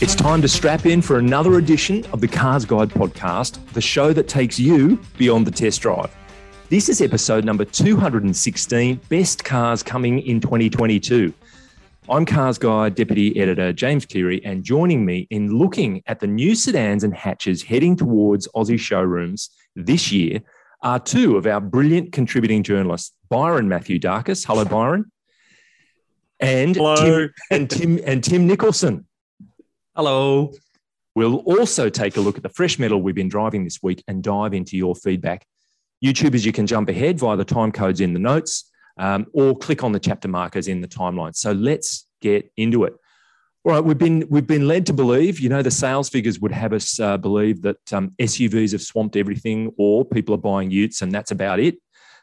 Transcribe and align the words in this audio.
It's 0.00 0.14
time 0.14 0.40
to 0.42 0.48
strap 0.48 0.86
in 0.86 1.02
for 1.02 1.18
another 1.18 1.58
edition 1.58 2.04
of 2.12 2.20
the 2.20 2.28
Cars 2.28 2.64
Guide 2.64 2.88
podcast, 2.88 3.58
the 3.72 3.80
show 3.80 4.12
that 4.12 4.28
takes 4.28 4.56
you 4.56 5.00
beyond 5.16 5.44
the 5.44 5.50
test 5.50 5.80
drive. 5.80 6.16
This 6.68 6.88
is 6.88 7.00
episode 7.00 7.44
number 7.44 7.64
216 7.64 9.00
Best 9.08 9.44
Cars 9.44 9.82
Coming 9.82 10.20
in 10.20 10.38
2022. 10.38 11.34
I'm 12.08 12.24
Cars 12.24 12.58
Guide 12.58 12.94
Deputy 12.94 13.40
Editor 13.40 13.72
James 13.72 14.06
Cleary, 14.06 14.40
and 14.44 14.62
joining 14.62 15.04
me 15.04 15.26
in 15.30 15.58
looking 15.58 16.04
at 16.06 16.20
the 16.20 16.28
new 16.28 16.54
sedans 16.54 17.02
and 17.02 17.12
hatches 17.12 17.64
heading 17.64 17.96
towards 17.96 18.46
Aussie 18.54 18.78
showrooms 18.78 19.50
this 19.74 20.12
year 20.12 20.40
are 20.80 21.00
two 21.00 21.36
of 21.36 21.44
our 21.44 21.60
brilliant 21.60 22.12
contributing 22.12 22.62
journalists, 22.62 23.12
Byron 23.30 23.68
Mathioudakis. 23.68 24.46
Hello, 24.46 24.64
Byron. 24.64 25.10
And 26.38 26.76
Hello. 26.76 26.94
Tim 26.94 27.34
and 27.50 27.68
Tim 27.68 28.00
and 28.06 28.22
Tim 28.22 28.46
Nicholson. 28.46 29.07
Hello. 29.98 30.52
We'll 31.16 31.38
also 31.38 31.88
take 31.88 32.16
a 32.16 32.20
look 32.20 32.36
at 32.36 32.44
the 32.44 32.48
fresh 32.50 32.78
metal 32.78 33.02
we've 33.02 33.16
been 33.16 33.28
driving 33.28 33.64
this 33.64 33.82
week 33.82 34.04
and 34.06 34.22
dive 34.22 34.54
into 34.54 34.76
your 34.76 34.94
feedback. 34.94 35.44
YouTubers, 36.04 36.46
you 36.46 36.52
can 36.52 36.68
jump 36.68 36.88
ahead 36.88 37.18
via 37.18 37.36
the 37.36 37.44
time 37.44 37.72
codes 37.72 38.00
in 38.00 38.12
the 38.12 38.20
notes 38.20 38.70
um, 38.96 39.26
or 39.32 39.58
click 39.58 39.82
on 39.82 39.90
the 39.90 39.98
chapter 39.98 40.28
markers 40.28 40.68
in 40.68 40.82
the 40.82 40.86
timeline. 40.86 41.34
So 41.34 41.50
let's 41.50 42.06
get 42.20 42.48
into 42.56 42.84
it. 42.84 42.94
All 43.64 43.72
right, 43.72 43.82
we've 43.82 43.98
been 43.98 44.24
we've 44.30 44.46
been 44.46 44.68
led 44.68 44.86
to 44.86 44.92
believe, 44.92 45.40
you 45.40 45.48
know, 45.48 45.62
the 45.62 45.70
sales 45.72 46.08
figures 46.08 46.38
would 46.38 46.52
have 46.52 46.72
us 46.72 47.00
uh, 47.00 47.16
believe 47.16 47.62
that 47.62 47.92
um, 47.92 48.12
SUVs 48.20 48.70
have 48.70 48.82
swamped 48.82 49.16
everything, 49.16 49.72
or 49.78 50.04
people 50.04 50.32
are 50.32 50.38
buying 50.38 50.70
Utes, 50.70 51.02
and 51.02 51.10
that's 51.10 51.32
about 51.32 51.58
it. 51.58 51.76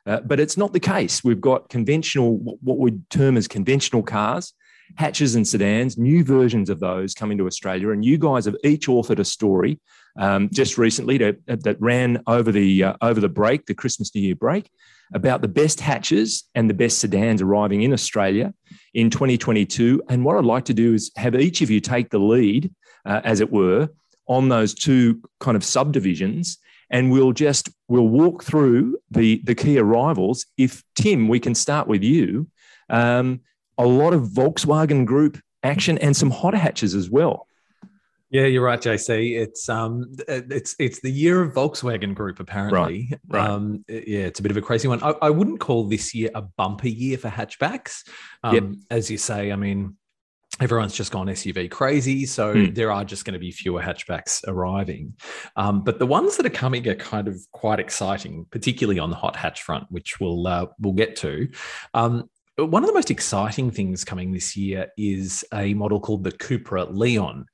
Uh, 0.05 0.21
but 0.21 0.39
it's 0.39 0.55
not 0.55 0.71
the 0.71 0.79
case. 0.79 1.25
We've 1.25 1.41
got 1.41 1.67
conventional, 1.67 2.37
what 2.37 2.77
we 2.77 2.93
term 3.09 3.35
as 3.35 3.49
conventional 3.49 4.01
cars, 4.01 4.53
hatches 4.95 5.35
and 5.35 5.47
sedans, 5.47 5.97
new 5.97 6.23
versions 6.23 6.69
of 6.69 6.79
those 6.79 7.13
coming 7.13 7.37
to 7.37 7.47
Australia. 7.47 7.89
And 7.89 8.03
you 8.03 8.17
guys 8.17 8.45
have 8.45 8.55
each 8.63 8.87
authored 8.87 9.19
a 9.19 9.25
story 9.25 9.79
um, 10.17 10.49
just 10.51 10.77
recently 10.77 11.17
to, 11.17 11.37
that 11.47 11.77
ran 11.79 12.21
over 12.27 12.51
the 12.51 12.83
uh, 12.83 12.93
over 13.01 13.19
the 13.19 13.29
break, 13.29 13.65
the 13.65 13.73
Christmas 13.73 14.13
New 14.15 14.21
Year 14.21 14.35
break, 14.35 14.69
about 15.13 15.41
the 15.41 15.47
best 15.47 15.79
hatches 15.79 16.47
and 16.55 16.69
the 16.69 16.73
best 16.73 16.99
sedans 16.99 17.41
arriving 17.41 17.81
in 17.81 17.93
Australia 17.93 18.53
in 18.93 19.09
2022. 19.09 20.01
And 20.09 20.23
what 20.23 20.37
I'd 20.37 20.45
like 20.45 20.65
to 20.65 20.73
do 20.73 20.93
is 20.93 21.11
have 21.17 21.35
each 21.35 21.61
of 21.61 21.69
you 21.69 21.79
take 21.79 22.09
the 22.09 22.19
lead, 22.19 22.73
uh, 23.05 23.21
as 23.23 23.41
it 23.41 23.51
were, 23.51 23.89
on 24.27 24.49
those 24.49 24.73
two 24.73 25.21
kind 25.39 25.57
of 25.57 25.63
subdivisions 25.63 26.57
and 26.89 27.11
we'll 27.11 27.31
just 27.31 27.69
we'll 27.87 28.07
walk 28.07 28.43
through 28.43 28.97
the 29.11 29.41
the 29.43 29.55
key 29.55 29.77
arrivals 29.77 30.45
if 30.57 30.83
tim 30.95 31.27
we 31.27 31.39
can 31.39 31.55
start 31.55 31.87
with 31.87 32.03
you 32.03 32.47
um, 32.89 33.41
a 33.77 33.85
lot 33.85 34.13
of 34.13 34.23
volkswagen 34.29 35.05
group 35.05 35.37
action 35.63 35.97
and 35.97 36.15
some 36.15 36.29
hot 36.31 36.53
hatches 36.53 36.93
as 36.95 37.09
well 37.09 37.47
Yeah, 38.31 38.47
you're 38.47 38.63
right, 38.65 38.81
JC. 38.81 39.37
It's 39.39 39.69
um, 39.69 40.11
it's 40.27 40.75
it's 40.79 40.99
the 40.99 41.11
year 41.11 41.41
of 41.41 41.53
Volkswagen 41.53 42.13
Group. 42.13 42.39
Apparently, 42.39 43.13
right. 43.29 43.49
Um, 43.49 43.85
yeah, 43.87 44.25
it's 44.29 44.39
a 44.39 44.43
bit 44.43 44.51
of 44.51 44.57
a 44.57 44.61
crazy 44.61 44.87
one. 44.89 45.01
I, 45.01 45.13
I 45.21 45.29
wouldn't 45.29 45.59
call 45.59 45.87
this 45.87 46.13
year 46.13 46.31
a 46.35 46.41
bumper 46.41 46.89
year 46.89 47.17
for 47.17 47.29
hatchbacks. 47.29 48.03
Um, 48.43 48.53
Yep. 48.55 48.63
As 48.89 49.11
you 49.11 49.17
say, 49.17 49.51
I 49.51 49.55
mean, 49.55 49.95
everyone's 50.59 50.95
just 50.95 51.11
gone 51.11 51.27
SUV 51.27 51.69
crazy, 51.69 52.25
so 52.25 52.53
Hmm. 52.53 52.73
there 52.73 52.91
are 52.91 53.05
just 53.05 53.23
going 53.25 53.33
to 53.35 53.39
be 53.39 53.51
fewer 53.51 53.81
hatchbacks 53.81 54.41
arriving. 54.47 55.13
Um, 55.55 55.83
but 55.83 55.99
the 55.99 56.07
ones 56.07 56.35
that 56.37 56.45
are 56.45 56.57
coming 56.63 56.87
are 56.89 56.95
kind 56.95 57.27
of 57.27 57.35
quite 57.51 57.79
exciting, 57.79 58.47
particularly 58.51 58.99
on 58.99 59.11
the 59.11 59.15
hot 59.15 59.35
hatch 59.35 59.61
front, 59.61 59.85
which 59.91 60.19
we'll 60.19 60.45
uh, 60.47 60.65
we'll 60.79 60.93
get 60.93 61.15
to. 61.17 61.47
Um, 61.93 62.29
one 62.57 62.83
of 62.83 62.87
the 62.87 62.93
most 62.93 63.11
exciting 63.11 63.69
things 63.69 64.03
coming 64.05 64.31
this 64.31 64.55
year 64.55 64.87
is 64.97 65.43
a 65.53 65.73
model 65.73 65.99
called 65.99 66.23
the 66.23 66.31
Cupra 66.31 66.85
Leon. 66.89 67.45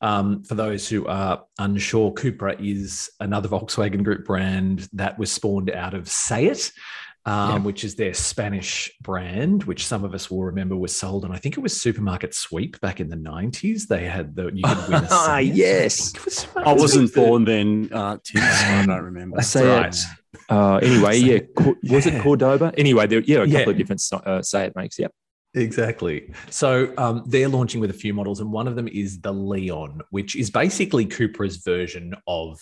Um, 0.00 0.44
for 0.44 0.54
those 0.54 0.88
who 0.88 1.06
are 1.06 1.44
unsure, 1.58 2.12
Cupra 2.12 2.56
is 2.60 3.10
another 3.20 3.48
Volkswagen 3.48 4.04
Group 4.04 4.26
brand 4.26 4.88
that 4.92 5.18
was 5.18 5.32
spawned 5.32 5.70
out 5.70 5.94
of 5.94 6.08
SEAT. 6.08 6.72
Um, 7.26 7.50
Yeah. 7.50 7.58
Which 7.58 7.84
is 7.84 7.96
their 7.96 8.14
Spanish 8.14 8.90
brand, 9.02 9.64
which 9.64 9.86
some 9.86 10.04
of 10.04 10.14
us 10.14 10.30
will 10.30 10.42
remember 10.42 10.74
was 10.74 10.96
sold, 10.96 11.26
and 11.26 11.34
I 11.34 11.36
think 11.36 11.58
it 11.58 11.60
was 11.60 11.78
Supermarket 11.78 12.34
Sweep 12.34 12.80
back 12.80 12.98
in 12.98 13.10
the 13.10 13.16
nineties. 13.16 13.86
They 13.88 14.06
had 14.06 14.34
the 14.34 14.50
you 14.54 14.62
could 14.64 14.88
win 14.88 15.04
a 15.04 15.08
Ah, 15.10 15.36
yes. 15.36 16.14
I 16.56 16.70
I 16.70 16.72
wasn't 16.72 17.14
born 17.14 17.44
then, 17.44 17.90
uh, 17.92 18.16
Tim, 18.24 18.40
so 18.40 18.46
I 18.48 18.86
don't 18.86 19.04
remember. 19.04 19.36
That's 19.36 19.48
Say 19.48 19.66
right. 19.68 19.94
it. 19.94 20.00
Uh, 20.50 20.76
anyway 20.82 21.16
yeah 21.30 21.38
was 21.94 22.06
it 22.06 22.14
Yeah. 22.14 22.22
cordoba 22.22 22.72
anyway 22.76 23.06
there 23.06 23.20
yeah 23.20 23.38
a 23.38 23.46
couple 23.46 23.60
Yeah. 23.60 23.68
of 23.70 23.76
different 23.78 24.02
uh, 24.12 24.42
SEAT 24.42 24.74
makes 24.74 24.98
yep 24.98 25.12
Exactly. 25.54 26.32
So 26.48 26.92
um, 26.96 27.24
they're 27.26 27.48
launching 27.48 27.80
with 27.80 27.90
a 27.90 27.94
few 27.94 28.14
models, 28.14 28.40
and 28.40 28.52
one 28.52 28.68
of 28.68 28.76
them 28.76 28.86
is 28.88 29.20
the 29.20 29.32
Leon, 29.32 30.00
which 30.10 30.36
is 30.36 30.50
basically 30.50 31.06
Cupra's 31.06 31.56
version 31.56 32.14
of 32.26 32.60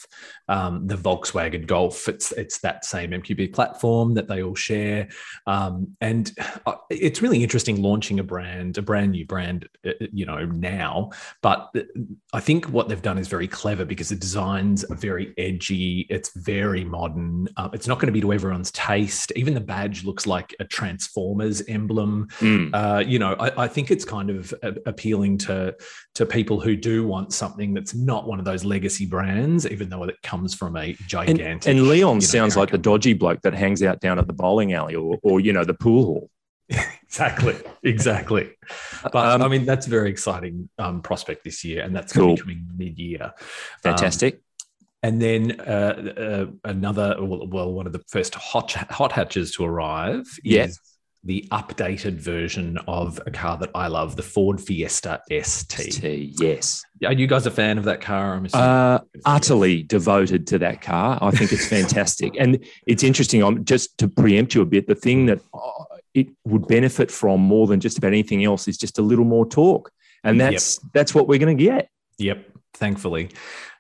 um, 0.49 0.87
the 0.87 0.97
Volkswagen 0.97 1.67
Golf. 1.67 2.09
It's 2.09 2.33
it's 2.33 2.59
that 2.61 2.85
same 2.85 3.11
MQB 3.11 3.53
platform 3.53 4.15
that 4.15 4.29
they 4.29 4.43
all 4.43 4.55
share, 4.55 5.09
um, 5.47 5.97
and 6.01 6.33
uh, 6.67 6.77
it's 6.89 7.21
really 7.21 7.43
interesting 7.43 7.83
launching 7.83 8.21
a 8.21 8.25
brand, 8.25 8.79
a 8.79 8.83
brand 8.83 9.13
new 9.13 9.27
brand, 9.27 9.69
uh, 9.87 9.93
you 10.13 10.25
know, 10.25 10.47
now. 10.47 11.11
But 11.43 11.71
uh, 11.77 11.83
I 12.33 12.41
think 12.41 12.67
what 12.67 12.89
they've 12.89 13.03
done 13.03 13.19
is 13.19 13.29
very 13.29 13.49
clever 13.49 13.85
because 13.85 14.09
the 14.09 14.17
designs 14.17 14.85
are 14.85 14.97
very 14.97 15.35
edgy. 15.37 16.07
It's 16.09 16.35
very 16.35 16.85
modern. 16.85 17.49
Uh, 17.57 17.69
it's 17.75 17.87
not 17.87 17.99
going 17.99 18.07
to 18.07 18.13
be 18.13 18.23
to 18.23 18.33
everyone's 18.33 18.71
taste. 18.71 19.31
Even 19.37 19.53
the 19.53 19.61
badge 19.61 20.05
looks 20.05 20.27
like 20.27 20.55
a 20.59 20.65
Transformers 20.65 21.63
emblem 21.69 22.29
Mm. 22.41 22.75
Uh, 22.79 23.01
you 23.13 23.19
know, 23.19 23.33
I, 23.47 23.65
I 23.65 23.69
think 23.75 23.91
it's 23.91 24.05
kind 24.05 24.31
of 24.31 24.55
appealing 24.93 25.39
to 25.39 25.75
to 26.15 26.27
people 26.27 26.61
who 26.61 26.77
do 26.77 27.07
want 27.07 27.33
something 27.33 27.75
that's 27.77 27.95
not 27.95 28.23
one 28.31 28.39
of 28.39 28.45
those 28.45 28.65
legacy 28.65 29.07
brands, 29.07 29.67
even 29.75 29.89
though 29.89 30.05
it 30.05 30.17
comes 30.23 30.55
from 30.55 30.77
a 30.77 30.93
gigantic. 31.07 31.67
and 31.71 31.89
leon 31.89 32.17
you 32.17 32.21
know, 32.21 32.21
sounds 32.21 32.57
like 32.57 32.71
the 32.71 32.79
dodgy 32.91 33.15
bloke 33.15 33.41
that 33.43 33.55
hangs 33.55 33.83
out 33.83 34.01
down 34.01 34.19
at 34.19 34.27
the 34.27 34.33
bowling 34.33 34.73
alley 34.75 34.95
or, 34.95 35.19
or 35.23 35.41
you 35.41 35.53
know 35.53 35.65
the 35.65 35.75
pool 35.75 36.03
hall 36.05 36.31
exactly, 37.09 37.57
exactly. 37.83 38.51
But 39.15 39.27
Um, 39.35 39.43
I 39.43 39.49
mean, 39.49 39.65
that's 39.65 39.87
a 39.87 39.91
very 39.91 40.11
exciting 40.11 40.69
um, 40.79 41.01
prospect 41.03 41.41
this 41.45 41.65
year, 41.65 41.83
and 41.85 41.95
that's 41.97 42.13
Cool. 42.13 42.27
going 42.27 42.37
to 42.37 42.45
be 42.45 42.55
coming 42.55 42.71
mid 42.77 42.99
year. 42.99 43.33
fantastic 43.83 44.33
And 45.03 45.15
then 45.27 45.61
uh, 45.61 45.95
uh, 46.27 46.47
another, 46.75 47.17
well, 47.21 47.47
well, 47.47 47.71
one 47.73 47.87
of 47.87 47.93
the 47.97 48.03
first 48.15 48.35
hot 48.35 48.73
hot 48.99 49.13
hatches 49.13 49.53
to 49.57 49.65
arrive 49.65 50.27
Yeah. 50.43 50.65
is 50.67 50.81
the 51.29 51.47
updated 51.53 52.15
version 52.15 52.79
of 52.89 53.21
a 53.27 53.31
car 53.31 53.59
that 53.59 53.71
I 53.75 53.87
love, 53.87 54.17
the 54.17 54.23
Ford 54.23 54.59
Fiesta 54.59 55.21
ST. 55.31 55.93
T, 55.93 56.35
yes 56.41 56.83
Are 57.05 57.13
you 57.13 57.27
guys 57.27 57.45
a 57.45 57.51
fan 57.51 57.77
of 57.77 57.85
that 57.85 58.01
car? 58.01 58.35
I'm. 58.35 58.47
Uh, 58.51 59.01
utterly 59.27 59.83
devoted 59.83 60.47
to 60.47 60.59
that 60.61 60.81
car. 60.81 61.19
I 61.21 61.31
think 61.31 61.53
it's 61.53 61.67
fantastic, 61.69 62.33
and 62.39 62.65
it's 62.87 63.03
interesting. 63.03 63.45
I'm 63.45 63.67
just 63.67 63.99
to 63.99 64.09
preempt 64.09 64.55
you 64.55 64.63
a 64.63 64.65
bit. 64.65 64.87
The 64.87 64.95
thing 64.95 65.27
that 65.27 65.41
uh, 65.53 65.85
it 66.15 66.29
would 66.47 66.67
benefit 66.67 67.11
from 67.11 67.43
more 67.43 67.67
than 67.67 67.79
just 67.79 67.99
about 67.99 68.09
anything 68.09 68.43
else 68.43 68.67
is 68.67 68.79
just 68.79 68.99
a 68.99 69.03
little 69.03 69.27
more 69.27 69.47
torque, 69.47 69.93
and 70.25 70.41
that's 70.41 70.81
that's 70.95 71.15
what 71.15 71.29
we're 71.29 71.39
going 71.39 71.59
to 71.59 71.63
get. 71.63 71.91
Yep. 72.17 72.47
Thankfully, 72.73 73.31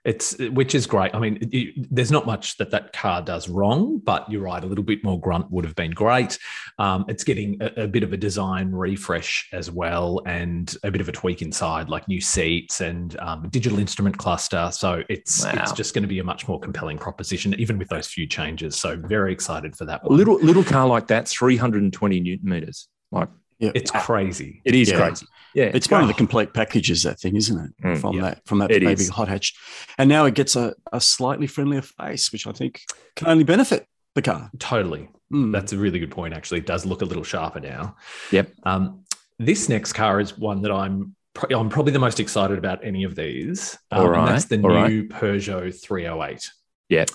it's 0.05 0.39
which 0.39 0.75
is 0.75 0.87
great. 0.87 1.15
I 1.15 1.19
mean, 1.19 1.39
it, 1.53 1.87
there's 1.91 2.11
not 2.11 2.27
much 2.27 2.57
that 2.59 2.71
that 2.71 2.93
car 2.93 3.21
does 3.23 3.49
wrong, 3.49 3.99
but 3.99 4.31
you're 4.31 4.43
right. 4.43 4.63
A 4.63 4.67
little 4.67 4.85
bit 4.85 5.03
more 5.05 5.21
grunt 5.21 5.51
would 5.51 5.65
have 5.65 5.75
been 5.75 5.91
great. 5.91 6.39
Um, 6.79 7.05
it's 7.09 7.25
getting 7.25 7.59
a, 7.61 7.85
a 7.85 7.89
bit 7.89 8.03
of 8.03 8.13
a 8.13 8.17
design 8.17 8.71
refresh 8.73 9.49
as 9.53 9.71
well, 9.71 10.21
and 10.27 10.75
a 10.83 10.91
bit 10.91 11.01
of 11.01 11.09
a 11.09 11.13
tweak 11.13 11.43
inside, 11.43 11.89
like 11.89 12.09
new 12.09 12.21
seats 12.21 12.81
and 12.81 13.19
um, 13.21 13.49
digital 13.51 13.79
instrument 13.79 14.17
cluster. 14.19 14.71
So 14.73 15.03
it's 15.09 15.45
Wow. 15.45 15.53
it's 15.57 15.73
just 15.73 15.95
going 15.95 16.03
to 16.03 16.09
be 16.09 16.19
a 16.21 16.25
much 16.25 16.49
more 16.49 16.59
compelling 16.61 16.99
proposition, 16.99 17.55
even 17.59 17.79
with 17.79 17.89
those 17.89 18.07
few 18.09 18.27
changes. 18.27 18.77
So 18.77 18.97
very 18.97 19.33
excited 19.33 19.77
for 19.77 19.85
that 19.87 20.01
A 20.05 20.09
one. 20.09 20.17
little 20.19 20.37
little 20.41 20.65
car 20.65 20.87
like 20.87 21.07
that, 21.09 21.29
320 21.29 22.21
newton 22.21 22.49
meters. 22.49 22.89
Like 23.11 23.29
Yeah. 23.59 23.73
it's 23.75 23.91
crazy. 23.91 24.61
it 24.65 24.75
is 24.75 24.91
Yeah. 24.91 24.99
crazy. 24.99 25.27
Yeah, 25.55 25.71
It's 25.75 25.91
one 25.91 26.03
of 26.03 26.09
the 26.09 26.15
complete 26.15 26.53
packages, 26.55 27.03
that 27.03 27.19
thing, 27.19 27.35
isn't 27.35 27.59
it? 27.59 27.83
Mm, 27.83 28.01
from 28.01 28.15
yeah. 28.17 28.23
that 28.23 28.47
from 28.47 28.59
that 28.59 28.71
It 28.71 28.81
baby 28.85 28.93
is. 29.03 29.09
hot 29.09 29.29
hatch. 29.29 29.55
And 29.97 30.09
now 30.09 30.27
it 30.27 30.35
gets 30.35 30.55
a, 30.55 30.75
a 30.93 31.01
slightly 31.01 31.47
friendlier 31.49 31.83
face, 31.83 32.31
which 32.31 32.47
I 32.47 32.53
think 32.53 32.83
can 33.17 33.27
only 33.29 33.45
benefit 33.45 33.87
the 34.15 34.23
car. 34.23 34.51
Totally. 34.59 35.09
Mm. 35.33 35.51
That's 35.53 35.73
a 35.73 35.79
really 35.79 35.99
good 35.99 36.11
point. 36.13 36.35
Actually, 36.35 36.59
it 36.59 36.67
does 36.67 36.87
look 36.87 37.03
a 37.03 37.05
little 37.05 37.25
sharper 37.25 37.61
now. 37.61 37.97
Yep. 38.31 38.51
Um, 38.65 39.05
this 39.39 39.69
next 39.69 39.95
car 39.95 40.21
is 40.21 40.37
one 40.39 40.63
that 40.63 40.71
I'm 40.71 41.17
pro- 41.35 41.59
I'm 41.59 41.69
probably 41.71 41.93
the 41.93 41.99
most 41.99 42.21
excited 42.21 42.59
about 42.59 42.85
any 42.85 43.03
of 43.05 43.17
these. 43.17 43.77
Um, 43.91 44.01
All 44.07 44.15
and 44.15 44.29
that's 44.29 44.45
the 44.45 44.61
all 44.63 44.87
new 44.89 45.09
Peugeot 45.09 45.75
308. 45.83 46.51
Yeah. 46.91 47.07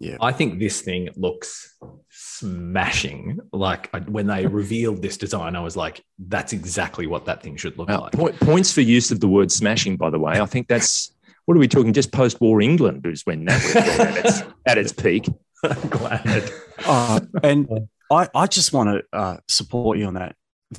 Yeah. 0.00 0.16
I 0.20 0.32
think 0.32 0.58
this 0.60 0.80
thing 0.80 1.08
looks 1.16 1.76
smashing. 2.10 3.38
Like 3.52 3.90
I, 3.92 3.98
when 4.00 4.26
they 4.26 4.46
revealed 4.62 5.02
this 5.02 5.16
design, 5.16 5.56
I 5.56 5.60
was 5.60 5.76
like, 5.76 6.02
"That's 6.18 6.52
exactly 6.52 7.06
what 7.06 7.24
that 7.26 7.42
thing 7.42 7.56
should 7.56 7.76
look 7.78 7.88
Well, 7.88 8.02
like." 8.02 8.12
point, 8.12 8.38
points 8.40 8.72
for 8.72 8.80
use 8.80 9.10
of 9.10 9.20
the 9.20 9.28
word 9.28 9.50
smashing, 9.50 9.96
by 9.96 10.10
the 10.10 10.18
way. 10.18 10.40
I 10.40 10.46
think 10.46 10.68
that's 10.68 11.12
what 11.46 11.56
are 11.56 11.60
we 11.60 11.68
talking? 11.68 11.92
Just 11.92 12.12
post-war 12.12 12.60
England 12.60 13.06
is 13.06 13.22
when 13.24 13.44
that 13.46 13.62
was 13.62 13.76
at 13.76 14.16
its, 14.24 14.42
at 14.66 14.78
its 14.78 14.92
peak. 14.92 15.26
I'm 15.64 15.88
glad. 15.88 16.50
Uh, 16.84 17.20
and 17.42 17.88
I, 18.10 18.28
I 18.34 18.46
just 18.46 18.72
want 18.72 18.90
to 18.90 19.18
uh, 19.18 19.36
support 19.48 19.96
you 19.98 20.04
on 20.06 20.14
that. 20.14 20.36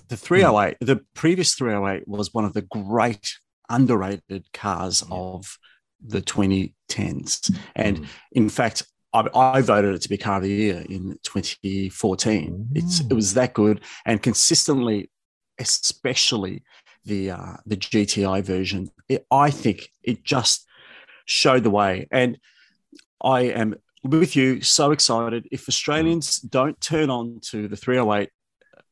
The 0.10 0.16
308, 0.16 0.78
the 0.80 1.02
previous 1.16 1.56
308 1.56 2.08
was 2.08 2.34
one 2.36 2.46
of 2.46 2.54
the 2.54 2.62
great 2.62 3.34
underrated 3.70 4.46
cars 4.54 5.04
Yeah. 5.10 5.16
of 5.18 5.58
the 6.06 6.22
2010s. 6.22 7.52
And 7.76 7.98
Mm. 8.02 8.06
in 8.34 8.50
fact, 8.50 8.84
I, 9.14 9.28
I 9.34 9.62
voted 9.62 9.96
it 9.96 10.02
to 10.02 10.10
be 10.10 10.18
car 10.18 10.38
of 10.38 10.44
the 10.44 10.50
year 10.50 10.86
in 10.88 11.18
2014. 11.24 12.70
It's 12.76 13.00
it 13.02 13.14
was 13.14 13.34
that 13.34 13.54
good 13.54 13.82
and 14.06 14.22
consistently, 14.22 15.10
especially 15.58 16.64
the 17.06 17.32
uh, 17.32 17.54
the 17.66 17.78
GTI 17.78 18.44
version. 18.44 18.90
It, 19.08 19.26
I 19.32 19.50
think 19.50 19.90
it 20.04 20.24
just 20.24 20.68
showed 21.26 21.64
the 21.64 21.70
way, 21.70 22.08
and 22.12 22.38
I 23.22 23.42
am 23.42 23.76
with 24.04 24.36
you. 24.36 24.62
So 24.62 24.92
excited! 24.92 25.48
If 25.52 25.68
Australians 25.68 26.40
don't 26.40 26.80
turn 26.80 27.10
on 27.10 27.40
to 27.50 27.68
the 27.68 27.76
308, 27.76 28.30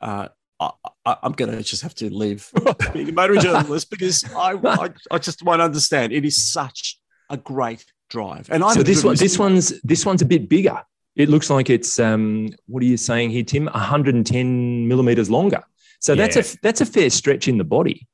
uh, 0.02 0.30
I, 0.60 0.72
I'm 1.06 1.34
going 1.34 1.52
to 1.52 1.62
just 1.62 1.84
have 1.84 1.96
to 1.96 2.10
leave 2.14 2.52
being 2.94 3.10
a 3.10 3.12
motoring 3.12 3.42
journalist 3.42 3.92
because 3.92 4.24
I, 4.36 4.54
I 4.54 4.90
I 5.12 5.18
just 5.19 5.44
won't 5.44 5.62
understand. 5.62 6.12
It 6.12 6.25
is 6.25 6.52
such 6.52 7.00
a 7.30 7.38
great 7.38 7.86
drive, 8.09 8.50
and 8.51 8.63
I 8.63 8.74
so 8.74 8.83
this 8.83 9.04
one, 9.04 9.15
this 9.15 9.38
one's 9.39 9.80
this 9.81 10.06
one's 10.06 10.21
a 10.21 10.25
bit 10.25 10.50
bigger. 10.50 10.81
It 11.15 11.30
looks 11.30 11.50
like 11.50 11.69
it's 11.69 12.00
um, 12.00 12.50
what 12.68 12.83
are 12.83 12.86
you 12.86 12.98
saying 12.98 13.31
here, 13.31 13.44
Tim? 13.44 13.65
110 13.65 14.88
millimeters 14.88 15.30
longer. 15.30 15.63
So 16.00 16.15
that's 16.15 16.36
a 16.36 16.57
that's 16.62 16.81
a 16.81 16.86
fair 16.86 17.09
stretch 17.09 17.48
in 17.48 17.57
the 17.57 17.63
body. 17.63 18.07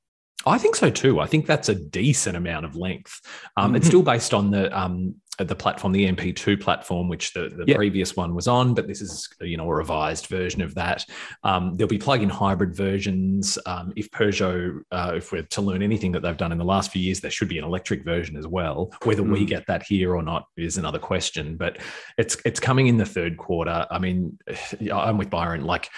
I 0.45 0.57
think 0.57 0.75
so 0.75 0.89
too. 0.89 1.19
I 1.19 1.25
think 1.27 1.45
that's 1.45 1.69
a 1.69 1.75
decent 1.75 2.35
amount 2.35 2.65
of 2.65 2.75
length. 2.75 3.21
Um, 3.55 3.75
It's 3.75 3.85
Mhm. 3.85 3.89
still 3.89 4.03
based 4.03 4.33
on 4.33 4.51
the 4.51 4.77
um, 4.77 5.15
the 5.39 5.55
platform, 5.55 5.91
the 5.93 6.05
EMP2 6.11 6.61
platform, 6.61 7.07
which 7.09 7.33
the, 7.33 7.49
the 7.49 7.63
Yep. 7.67 7.75
previous 7.77 8.15
one 8.15 8.35
was 8.35 8.47
on, 8.47 8.73
but 8.75 8.87
this 8.87 9.01
is 9.01 9.27
you 9.41 9.57
know 9.57 9.67
a 9.69 9.73
revised 9.75 10.27
version 10.27 10.61
of 10.61 10.75
that. 10.75 11.05
Um, 11.43 11.75
there'll 11.75 11.89
be 11.89 11.97
plug-in 11.97 12.29
hybrid 12.29 12.75
versions. 12.75 13.57
Um, 13.65 13.93
if 13.95 14.11
Peugeot, 14.11 14.81
uh, 14.91 15.13
if 15.15 15.31
we're 15.31 15.41
to 15.41 15.61
learn 15.61 15.81
anything 15.81 16.11
that 16.11 16.21
they've 16.21 16.37
done 16.37 16.51
in 16.51 16.59
the 16.59 16.63
last 16.63 16.91
few 16.91 17.01
years, 17.01 17.19
there 17.19 17.31
should 17.31 17.49
be 17.49 17.57
an 17.57 17.63
electric 17.63 18.03
version 18.05 18.37
as 18.37 18.45
well. 18.45 18.93
Whether 19.03 19.23
we 19.23 19.43
Mm. 19.43 19.47
get 19.47 19.65
that 19.67 19.81
here 19.83 20.15
or 20.15 20.21
not 20.21 20.47
is 20.55 20.77
another 20.77 20.99
question. 20.99 21.57
But 21.57 21.79
it's 22.17 22.37
it's 22.45 22.59
coming 22.59 22.85
in 22.87 22.97
the 22.97 23.05
third 23.05 23.37
quarter. 23.37 23.87
I 23.89 23.97
mean, 23.99 24.37
I'm 24.93 25.17
with 25.17 25.29
Byron. 25.31 25.63
Like 25.65 25.89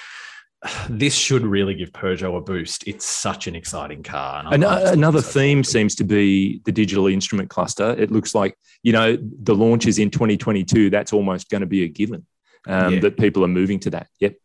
this 0.90 1.14
should 1.16 1.46
really 1.46 1.76
give 1.76 1.92
Peugeot 1.92 2.38
a 2.38 2.42
boost. 2.42 2.88
It's 2.88 3.06
such 3.06 3.48
an 3.48 3.56
exciting 3.56 4.04
car. 4.04 4.44
and 4.52 4.64
I'm- 4.66 4.88
An- 4.88 4.94
another 4.94 5.22
so 5.22 5.32
theme 5.40 5.60
it. 5.60 5.66
seems 5.68 5.96
to 5.96 6.04
be 6.04 6.62
the 6.66 6.72
digital 6.72 7.08
instrument 7.08 7.50
cluster. 7.50 7.96
It 7.98 8.12
looks 8.12 8.34
like 8.36 8.58
you 8.84 8.92
know 8.94 9.18
the 9.44 9.56
launch 9.56 9.86
is 9.88 10.00
in 10.00 10.10
2022. 10.12 10.90
That's 10.90 11.14
almost 11.14 11.50
going 11.50 11.62
to 11.62 11.68
be 11.68 11.84
a 11.84 11.88
given 11.88 12.26
um, 12.68 12.96
Yeah. 12.96 13.00
that 13.02 13.18
people 13.18 13.44
are 13.44 13.48
moving 13.50 13.80
to 13.82 13.90
that. 13.92 14.08
Yep. 14.20 14.36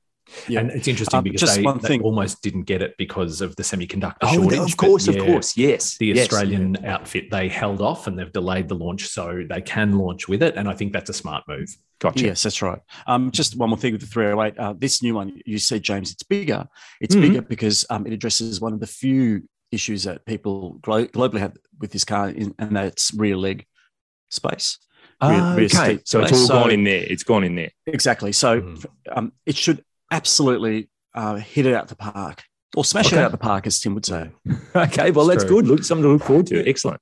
Yeah. 0.48 0.60
And 0.60 0.70
it's 0.70 0.86
interesting 0.88 1.18
Um, 1.18 1.24
because 1.24 1.40
just 1.40 1.56
they, 1.56 1.62
one 1.62 1.78
they 1.78 1.88
thing. 1.88 2.02
almost 2.02 2.42
didn't 2.42 2.62
get 2.64 2.82
it 2.82 2.94
because 2.98 3.40
of 3.40 3.56
the 3.56 3.62
semiconductor 3.62 4.16
Oh, 4.22 4.34
shortage. 4.34 4.58
of 4.58 4.66
but 4.66 4.76
course, 4.76 5.08
of 5.08 5.18
course, 5.18 5.56
yes. 5.56 5.96
The 5.98 6.06
yes. 6.06 6.18
Australian 6.32 6.84
outfit 6.84 7.30
they 7.30 7.48
held 7.48 7.80
off 7.80 8.06
and 8.06 8.18
they've 8.18 8.32
delayed 8.32 8.68
the 8.68 8.74
launch 8.76 9.08
so 9.08 9.44
they 9.48 9.60
can 9.60 9.98
launch 9.98 10.28
with 10.28 10.42
it, 10.42 10.56
and 10.56 10.68
I 10.68 10.74
think 10.74 10.92
that's 10.92 11.10
a 11.10 11.14
smart 11.14 11.44
move. 11.48 11.68
Gotcha. 12.00 12.24
Yes, 12.24 12.42
that's 12.42 12.62
right. 12.62 12.78
Um, 13.06 13.30
just 13.30 13.56
one 13.56 13.68
more 13.70 13.76
thing 13.78 13.92
with 13.92 14.00
the 14.00 14.06
308. 14.06 14.58
Uh, 14.58 14.72
this 14.76 15.02
new 15.02 15.14
one, 15.14 15.40
you 15.44 15.58
said, 15.58 15.82
James, 15.82 16.10
it's 16.12 16.22
bigger. 16.22 16.66
It's 17.00 17.14
Mhm. 17.14 17.20
bigger 17.20 17.42
because 17.42 17.84
um, 17.90 18.06
it 18.06 18.12
addresses 18.12 18.60
one 18.60 18.72
of 18.72 18.80
the 18.80 18.86
few 18.86 19.42
issues 19.70 20.04
that 20.04 20.24
people 20.24 20.78
glo- 20.82 21.06
globally 21.06 21.40
have 21.40 21.56
with 21.78 21.90
this 21.92 22.04
car, 22.04 22.30
in, 22.30 22.54
and 22.58 22.74
that's 22.74 23.12
rear 23.14 23.36
leg 23.36 23.66
space. 24.30 24.78
Rear- 25.22 25.30
Ah, 25.32 25.52
okay. 25.54 25.68
seat 25.68 26.08
So 26.08 26.20
it's 26.20 26.32
all 26.32 26.38
space. 26.38 26.48
gone 26.48 26.70
in 26.70 26.84
there. 26.84 27.04
It's 27.06 27.22
gone 27.22 27.44
in 27.44 27.54
there. 27.54 27.70
Exactly. 27.86 28.32
So 28.32 28.60
Mhm. 28.62 28.86
um, 29.12 29.32
it 29.44 29.56
should 29.56 29.84
absolutely 30.10 30.88
uh, 31.14 31.36
hit 31.36 31.66
it 31.66 31.74
out 31.74 31.88
the 31.88 31.96
park 31.96 32.44
or 32.76 32.84
smash 32.84 33.06
Okay. 33.06 33.16
it 33.16 33.24
out 33.24 33.30
the 33.32 33.38
park, 33.38 33.66
as 33.66 33.80
Tim 33.80 33.94
would 33.94 34.06
say. 34.06 34.30
Okay. 34.76 35.10
Well, 35.10 35.26
that's 35.26 35.44
True. 35.44 35.62
good. 35.62 35.68
Look, 35.68 35.84
something 35.84 36.04
to 36.04 36.08
look 36.10 36.22
forward 36.24 36.46
to. 36.48 36.68
Excellent. 36.68 37.00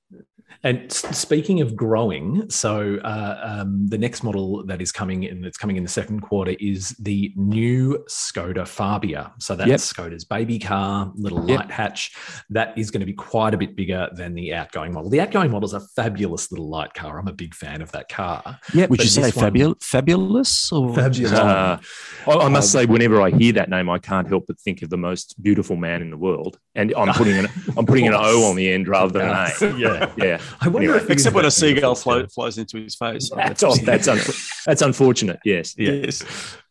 And 0.64 0.90
speaking 0.92 1.60
of 1.60 1.76
growing, 1.76 2.50
so 2.50 2.96
uh, 3.04 3.60
um, 3.60 3.86
the 3.86 3.96
next 3.98 4.24
model 4.24 4.64
that 4.66 4.82
is 4.82 4.90
coming 4.90 5.22
in, 5.22 5.40
that's 5.40 5.56
coming 5.56 5.76
in 5.76 5.84
the 5.84 5.88
second 5.88 6.20
quarter, 6.20 6.56
is 6.58 6.90
the 6.98 7.32
new 7.36 8.04
Skoda 8.08 8.66
Fabia. 8.66 9.32
So 9.38 9.54
that's 9.54 9.68
Yep. 9.68 9.78
Skoda's 9.80 10.24
baby 10.24 10.58
car, 10.58 11.12
little 11.14 11.48
Yep. 11.48 11.58
light 11.60 11.70
hatch. 11.70 12.12
That 12.50 12.76
is 12.76 12.90
going 12.90 13.00
to 13.00 13.06
be 13.06 13.12
quite 13.12 13.54
a 13.54 13.56
bit 13.56 13.76
bigger 13.76 14.08
than 14.14 14.34
the 14.34 14.52
outgoing 14.52 14.92
model. 14.92 15.10
The 15.10 15.20
outgoing 15.20 15.52
model 15.52 15.66
is 15.68 15.74
a 15.74 15.80
fabulous 15.80 16.50
little 16.50 16.68
light 16.68 16.92
car. 16.92 17.20
I'm 17.20 17.28
a 17.28 17.32
big 17.32 17.54
fan 17.54 17.80
of 17.80 17.92
that 17.92 18.08
car. 18.08 18.58
Yep. 18.74 18.90
Would 18.90 18.96
But 18.98 19.04
you 19.04 19.10
say 19.10 19.22
this 19.22 19.36
one- 19.36 19.52
fabul- 19.52 19.82
fabulous 19.82 20.72
or 20.72 20.92
Fabulous. 20.92 21.32
Uh, 21.32 21.78
I, 22.26 22.30
I 22.32 22.48
must 22.48 22.74
Um, 22.74 22.80
say, 22.80 22.86
whenever 22.86 23.22
I 23.22 23.30
hear 23.30 23.52
that 23.52 23.70
name, 23.70 23.88
I 23.88 23.98
can't 23.98 24.26
help 24.26 24.46
but 24.48 24.58
think 24.60 24.82
of 24.82 24.90
the 24.90 24.96
most 24.96 25.40
beautiful 25.40 25.76
man 25.76 26.02
in 26.02 26.10
the 26.10 26.16
world, 26.16 26.58
and 26.74 26.92
I'm 26.96 27.14
putting 27.14 27.36
an 27.38 27.46
I'm 27.76 27.86
putting 27.86 28.08
an 28.08 28.14
O 28.16 28.44
on 28.50 28.56
the 28.56 28.68
end 28.72 28.88
rather 28.88 29.12
than 29.12 29.28
an 29.28 29.36
A. 29.36 29.78
yeah. 29.78 30.10
Yeah, 30.16 30.40
I 30.60 30.68
wonder 30.68 30.88
Anyway. 30.90 31.04
if 31.04 31.10
Except 31.10 31.34
when 31.34 31.44
a 31.44 31.50
seagull 31.50 31.94
still. 31.94 32.26
flies 32.28 32.58
into 32.58 32.78
his 32.78 32.94
face. 32.94 33.30
that's 33.36 33.62
off, 33.62 33.80
that's 33.82 34.08
un, 34.08 34.18
that's 34.66 34.82
unfortunate. 34.82 35.38
Yes. 35.44 35.74
Yeah. 35.78 35.92
Yes. 35.92 36.22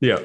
Yeah. 0.01 0.19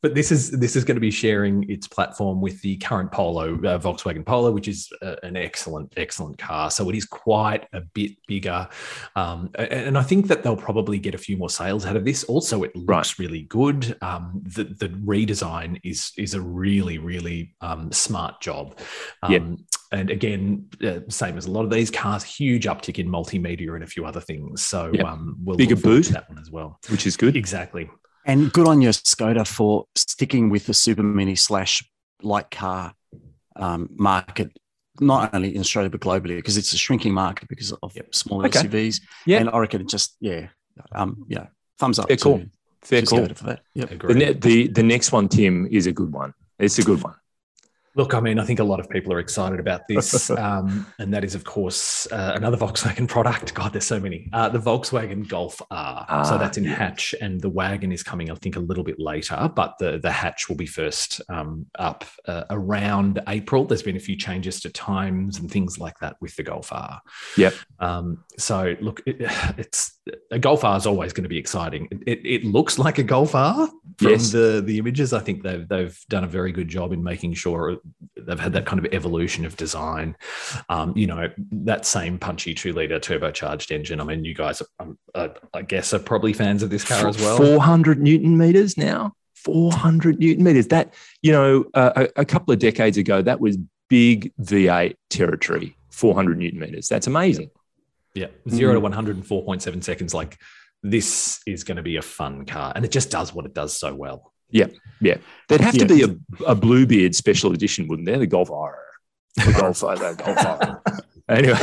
But 0.00 0.14
this 0.14 0.30
is 0.30 0.52
this 0.52 0.76
is 0.76 0.84
going 0.84 0.94
to 0.94 1.00
be 1.00 1.10
sharing 1.10 1.68
its 1.68 1.88
platform 1.88 2.40
with 2.40 2.62
the 2.62 2.76
current 2.76 3.10
Polo, 3.10 3.54
uh, 3.54 3.80
Volkswagen 3.80 4.24
Polo, 4.24 4.52
which 4.52 4.68
is 4.68 4.88
uh, 5.02 5.16
an 5.24 5.36
excellent, 5.36 5.92
excellent 5.96 6.38
car. 6.38 6.70
So 6.70 6.88
it 6.88 6.94
is 6.94 7.04
quite 7.04 7.66
a 7.72 7.80
bit 7.80 8.12
bigger, 8.28 8.68
um, 9.16 9.50
and 9.56 9.98
I 9.98 10.04
think 10.04 10.28
that 10.28 10.44
they'll 10.44 10.54
probably 10.56 11.00
get 11.00 11.16
a 11.16 11.18
few 11.18 11.36
more 11.36 11.50
sales 11.50 11.84
out 11.84 11.96
of 11.96 12.04
this. 12.04 12.22
Also, 12.22 12.62
it 12.62 12.76
looks 12.76 12.86
Right. 12.86 13.18
really 13.18 13.42
good. 13.42 13.96
Um, 14.00 14.40
the 14.44 14.62
the 14.62 14.88
redesign 14.88 15.80
is 15.82 16.12
is 16.16 16.34
a 16.34 16.40
really, 16.40 16.98
really 16.98 17.56
um, 17.60 17.90
smart 17.90 18.40
job. 18.40 18.78
Um, 19.24 19.32
Yep. 19.32 19.42
And 19.90 20.10
again, 20.10 20.66
uh, 20.84 21.00
same 21.08 21.38
as 21.38 21.46
a 21.46 21.50
lot 21.50 21.64
of 21.64 21.70
these 21.70 21.90
cars, 21.90 22.22
huge 22.22 22.64
uptick 22.66 22.98
in 22.98 23.08
multimedia 23.08 23.74
and 23.74 23.82
a 23.82 23.86
few 23.86 24.04
other 24.04 24.20
things. 24.20 24.62
So 24.62 24.90
Yep. 24.92 25.04
um, 25.06 25.36
we'll 25.42 25.56
Bigger 25.56 25.76
look 25.76 25.84
to 25.84 25.88
boot. 25.88 26.04
that 26.06 26.28
one 26.28 26.38
as 26.38 26.50
well. 26.50 26.78
Which 26.90 27.06
is 27.06 27.16
good. 27.16 27.36
Exactly. 27.36 27.88
And 28.26 28.52
good 28.52 28.68
on 28.68 28.82
your 28.82 28.92
Skoda 28.92 29.46
for 29.46 29.86
sticking 29.96 30.50
with 30.50 30.66
the 30.66 30.74
super 30.74 31.02
mini 31.02 31.34
slash 31.36 31.82
light 32.22 32.50
car 32.50 32.92
um, 33.56 33.88
market, 33.96 34.50
not 35.00 35.34
only 35.34 35.54
in 35.54 35.60
Australia 35.60 35.88
but 35.90 36.00
globally, 36.00 36.36
because 36.36 36.56
it's 36.58 36.72
a 36.74 36.76
shrinking 36.76 37.14
market 37.14 37.48
because 37.48 37.72
of 37.72 37.92
Yep. 37.96 38.14
small 38.14 38.44
Okay. 38.44 38.58
SUVs. 38.60 39.00
Yeah. 39.26 39.38
and 39.38 39.48
I 39.48 39.58
reckon 39.58 39.80
it 39.80 39.88
just 39.88 40.16
yeah, 40.20 40.48
um, 40.92 41.24
yeah, 41.28 41.46
thumbs 41.78 41.98
up. 41.98 42.08
Fair 42.08 42.16
to- 42.16 42.22
call. 42.22 42.42
Fair 42.82 43.00
to 43.00 43.06
call. 43.06 43.28
For 43.34 43.44
that. 43.44 43.60
Yep. 43.74 43.88
The, 44.06 44.14
ne- 44.14 44.32
the 44.34 44.68
the 44.68 44.82
next 44.82 45.10
one, 45.12 45.28
Tim, 45.28 45.66
is 45.70 45.86
a 45.86 45.92
good 45.92 46.12
one. 46.12 46.34
It's 46.58 46.78
a 46.78 46.82
good 46.84 47.02
one. 47.02 47.14
Look, 47.96 48.14
I 48.14 48.20
mean, 48.20 48.38
I 48.38 48.44
think 48.44 48.60
a 48.60 48.64
lot 48.64 48.80
of 48.80 48.88
people 48.88 49.12
are 49.12 49.18
excited 49.18 49.60
about 49.60 49.82
this. 49.88 50.30
Um, 50.38 50.86
and 50.98 51.12
that 51.12 51.24
is, 51.24 51.34
of 51.34 51.44
course, 51.44 52.06
uh, 52.12 52.32
another 52.36 52.56
Volkswagen 52.56 53.08
product. 53.08 53.54
God, 53.54 53.72
there's 53.72 53.86
so 53.86 53.98
many. 53.98 54.28
Uh, 54.32 54.48
the 54.48 54.58
Volkswagen 54.58 55.26
Golf 55.26 55.60
R. 55.70 56.24
so 56.24 56.34
Ah, 56.34 56.38
that's 56.38 56.56
in 56.58 56.64
yeah. 56.64 56.74
hatch, 56.74 57.14
and 57.20 57.40
the 57.40 57.48
wagon 57.48 57.90
is 57.92 58.02
coming, 58.02 58.30
I 58.30 58.34
think, 58.34 58.56
a 58.56 58.60
little 58.60 58.84
bit 58.84 58.98
later, 59.00 59.50
but 59.54 59.74
the, 59.80 59.98
the 59.98 60.10
hatch 60.12 60.48
will 60.48 60.56
be 60.56 60.66
first 60.66 61.20
um, 61.28 61.66
up 61.78 62.04
uh, 62.26 62.44
around 62.50 63.20
April. 63.28 63.64
There's 63.64 63.82
been 63.82 63.96
a 63.96 64.00
few 64.00 64.16
changes 64.16 64.60
to 64.60 64.70
times 64.70 65.38
and 65.38 65.50
things 65.50 65.78
like 65.78 65.98
that 66.00 66.16
with 66.20 66.36
the 66.36 66.42
Golf 66.44 66.72
R. 66.72 67.00
Yep. 67.36 67.54
Um, 67.80 68.24
so, 68.38 68.76
look, 68.80 69.02
it, 69.06 69.16
it's 69.58 69.98
a 70.30 70.38
Golf 70.38 70.62
R 70.64 70.76
is 70.76 70.86
always 70.86 71.12
going 71.12 71.24
to 71.24 71.28
be 71.28 71.38
exciting. 71.38 71.88
It, 71.90 71.98
it, 72.06 72.26
it 72.26 72.44
looks 72.44 72.78
like 72.78 72.98
a 72.98 73.02
Golf 73.02 73.34
R 73.34 73.66
from 73.96 74.08
Yes. 74.10 74.30
the, 74.30 74.62
the 74.64 74.78
images. 74.78 75.12
I 75.12 75.20
think 75.20 75.42
they've, 75.42 75.66
they've 75.66 75.98
done 76.08 76.24
a 76.24 76.28
very 76.28 76.52
good 76.52 76.68
job 76.68 76.92
in 76.92 77.02
making 77.02 77.34
sure 77.34 77.78
they've 78.28 78.38
had 78.38 78.52
that 78.52 78.66
kind 78.66 78.84
of 78.84 78.92
evolution 78.92 79.44
of 79.44 79.56
design. 79.56 80.16
Um, 80.68 80.92
you 80.96 81.06
know, 81.06 81.28
that 81.50 81.86
same 81.86 82.18
punchy 82.18 82.54
two 82.54 82.72
liter 82.72 83.00
turbocharged 83.00 83.70
engine. 83.70 84.00
I 84.00 84.04
mean, 84.04 84.24
you 84.24 84.34
guys, 84.34 84.60
are, 84.60 84.66
um, 84.80 84.98
uh, 85.14 85.28
I 85.54 85.62
guess, 85.62 85.92
are 85.94 85.98
probably 85.98 86.32
fans 86.32 86.62
of 86.62 86.70
this 86.70 86.84
car 86.84 87.08
as 87.08 87.18
well. 87.20 87.36
400 87.36 88.00
newton 88.00 88.36
meters 88.36 88.76
now. 88.76 89.14
400 89.34 90.20
newton 90.20 90.44
meters. 90.44 90.68
That, 90.68 90.94
you 91.22 91.32
know, 91.32 91.64
uh, 91.74 92.06
a, 92.16 92.20
a 92.20 92.24
couple 92.24 92.52
of 92.52 92.58
decades 92.58 92.98
ago, 92.98 93.22
that 93.22 93.40
was 93.40 93.56
big 93.88 94.32
V8 94.40 94.96
territory, 95.08 95.76
400 95.90 96.38
newton 96.38 96.60
meters. 96.60 96.88
That's 96.88 97.06
amazing. 97.06 97.50
Yeah, 98.14 98.26
zero 98.48 98.74
to 98.74 98.80
104.7 98.80 99.84
seconds. 99.84 100.12
Like, 100.12 100.38
this 100.82 101.40
is 101.46 101.64
going 101.64 101.76
to 101.76 101.82
be 101.82 101.96
a 101.96 102.02
fun 102.02 102.46
car, 102.46 102.72
and 102.74 102.84
it 102.84 102.90
just 102.90 103.10
does 103.10 103.32
what 103.32 103.46
it 103.46 103.54
does 103.54 103.78
so 103.78 103.94
well. 103.94 104.32
There'd 104.50 105.60
have 105.60 105.74
Yeah. 105.74 105.86
to 105.86 105.94
be 105.94 106.02
a, 106.02 106.44
a 106.46 106.54
Bluebeard 106.54 107.14
special 107.14 107.52
edition, 107.52 107.88
wouldn't 107.88 108.06
there? 108.06 108.18
The 108.18 108.26
Golf 108.26 108.50
R. 108.50 108.78
The 109.36 109.52
Golf 109.58 109.82
R. 109.84 109.96
The 109.96 110.14
Golf 110.22 110.38
R. 110.46 110.82
Anyway, 111.28 111.58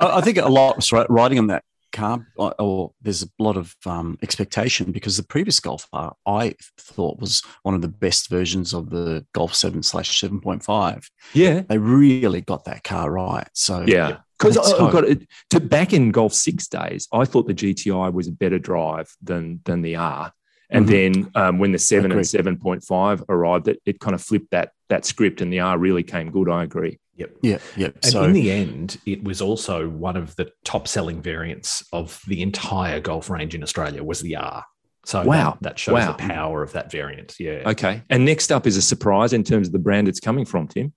I 0.00 0.18
I 0.18 0.20
think 0.22 0.38
a 0.38 0.48
lot 0.48 0.76
was 0.76 0.90
riding 0.90 1.38
on 1.38 1.48
that 1.48 1.62
car, 1.92 2.26
or, 2.36 2.54
or 2.58 2.92
there's 3.02 3.22
a 3.22 3.28
lot 3.38 3.58
of 3.58 3.76
um, 3.84 4.16
expectation 4.22 4.92
because 4.92 5.18
the 5.18 5.22
previous 5.22 5.60
Golf 5.60 5.86
R 5.92 6.14
I 6.26 6.54
thought 6.80 7.20
was 7.20 7.42
one 7.64 7.74
of 7.74 7.82
the 7.82 7.88
best 7.88 8.30
versions 8.30 8.72
of 8.72 8.88
the 8.88 9.26
Golf 9.34 9.54
Seven 9.54 9.82
slash 9.82 10.18
seven 10.18 10.40
point 10.40 10.62
five. 10.64 11.10
yeah. 11.34 11.60
They 11.68 11.76
really 11.76 12.40
got 12.40 12.64
that 12.64 12.82
car 12.82 13.10
right. 13.10 13.46
So 13.52 13.84
Yeah. 13.86 14.20
Because 14.38 14.56
I've 14.56 14.78
hope. 14.78 14.92
got 14.92 15.04
it 15.04 15.28
to 15.50 15.60
back 15.60 15.92
in 15.92 16.10
Golf 16.10 16.32
Six 16.32 16.66
days, 16.66 17.06
I 17.12 17.26
thought 17.26 17.46
the 17.46 17.52
GTI 17.54 18.10
was 18.10 18.26
a 18.26 18.32
better 18.32 18.58
drive 18.58 19.14
than 19.22 19.60
than 19.66 19.82
the 19.82 19.96
R. 19.96 20.32
And 20.70 20.86
Mhm. 20.86 20.90
then 20.90 21.30
um, 21.34 21.58
when 21.58 21.72
the 21.72 21.78
seven 21.78 22.10
and 22.12 22.26
seven 22.26 22.56
point 22.58 22.82
five 22.84 23.22
arrived, 23.28 23.68
it, 23.68 23.80
it 23.84 24.00
kind 24.00 24.14
of 24.14 24.22
flipped 24.22 24.50
that 24.50 24.70
that 24.88 25.04
script, 25.04 25.40
and 25.40 25.52
the 25.52 25.60
R 25.60 25.78
really 25.78 26.02
came 26.02 26.30
good. 26.30 26.48
I 26.48 26.62
agree. 26.64 26.98
Yep. 27.16 27.30
Yeah, 27.42 27.58
Yep. 27.76 27.94
And 28.02 28.12
so 28.12 28.24
in 28.24 28.32
the 28.32 28.50
end, 28.50 28.98
it 29.06 29.22
was 29.22 29.40
also 29.40 29.88
one 29.88 30.16
of 30.16 30.34
the 30.34 30.50
top 30.64 30.88
selling 30.88 31.22
variants 31.22 31.86
of 31.92 32.20
the 32.26 32.42
entire 32.42 32.98
golf 32.98 33.30
range 33.30 33.54
in 33.54 33.62
Australia 33.62 34.02
was 34.02 34.20
the 34.20 34.34
R. 34.36 34.64
So 35.06 35.22
Wow. 35.24 35.52
that, 35.52 35.62
that 35.62 35.78
shows 35.78 35.92
Wow. 35.94 36.12
the 36.12 36.18
power 36.18 36.62
of 36.62 36.72
that 36.72 36.90
variant. 36.90 37.36
Yeah. 37.38 37.62
Okay. 37.66 38.02
And 38.10 38.24
next 38.24 38.50
up 38.50 38.66
is 38.66 38.76
a 38.76 38.82
surprise 38.82 39.32
in 39.32 39.44
terms 39.44 39.68
of 39.68 39.72
the 39.72 39.78
brand 39.78 40.08
it's 40.08 40.18
coming 40.18 40.44
from, 40.44 40.66
Tim. 40.66 40.92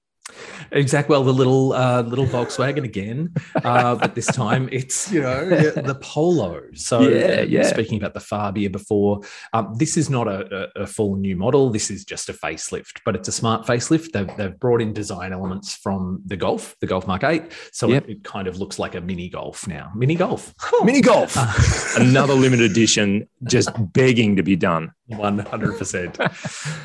Exactly. 0.72 1.14
Well, 1.14 1.24
the 1.24 1.34
little 1.34 1.74
uh, 1.74 2.02
little 2.02 2.26
Volkswagen 2.26 2.84
again, 2.84 3.34
uh, 3.56 3.96
but 3.96 4.16
this 4.16 4.26
time 4.28 4.68
it's 4.72 5.12
you 5.12 5.22
know 5.22 5.48
the, 5.48 5.82
the 5.86 5.96
Polo. 5.96 6.64
So 6.74 7.02
Yeah, 7.02 7.42
yeah. 7.42 7.64
Speaking 7.64 7.98
about 7.98 8.14
the 8.14 8.20
Fabia 8.20 8.70
before, 8.70 9.22
um, 9.54 9.74
this 9.78 9.98
is 9.98 10.10
not 10.10 10.28
a, 10.28 10.70
a, 10.76 10.84
a 10.84 10.88
full 10.88 11.16
new 11.16 11.36
model. 11.36 11.70
This 11.70 11.90
is 11.90 12.04
just 12.06 12.30
a 12.30 12.34
facelift, 12.34 13.02
but 13.06 13.16
it's 13.16 13.28
a 13.28 13.32
smart 13.32 13.66
facelift. 13.66 14.12
They've, 14.12 14.36
they've 14.38 14.60
brought 14.60 14.82
in 14.82 14.94
design 14.94 15.34
elements 15.34 15.76
from 15.76 16.22
the 16.26 16.38
Golf, 16.38 16.76
the 16.82 16.88
Golf 16.88 17.08
Mark 17.08 17.24
Eight, 17.24 17.52
so 17.72 17.88
Yep. 17.88 18.04
it, 18.06 18.10
it 18.10 18.24
kind 18.24 18.48
of 18.48 18.58
looks 18.60 18.78
like 18.80 18.96
a 18.96 19.02
mini 19.02 19.30
Golf 19.30 19.68
now. 19.68 19.92
Mini 19.96 20.16
Golf. 20.16 20.54
Mini 20.84 21.02
golf. 21.02 21.36
Uh, 21.38 21.54
Another 22.02 22.34
limited 22.34 22.70
edition 22.70 23.28
just 23.44 23.70
begging 23.94 24.36
to 24.36 24.44
be 24.44 24.56
done. 24.56 24.92
One 25.08 25.40
hundred 25.40 25.78
percent. 25.78 26.18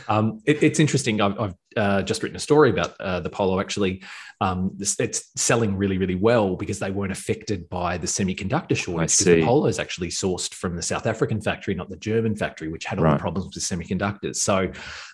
Um, 0.08 0.40
It's 0.46 0.78
interesting. 0.78 1.20
I've, 1.20 1.38
I've 1.40 1.54
uh, 1.76 2.02
just 2.02 2.22
written 2.22 2.36
a 2.36 2.40
story 2.40 2.70
about 2.70 2.94
uh, 3.00 3.20
the 3.20 3.30
Polo. 3.30 3.58
Actually, 3.58 4.02
um, 4.40 4.70
this, 4.76 4.98
it's 5.00 5.30
selling 5.36 5.76
really, 5.76 5.98
really 5.98 6.14
well 6.14 6.54
because 6.56 6.78
they 6.78 6.90
weren't 6.90 7.12
affected 7.12 7.68
by 7.68 7.98
the 7.98 8.06
semiconductor 8.06 8.76
shortage. 8.76 9.18
Because 9.18 9.24
the 9.24 9.44
Polo 9.44 9.66
is 9.66 9.78
actually 9.78 10.08
sourced 10.08 10.54
from 10.54 10.76
the 10.76 10.82
South 10.82 11.06
African 11.06 11.40
factory, 11.40 11.74
not 11.74 11.88
the 11.90 11.96
German 11.96 12.36
factory, 12.36 12.68
which 12.68 12.84
had 12.84 12.98
all 12.98 13.04
Right. 13.04 13.14
the 13.14 13.20
problems 13.20 13.54
with 13.54 13.64
semiconductors. 13.64 14.36
So 14.36 14.70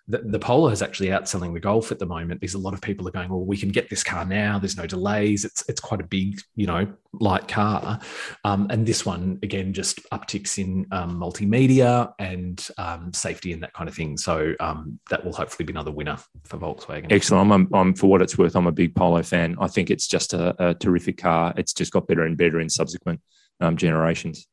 the, 0.09 0.19
the 0.19 0.39
Polo 0.39 0.71
is 0.71 0.81
actually 0.81 1.11
outselling 1.11 1.53
the 1.53 1.61
Golf 1.61 1.93
at 1.93 1.99
the 1.99 2.07
moment 2.07 2.41
because 2.41 2.55
a 2.55 2.59
lot 2.59 2.73
of 2.73 2.81
people 2.81 3.07
are 3.07 3.11
going, 3.11 3.29
"Well, 3.29 3.45
we 3.45 3.59
can 3.59 3.69
get 3.69 3.91
this 3.91 4.03
car 4.03 4.25
now. 4.25 4.59
There's 4.59 4.77
no 4.77 4.87
delays. 4.87 5.45
It's 5.45 5.69
it's 5.69 5.81
quite 5.81 6.01
a 6.01 6.05
big, 6.05 6.41
you 6.57 6.67
know, 6.67 6.91
light 7.13 7.47
car." 7.47 8.01
Um, 8.43 8.69
and 8.71 8.87
this 8.87 9.05
one 9.05 9.39
again 9.43 9.75
just 9.75 10.01
upticks 10.11 10.59
in 10.59 10.87
um, 10.93 11.21
multimedia 11.21 12.13
and 12.19 12.67
um, 12.79 13.13
safety 13.13 13.53
and 13.53 13.63
that 13.63 13.75
kind 13.75 13.89
of 13.89 13.95
thing. 13.95 14.17
So 14.17 14.55
um, 14.61 14.99
that 15.11 15.25
will 15.25 15.35
hopefully 15.35 15.67
be 15.67 15.75
another 15.75 15.93
winner 15.93 16.17
for 16.45 16.57
Volkswagen. 16.57 17.13
Excellent. 17.13 17.53
I'm, 17.53 17.75
I'm, 17.75 17.95
for 17.95 18.07
what 18.07 18.23
it's 18.23 18.39
worth, 18.39 18.57
I'm 18.57 18.67
a 18.67 18.73
big 18.73 18.95
Polo 18.95 19.23
fan. 19.23 19.57
I 19.61 19.67
think 19.67 19.91
it's 19.91 20.07
just 20.07 20.33
a, 20.33 20.71
a 20.71 20.75
terrific 20.75 21.19
car. 21.19 21.53
It's 21.59 21.75
just 21.75 21.93
got 21.93 22.07
better 22.07 22.23
and 22.23 22.37
better 22.37 22.61
in 22.61 22.71
subsequent 22.71 23.21
um, 23.61 23.77
generations. 23.77 24.47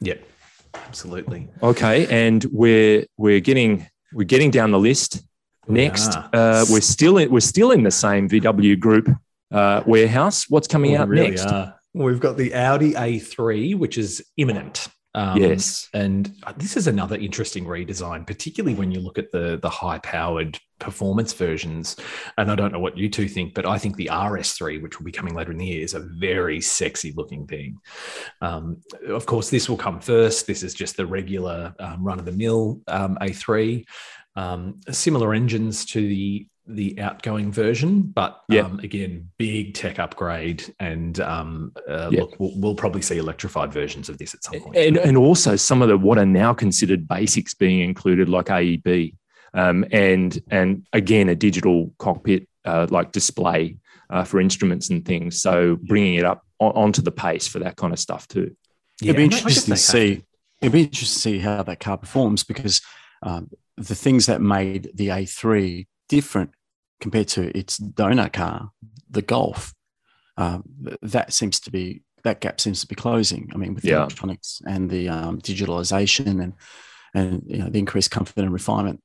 Yep, 0.00 0.24
absolutely. 0.74 1.48
Okay, 1.62 2.06
and 2.06 2.44
we're 2.46 3.04
we're 3.18 3.40
getting 3.40 3.86
we're 4.12 4.24
getting 4.24 4.50
down 4.50 4.70
the 4.70 4.78
list. 4.78 5.22
Next, 5.68 6.16
are. 6.16 6.28
uh, 6.32 6.64
we're 6.70 6.80
still 6.80 7.18
in, 7.18 7.30
we're 7.30 7.40
still 7.40 7.70
in 7.70 7.82
the 7.82 7.90
same 7.90 8.28
VW 8.28 8.78
Group 8.78 9.08
uh, 9.52 9.82
warehouse. 9.86 10.48
What's 10.48 10.66
coming 10.66 10.92
We 10.92 10.96
out 10.96 11.08
really 11.08 11.30
next? 11.30 11.44
are. 11.46 11.74
We've 11.94 12.20
got 12.20 12.36
the 12.36 12.54
Audi 12.54 12.94
A3, 12.94 13.76
which 13.76 13.98
is 13.98 14.24
imminent. 14.36 14.88
Um, 15.14 15.36
Yes. 15.36 15.88
and 15.92 16.34
this 16.56 16.76
is 16.76 16.86
another 16.86 17.16
interesting 17.16 17.66
redesign, 17.66 18.26
particularly 18.26 18.74
when 18.74 18.90
you 18.90 19.00
look 19.00 19.18
at 19.18 19.30
the 19.30 19.58
the 19.60 19.68
high 19.68 19.98
powered 19.98 20.58
performance 20.78 21.32
versions. 21.34 21.96
And 22.38 22.50
I 22.50 22.54
don't 22.54 22.72
know 22.72 22.78
what 22.80 22.96
you 22.96 23.08
two 23.10 23.28
think, 23.28 23.54
but 23.54 23.66
I 23.66 23.78
think 23.78 23.96
the 23.96 24.08
RS3, 24.10 24.82
which 24.82 24.98
will 24.98 25.04
be 25.04 25.12
coming 25.12 25.34
later 25.34 25.52
in 25.52 25.58
the 25.58 25.66
year, 25.66 25.82
is 25.84 25.94
a 25.94 26.00
very 26.00 26.60
sexy 26.60 27.12
looking 27.14 27.46
thing. 27.46 27.78
Um, 28.40 28.78
of 29.08 29.26
course, 29.26 29.50
this 29.50 29.68
will 29.68 29.76
come 29.76 30.00
first. 30.00 30.46
This 30.46 30.62
is 30.62 30.74
just 30.74 30.96
the 30.96 31.06
regular 31.06 31.74
um, 31.78 32.02
run 32.02 32.18
of 32.18 32.24
the 32.24 32.32
mill 32.32 32.80
um, 32.88 33.16
A3. 33.20 33.84
Um, 34.34 34.80
similar 34.90 35.34
engines 35.34 35.84
to 35.86 36.00
the 36.00 36.46
the 36.66 36.98
outgoing 37.00 37.50
version, 37.50 38.02
but 38.02 38.40
Yeah. 38.48 38.62
um, 38.62 38.78
again, 38.80 39.30
big 39.36 39.74
tech 39.74 39.98
upgrade, 39.98 40.64
and 40.78 41.18
um, 41.20 41.72
uh, 41.88 42.08
Yeah. 42.12 42.20
look, 42.20 42.36
we'll, 42.38 42.52
we'll 42.56 42.74
probably 42.76 43.02
see 43.02 43.18
electrified 43.18 43.72
versions 43.72 44.08
of 44.08 44.18
this 44.18 44.32
at 44.34 44.44
some 44.44 44.60
point. 44.60 44.76
and 44.76 44.96
and 44.96 45.16
also 45.16 45.56
some 45.56 45.82
of 45.82 45.88
the 45.88 45.98
what 45.98 46.18
are 46.18 46.26
now 46.26 46.54
considered 46.54 47.08
basics 47.08 47.54
being 47.54 47.80
included, 47.80 48.28
like 48.28 48.46
AEB, 48.46 49.14
um, 49.54 49.84
and 49.90 50.40
and 50.50 50.86
again 50.92 51.28
a 51.28 51.34
digital 51.34 51.92
cockpit 51.98 52.48
uh, 52.64 52.86
like 52.90 53.10
display 53.12 53.76
uh, 54.10 54.22
for 54.24 54.40
instruments 54.40 54.88
and 54.90 55.04
things. 55.04 55.40
So 55.40 55.76
bringing 55.82 56.14
it 56.14 56.24
up 56.24 56.42
on, 56.60 56.72
onto 56.72 57.02
the 57.02 57.10
pace 57.12 57.48
for 57.48 57.58
that 57.58 57.76
kind 57.76 57.92
of 57.92 57.98
stuff 57.98 58.28
too. 58.28 58.54
it'd 59.02 59.16
be 59.16 59.24
and 59.24 59.34
I- 59.34 59.38
I 59.38 59.40
guess 59.40 59.68
interesting 59.68 59.74
to 59.74 59.92
they 59.92 60.08
have 60.10 60.18
see. 60.18 60.24
It'd 60.60 60.72
be 60.72 60.82
interesting 60.84 61.32
to 61.32 61.38
see 61.38 61.38
how 61.40 61.64
that 61.64 61.80
car 61.80 61.98
performs 61.98 62.44
because 62.44 62.80
um, 63.24 63.50
the 63.76 63.96
things 63.96 64.26
that 64.26 64.40
made 64.40 64.90
the 64.94 65.08
A3 65.08 65.86
different 66.08 66.50
compared 67.00 67.28
to 67.28 67.56
its 67.56 67.78
donor 67.78 68.28
car, 68.28 68.70
the 69.10 69.22
Golf, 69.22 69.74
um, 70.36 70.64
that 71.02 71.32
seems 71.32 71.60
to 71.60 71.70
be 71.70 72.02
that 72.24 72.40
gap 72.40 72.60
seems 72.60 72.80
to 72.80 72.86
be 72.86 72.94
closing. 72.94 73.50
I 73.52 73.56
mean, 73.56 73.74
with 73.74 73.82
the 73.82 73.90
electronics 74.04 74.62
and 74.66 74.88
the 74.88 75.08
um, 75.08 75.40
digitalization 75.40 76.40
and 76.42 76.52
and 77.14 77.42
you 77.46 77.58
know 77.58 77.68
the 77.68 77.78
increased 77.78 78.10
comfort 78.10 78.38
and 78.38 78.52
refinement. 78.52 79.00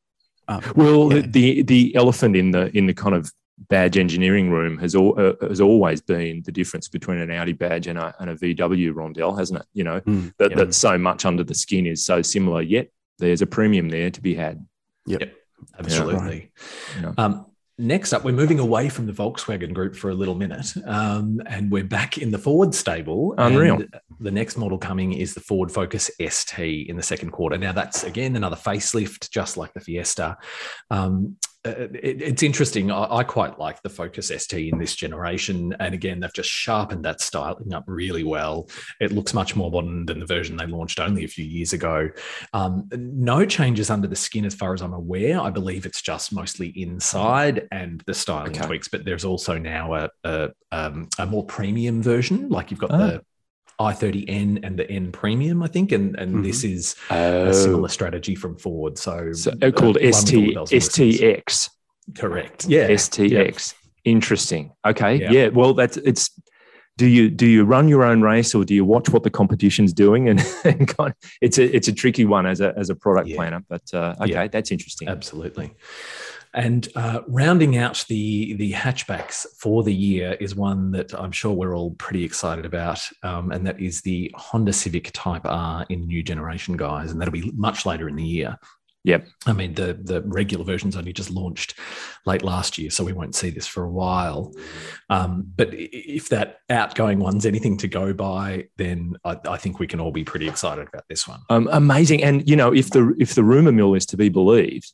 Um, 0.47 0.61
Well, 0.75 1.11
yeah. 1.13 1.21
the 1.27 1.61
the 1.63 1.95
elephant 1.95 2.35
in 2.35 2.51
the 2.51 2.75
in 2.77 2.85
the 2.85 2.93
kind 2.93 3.15
of 3.15 3.31
badge 3.69 3.97
engineering 3.97 4.51
room 4.51 4.77
has 4.77 4.93
all, 4.93 5.19
uh, 5.19 5.33
has 5.47 5.59
always 5.59 5.99
been 5.99 6.43
the 6.45 6.51
difference 6.51 6.87
between 6.87 7.17
an 7.17 7.31
Audi 7.31 7.53
badge 7.53 7.87
and 7.87 7.97
a, 7.97 8.13
and 8.19 8.29
a 8.29 8.35
VW 8.35 8.93
roundel, 8.93 9.35
hasn't 9.35 9.59
it? 9.61 9.65
You 9.73 9.83
know 9.83 9.99
Mm. 10.01 10.31
that, 10.37 10.51
Yeah. 10.51 10.57
that 10.57 10.75
so 10.75 10.95
much 10.97 11.25
under 11.25 11.43
the 11.43 11.55
skin 11.55 11.87
is 11.87 12.05
so 12.05 12.21
similar, 12.21 12.61
yet 12.61 12.91
there's 13.17 13.41
a 13.41 13.47
premium 13.47 13.89
there 13.89 14.11
to 14.11 14.21
be 14.21 14.35
had. 14.35 14.63
Absolutely. 15.77 16.51
Yeah. 17.01 17.13
Um, 17.17 17.45
next 17.77 18.13
up, 18.13 18.23
we're 18.23 18.31
moving 18.31 18.59
away 18.59 18.89
from 18.89 19.05
the 19.05 19.13
Volkswagen 19.13 19.73
Group 19.73 19.95
for 19.95 20.09
a 20.09 20.13
little 20.13 20.35
minute, 20.35 20.73
um, 20.85 21.41
and 21.45 21.71
we're 21.71 21.83
back 21.83 22.17
in 22.17 22.31
the 22.31 22.37
Ford 22.37 22.73
stable. 22.73 23.35
Unreal. 23.37 23.75
And 23.75 23.89
the 24.19 24.31
next 24.31 24.57
model 24.57 24.77
coming 24.77 25.13
is 25.13 25.33
the 25.33 25.39
Ford 25.39 25.71
Focus 25.71 26.09
ST 26.19 26.89
in 26.89 26.95
the 26.95 27.03
second 27.03 27.31
quarter. 27.31 27.57
Now, 27.57 27.71
that's 27.71 28.03
again 28.03 28.35
another 28.35 28.55
facelift, 28.55 29.29
just 29.29 29.57
like 29.57 29.73
the 29.73 29.79
Fiesta. 29.79 30.37
Um, 30.89 31.37
it- 31.69 32.21
it's 32.21 32.43
interesting. 32.43 32.91
I, 32.91 33.17
I 33.17 33.23
quite 33.23 33.59
like 33.59 33.81
the 33.81 33.89
Focus 33.89 34.27
ST 34.29 34.71
in 34.73 34.79
this 34.79 34.95
generation, 34.95 35.75
and 35.79 35.93
again, 35.93 36.19
they've 36.19 36.33
just 36.33 36.49
sharpened 36.49 37.05
that 37.05 37.21
styling 37.21 37.73
up 37.73 37.83
really 37.87 38.23
well. 38.23 38.69
It 38.99 39.11
looks 39.11 39.33
much 39.33 39.55
more 39.55 39.71
modern 39.71 40.05
than 40.05 40.19
the 40.19 40.25
version 40.25 40.57
they 40.57 40.65
launched 40.67 40.99
only 40.99 41.23
a 41.23 41.27
few 41.27 41.45
years 41.45 41.73
ago. 41.73 42.09
Um, 42.53 42.87
no 42.93 43.45
changes 43.45 43.89
under 43.89 44.07
the 44.07 44.15
skin, 44.15 44.45
as 44.45 44.55
far 44.55 44.73
as 44.73 44.81
I'm 44.81 44.93
aware. 44.93 45.39
I 45.39 45.49
believe 45.49 45.85
it's 45.85 46.01
just 46.01 46.33
mostly 46.33 46.69
inside 46.79 47.67
and 47.71 48.01
the 48.05 48.13
styling 48.13 48.51
Okay. 48.55 48.65
tweaks. 48.65 48.87
But 48.87 49.05
there's 49.05 49.25
also 49.25 49.57
now 49.57 49.93
a 49.95 50.09
a, 50.23 50.49
um, 50.71 51.07
a 51.19 51.25
more 51.25 51.45
premium 51.45 52.01
version, 52.01 52.49
like 52.49 52.71
you've 52.71 52.79
got 52.79 52.91
Ah. 52.91 52.97
the 52.97 53.21
i30N 53.79 54.65
and 54.65 54.77
the 54.77 54.89
N 54.89 55.11
Premium, 55.11 55.61
I 55.63 55.67
think, 55.67 55.91
and 55.91 56.15
and 56.17 56.43
this 56.43 56.63
is 56.63 56.95
Oh, 57.11 57.47
a 57.47 57.53
similar 57.53 57.89
strategy 57.89 58.35
from 58.35 58.57
Ford. 58.57 58.97
So, 58.97 59.31
so, 59.33 59.51
uh, 59.61 59.71
called 59.71 59.95
one 59.97 60.03
with 60.03 60.03
all 60.03 60.11
the 60.11 60.11
ST 60.11 60.53
bells 60.55 60.71
and 60.71 60.81
whistles. 60.81 61.15
STX. 61.15 61.69
correct, 62.15 62.65
yeah, 62.65 62.87
STX. 62.89 63.73
Interesting. 64.05 64.71
Okay. 64.85 65.15
Yeah. 65.17 65.31
Yeah. 65.31 65.47
Well, 65.49 65.73
that's 65.73 65.97
it's. 65.97 66.31
Do 66.97 67.05
you 67.05 67.29
do 67.29 67.45
you 67.45 67.63
run 67.63 67.87
your 67.87 68.03
own 68.03 68.21
race 68.23 68.55
or 68.55 68.63
do 68.65 68.73
you 68.73 68.83
watch 68.83 69.09
what 69.09 69.21
the 69.21 69.29
competition's 69.29 69.93
doing? 69.93 70.29
And, 70.29 70.39
and 70.63 70.87
kind 70.87 71.11
of, 71.11 71.31
it's 71.41 71.59
a 71.59 71.75
it's 71.75 71.87
a 71.87 71.93
tricky 71.93 72.25
one 72.25 72.47
as 72.47 72.59
a 72.59 72.73
as 72.75 72.89
a 72.89 72.95
product 72.95 73.27
Yeah. 73.27 73.35
planner. 73.35 73.63
But 73.69 73.83
uh, 73.93 74.15
okay, 74.21 74.47
that's 74.47 74.71
interesting. 74.71 75.07
Absolutely. 75.07 75.73
And 76.57 76.87
uh, 76.95 77.21
rounding 77.27 77.77
out 77.77 78.03
the 78.09 78.55
the 78.55 78.73
hatchbacks 78.73 79.45
for 79.59 79.83
the 79.83 79.93
year 79.93 80.35
is 80.39 80.55
one 80.55 80.89
that 80.91 81.13
I'm 81.13 81.31
sure 81.31 81.53
we're 81.53 81.75
all 81.75 81.91
pretty 81.91 82.23
excited 82.23 82.65
about, 82.65 82.99
um, 83.21 83.51
and 83.51 83.65
that 83.67 83.79
is 83.79 84.01
the 84.01 84.33
Honda 84.35 84.73
Civic 84.73 85.11
Type 85.13 85.45
R 85.45 85.85
in 85.89 86.07
new 86.07 86.23
generation, 86.23 86.75
guys, 86.75 87.11
and 87.11 87.21
that'll 87.21 87.31
be 87.31 87.51
much 87.55 87.85
later 87.85 88.09
in 88.09 88.15
the 88.15 88.25
year. 88.25 88.57
Yep. 89.03 89.27
I 89.45 89.53
mean 89.53 89.75
the 89.75 89.99
the 90.01 90.23
regular 90.23 90.65
version's 90.65 90.97
only 90.97 91.13
just 91.13 91.29
launched 91.29 91.75
late 92.25 92.41
last 92.41 92.79
year, 92.79 92.89
so 92.89 93.03
we 93.03 93.13
won't 93.13 93.35
see 93.35 93.51
this 93.51 93.67
for 93.67 93.83
a 93.83 93.91
while. 93.91 94.51
Um, 95.11 95.45
but 95.55 95.69
if 95.71 96.29
that 96.29 96.61
outgoing 96.71 97.19
one's 97.19 97.45
anything 97.45 97.77
to 97.77 97.87
go 97.87 98.13
by, 98.13 98.67
then 98.77 99.15
I, 99.23 99.37
I 99.47 99.57
think 99.57 99.79
we 99.79 99.85
can 99.85 99.99
all 99.99 100.11
be 100.11 100.23
pretty 100.23 100.47
excited 100.47 100.87
about 100.87 101.05
this 101.07 101.27
one. 101.27 101.41
Um, 101.51 101.69
amazing. 101.71 102.23
And 102.23 102.49
you 102.49 102.55
know, 102.55 102.73
if 102.73 102.89
the 102.89 103.15
if 103.19 103.35
the 103.35 103.43
rumor 103.43 103.71
mill 103.71 103.93
is 103.93 104.07
to 104.07 104.17
be 104.17 104.29
believed, 104.29 104.91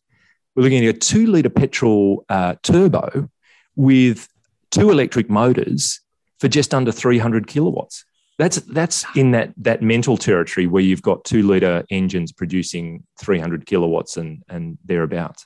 we're 0.55 0.63
looking 0.63 0.85
at 0.85 0.95
a 0.95 0.97
two 0.97 1.27
liter 1.27 1.49
petrol 1.49 2.25
uh, 2.29 2.55
turbo 2.63 3.29
with 3.75 4.27
two 4.71 4.89
electric 4.89 5.29
motors 5.29 6.01
for 6.39 6.47
just 6.47 6.73
under 6.73 6.91
300 6.91 7.47
kilowatts. 7.47 8.05
That's 8.39 8.57
that's 8.57 9.05
in 9.15 9.31
that 9.31 9.53
that 9.57 9.83
mental 9.83 10.17
territory 10.17 10.65
where 10.65 10.81
you've 10.81 11.03
got 11.03 11.23
two 11.23 11.43
liter 11.43 11.85
engines 11.91 12.31
producing 12.31 13.03
300 13.19 13.65
kilowatts 13.65 14.17
and 14.17 14.43
and 14.49 14.77
thereabouts. 14.83 15.45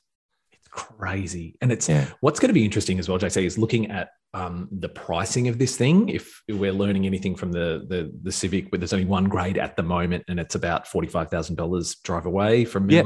It's 0.54 0.70
crazy, 0.70 1.58
and 1.62 1.72
it's 1.72 1.90
Yeah. 1.90 2.08
What's 2.22 2.40
going 2.40 2.48
to 2.48 2.54
be 2.54 2.64
interesting 2.64 2.98
as 2.98 3.10
well, 3.10 3.20
JC, 3.20 3.44
is 3.44 3.58
looking 3.58 3.92
at 3.92 4.12
um, 4.34 4.70
the 4.72 4.90
pricing 4.90 5.50
of 5.50 5.58
this 5.58 5.76
thing. 5.76 6.10
If 6.10 6.42
we're 6.48 6.72
learning 6.72 7.06
anything 7.06 7.36
from 7.36 7.52
the 7.52 7.86
the, 7.90 8.12
the 8.24 8.32
Civic, 8.32 8.72
where 8.72 8.80
there's 8.80 8.94
only 8.94 9.06
one 9.06 9.26
grade 9.26 9.58
at 9.58 9.76
the 9.76 9.84
moment, 9.84 10.24
and 10.30 10.40
it's 10.40 10.56
about 10.56 10.88
forty 10.88 11.10
five 11.10 11.30
thousand 11.30 11.56
dollars 11.56 11.96
drive 11.96 12.26
away 12.26 12.64
from 12.64 12.90
Yep. 12.90 13.06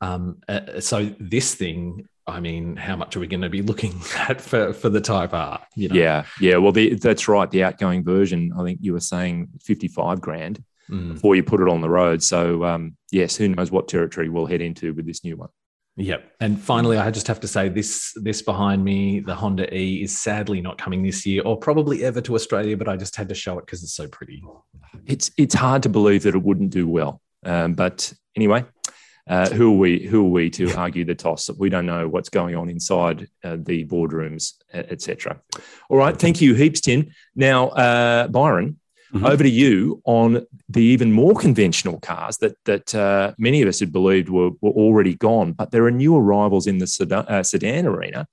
Um, 0.00 0.40
uh, 0.48 0.80
so 0.80 1.10
this 1.18 1.54
thing, 1.54 2.08
I 2.26 2.40
mean, 2.40 2.76
how 2.76 2.96
much 2.96 3.16
are 3.16 3.20
we 3.20 3.26
going 3.26 3.42
to 3.42 3.48
be 3.48 3.62
looking 3.62 3.94
at 4.16 4.40
for, 4.40 4.72
for 4.72 4.88
the 4.88 5.00
Type 5.00 5.34
R? 5.34 5.60
You 5.74 5.88
know? 5.88 5.94
Yeah, 5.94 6.24
yeah. 6.40 6.56
Well, 6.56 6.72
the, 6.72 6.94
that's 6.94 7.28
right. 7.28 7.50
The 7.50 7.64
outgoing 7.64 8.04
version, 8.04 8.52
I 8.58 8.64
think 8.64 8.80
you 8.82 8.92
were 8.92 9.00
saying 9.00 9.48
55 9.62 10.20
grand 10.20 10.62
mm. 10.90 11.14
before 11.14 11.36
you 11.36 11.42
put 11.42 11.60
it 11.60 11.68
on 11.68 11.80
the 11.80 11.90
road. 11.90 12.22
So, 12.22 12.64
um, 12.64 12.96
yes, 13.10 13.36
who 13.36 13.48
knows 13.48 13.70
what 13.70 13.88
territory 13.88 14.28
we'll 14.28 14.46
head 14.46 14.60
into 14.60 14.92
with 14.94 15.06
this 15.06 15.24
new 15.24 15.36
one. 15.36 15.48
Yep. 15.98 16.32
And 16.38 16.60
finally, 16.60 16.96
I 16.96 17.10
just 17.10 17.26
have 17.26 17.40
to 17.40 17.48
say 17.48 17.68
this 17.68 18.12
this 18.14 18.40
behind 18.40 18.84
me, 18.84 19.18
the 19.18 19.34
Honda 19.34 19.74
E, 19.76 20.04
is 20.04 20.16
sadly 20.16 20.60
not 20.60 20.78
coming 20.78 21.02
this 21.02 21.26
year 21.26 21.42
or 21.44 21.56
probably 21.56 22.04
ever 22.04 22.20
to 22.20 22.36
Australia, 22.36 22.76
but 22.76 22.88
I 22.88 22.96
just 22.96 23.16
had 23.16 23.28
to 23.30 23.34
show 23.34 23.58
it 23.58 23.66
because 23.66 23.82
it's 23.82 23.94
so 23.94 24.06
pretty. 24.06 24.40
It's 25.06 25.32
it's 25.36 25.56
hard 25.56 25.82
to 25.82 25.88
believe 25.88 26.22
that 26.22 26.36
it 26.36 26.42
wouldn't 26.42 26.70
do 26.70 26.88
well. 26.88 27.20
Um, 27.44 27.74
but 27.74 28.12
anyway, 28.36 28.64
uh, 29.28 29.48
who 29.50 29.74
are 29.74 29.76
we? 29.76 30.06
Who 30.06 30.26
are 30.26 30.30
we 30.30 30.50
to 30.50 30.74
argue 30.74 31.04
the 31.04 31.14
toss? 31.14 31.50
We 31.50 31.68
don't 31.68 31.86
know 31.86 32.08
what's 32.08 32.28
going 32.28 32.56
on 32.56 32.68
inside 32.68 33.28
uh, 33.44 33.56
the 33.60 33.84
boardrooms, 33.84 34.54
etc. 34.72 35.40
All 35.88 35.98
right, 35.98 36.16
thank 36.16 36.40
you, 36.40 36.54
heaps, 36.54 36.80
Tim. 36.80 37.10
Now, 37.34 37.68
uh, 37.68 38.28
Byron, 38.28 38.78
Mm-hmm. 39.12 39.24
Over 39.24 39.42
to 39.42 39.48
you 39.48 40.02
on 40.04 40.46
the 40.68 40.82
even 40.82 41.12
more 41.12 41.34
conventional 41.34 41.98
cars 41.98 42.36
that 42.38 42.56
that 42.66 42.94
uh, 42.94 43.32
many 43.38 43.62
of 43.62 43.68
us 43.68 43.80
had 43.80 43.90
believed 43.90 44.28
were, 44.28 44.50
were 44.60 44.72
already 44.72 45.14
gone, 45.14 45.52
but 45.52 45.70
there 45.70 45.86
are 45.86 45.90
new 45.90 46.14
arrivals 46.14 46.66
in 46.66 46.76
the 46.76 46.86
sedan, 46.86 47.24
uh, 47.26 47.42
sedan 47.42 47.86
arena. 47.86 48.26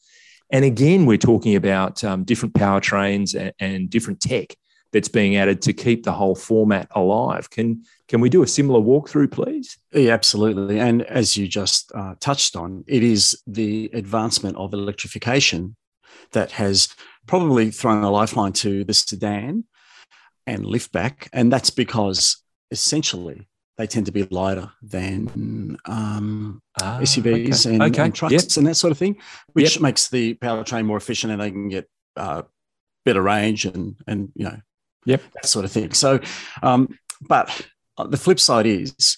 And 0.51 0.65
again, 0.65 1.05
we're 1.05 1.17
talking 1.17 1.55
about 1.55 2.03
um, 2.03 2.25
different 2.25 2.55
powertrains 2.55 3.39
and, 3.39 3.53
and, 3.57 3.89
different 3.89 4.19
tech 4.19 4.55
that's 4.95 5.09
being 5.09 5.35
added 5.35 5.61
to 5.61 5.73
keep 5.73 6.05
the 6.05 6.13
whole 6.13 6.35
format 6.35 6.87
alive. 6.91 7.49
Can 7.49 7.83
can 8.07 8.21
we 8.21 8.29
do 8.29 8.43
a 8.43 8.47
similar 8.47 8.79
walkthrough, 8.79 9.29
please? 9.29 9.77
Yeah, 9.91 10.13
absolutely. 10.13 10.79
And 10.79 11.01
as 11.01 11.35
you 11.35 11.49
just 11.49 11.91
uh, 11.93 12.15
touched 12.21 12.55
on, 12.55 12.85
it 12.87 13.03
is 13.03 13.37
the 13.45 13.89
advancement 13.91 14.55
of 14.55 14.73
electrification 14.73 15.75
that 16.31 16.51
has 16.51 16.87
probably 17.27 17.71
thrown 17.71 18.05
a 18.05 18.09
lifeline 18.09 18.53
to 18.53 18.85
the 18.85 18.93
sedan 18.93 19.65
and 20.47 20.63
liftback, 20.63 21.27
and 21.33 21.51
that's 21.51 21.71
because 21.71 22.41
essentially 22.71 23.49
they 23.77 23.87
tend 23.87 24.05
to 24.05 24.13
be 24.13 24.23
lighter 24.23 24.71
than 24.81 25.75
um, 25.83 26.61
ah, 26.81 26.99
SUVs 27.01 27.65
okay. 27.65 27.75
And, 27.75 27.83
okay. 27.83 28.03
and, 28.03 28.15
trucks 28.15 28.31
yep. 28.31 28.43
and 28.55 28.67
that 28.67 28.75
sort 28.75 28.91
of 28.91 28.97
thing, 28.97 29.17
which 29.51 29.75
yep. 29.75 29.81
makes 29.81 30.07
the 30.07 30.35
powertrain 30.35 30.85
more 30.85 30.95
efficient 30.95 31.33
and 31.33 31.41
they 31.41 31.51
can 31.51 31.67
get 31.67 31.89
uh, 32.15 32.43
better 33.03 33.21
range 33.21 33.65
and 33.65 33.97
and 34.07 34.31
you 34.35 34.45
know, 34.45 34.57
yep, 35.05 35.21
that 35.33 35.45
sort 35.45 35.65
of 35.65 35.71
thing. 35.71 35.93
So, 35.93 36.19
um, 36.61 36.97
but 37.21 37.67
the 37.97 38.17
flip 38.17 38.39
side 38.39 38.65
is 38.65 39.17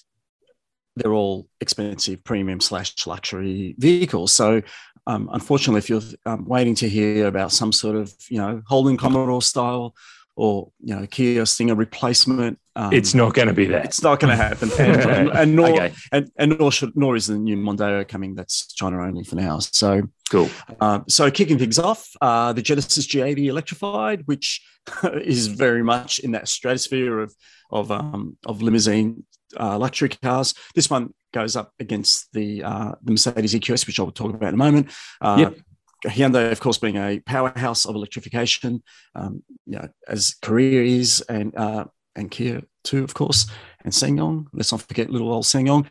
they're 0.96 1.14
all 1.14 1.48
expensive 1.62 2.24
premium 2.24 2.60
slash 2.60 3.06
luxury 3.06 3.76
vehicles. 3.78 4.34
So 4.34 4.62
um, 5.06 5.30
unfortunately, 5.32 5.80
if 5.80 5.90
you're 5.90 6.02
um, 6.26 6.46
waiting 6.46 6.76
to 6.76 6.90
hear 6.90 7.28
about 7.28 7.52
some 7.52 7.72
sort 7.72 7.96
of 7.96 8.14
you 8.30 8.38
know 8.38 8.62
Holden 8.68 8.98
Commodore 8.98 9.42
style 9.42 9.96
or 10.38 10.72
you 10.80 10.96
know 10.96 11.06
Kia 11.08 11.46
Stinger 11.46 11.76
replacement. 11.76 12.60
Um, 12.76 12.94
it's 12.94 13.16
not 13.16 13.34
going 13.34 13.48
to 13.48 13.56
be 13.56 13.66
that. 13.66 13.86
It's 13.86 14.04
not 14.04 14.20
going 14.20 14.38
to 14.38 14.42
happen, 14.42 14.70
and, 14.80 15.30
and, 15.32 15.56
nor 15.56 15.70
okay. 15.70 15.94
and, 16.12 16.32
and 16.38 16.58
nor 16.60 16.72
should 16.72 16.96
nor 16.96 17.16
is 17.16 17.28
the 17.28 17.38
new 17.38 17.58
Mondeo 17.58 18.08
coming. 18.08 18.36
That's 18.36 18.72
China 18.74 19.02
only 19.02 19.24
for 19.24 19.36
now. 19.36 19.58
So 19.60 20.04
cool. 20.30 20.50
Uh, 20.80 21.00
so 21.10 21.32
kicking 21.32 21.58
things 21.58 21.80
off, 21.80 22.08
uh, 22.22 22.54
the 22.54 22.62
Genesis 22.62 23.08
G80 23.08 23.48
electrified, 23.48 24.28
which 24.28 24.62
is 25.04 25.48
very 25.48 25.84
much 25.84 26.20
in 26.20 26.32
that 26.32 26.48
stratosphere 26.48 27.20
of 27.20 27.36
of 27.72 27.92
um, 27.92 28.38
of 28.46 28.62
limousine 28.62 29.26
uh, 29.60 29.78
luxury 29.78 30.10
cars. 30.10 30.54
This 30.76 30.90
one 30.90 31.14
goes 31.34 31.56
up 31.56 31.74
against 31.80 32.32
the 32.34 32.64
uh, 32.64 32.92
the 33.02 33.12
Mercedes 33.12 33.56
EQS, 33.56 33.88
which 33.88 34.00
I'll 34.00 34.12
talk 34.12 34.36
about 34.36 34.50
in 34.50 34.54
a 34.54 34.58
moment. 34.58 34.92
Uh, 35.20 35.38
yep. 35.40 35.58
Hyundai, 36.06 36.52
of 36.52 36.60
course, 36.60 36.78
being 36.78 36.98
a 36.98 37.20
powerhouse 37.20 37.86
of 37.86 37.96
electrification, 37.96 38.84
um, 39.16 39.44
you 39.66 39.80
know, 39.80 39.90
as 40.08 40.36
Korea 40.42 40.84
is, 40.84 41.22
and 41.22 41.56
uh, 41.56 41.86
and 42.16 42.30
Kia 42.32 42.62
too, 42.84 43.04
of 43.04 43.14
course, 43.14 43.48
and 43.84 43.94
SsangYong. 43.94 44.48
Let's 44.54 44.72
not 44.72 44.82
forget 44.82 45.10
little 45.10 45.32
old 45.32 45.44
SsangYong. 45.44 45.88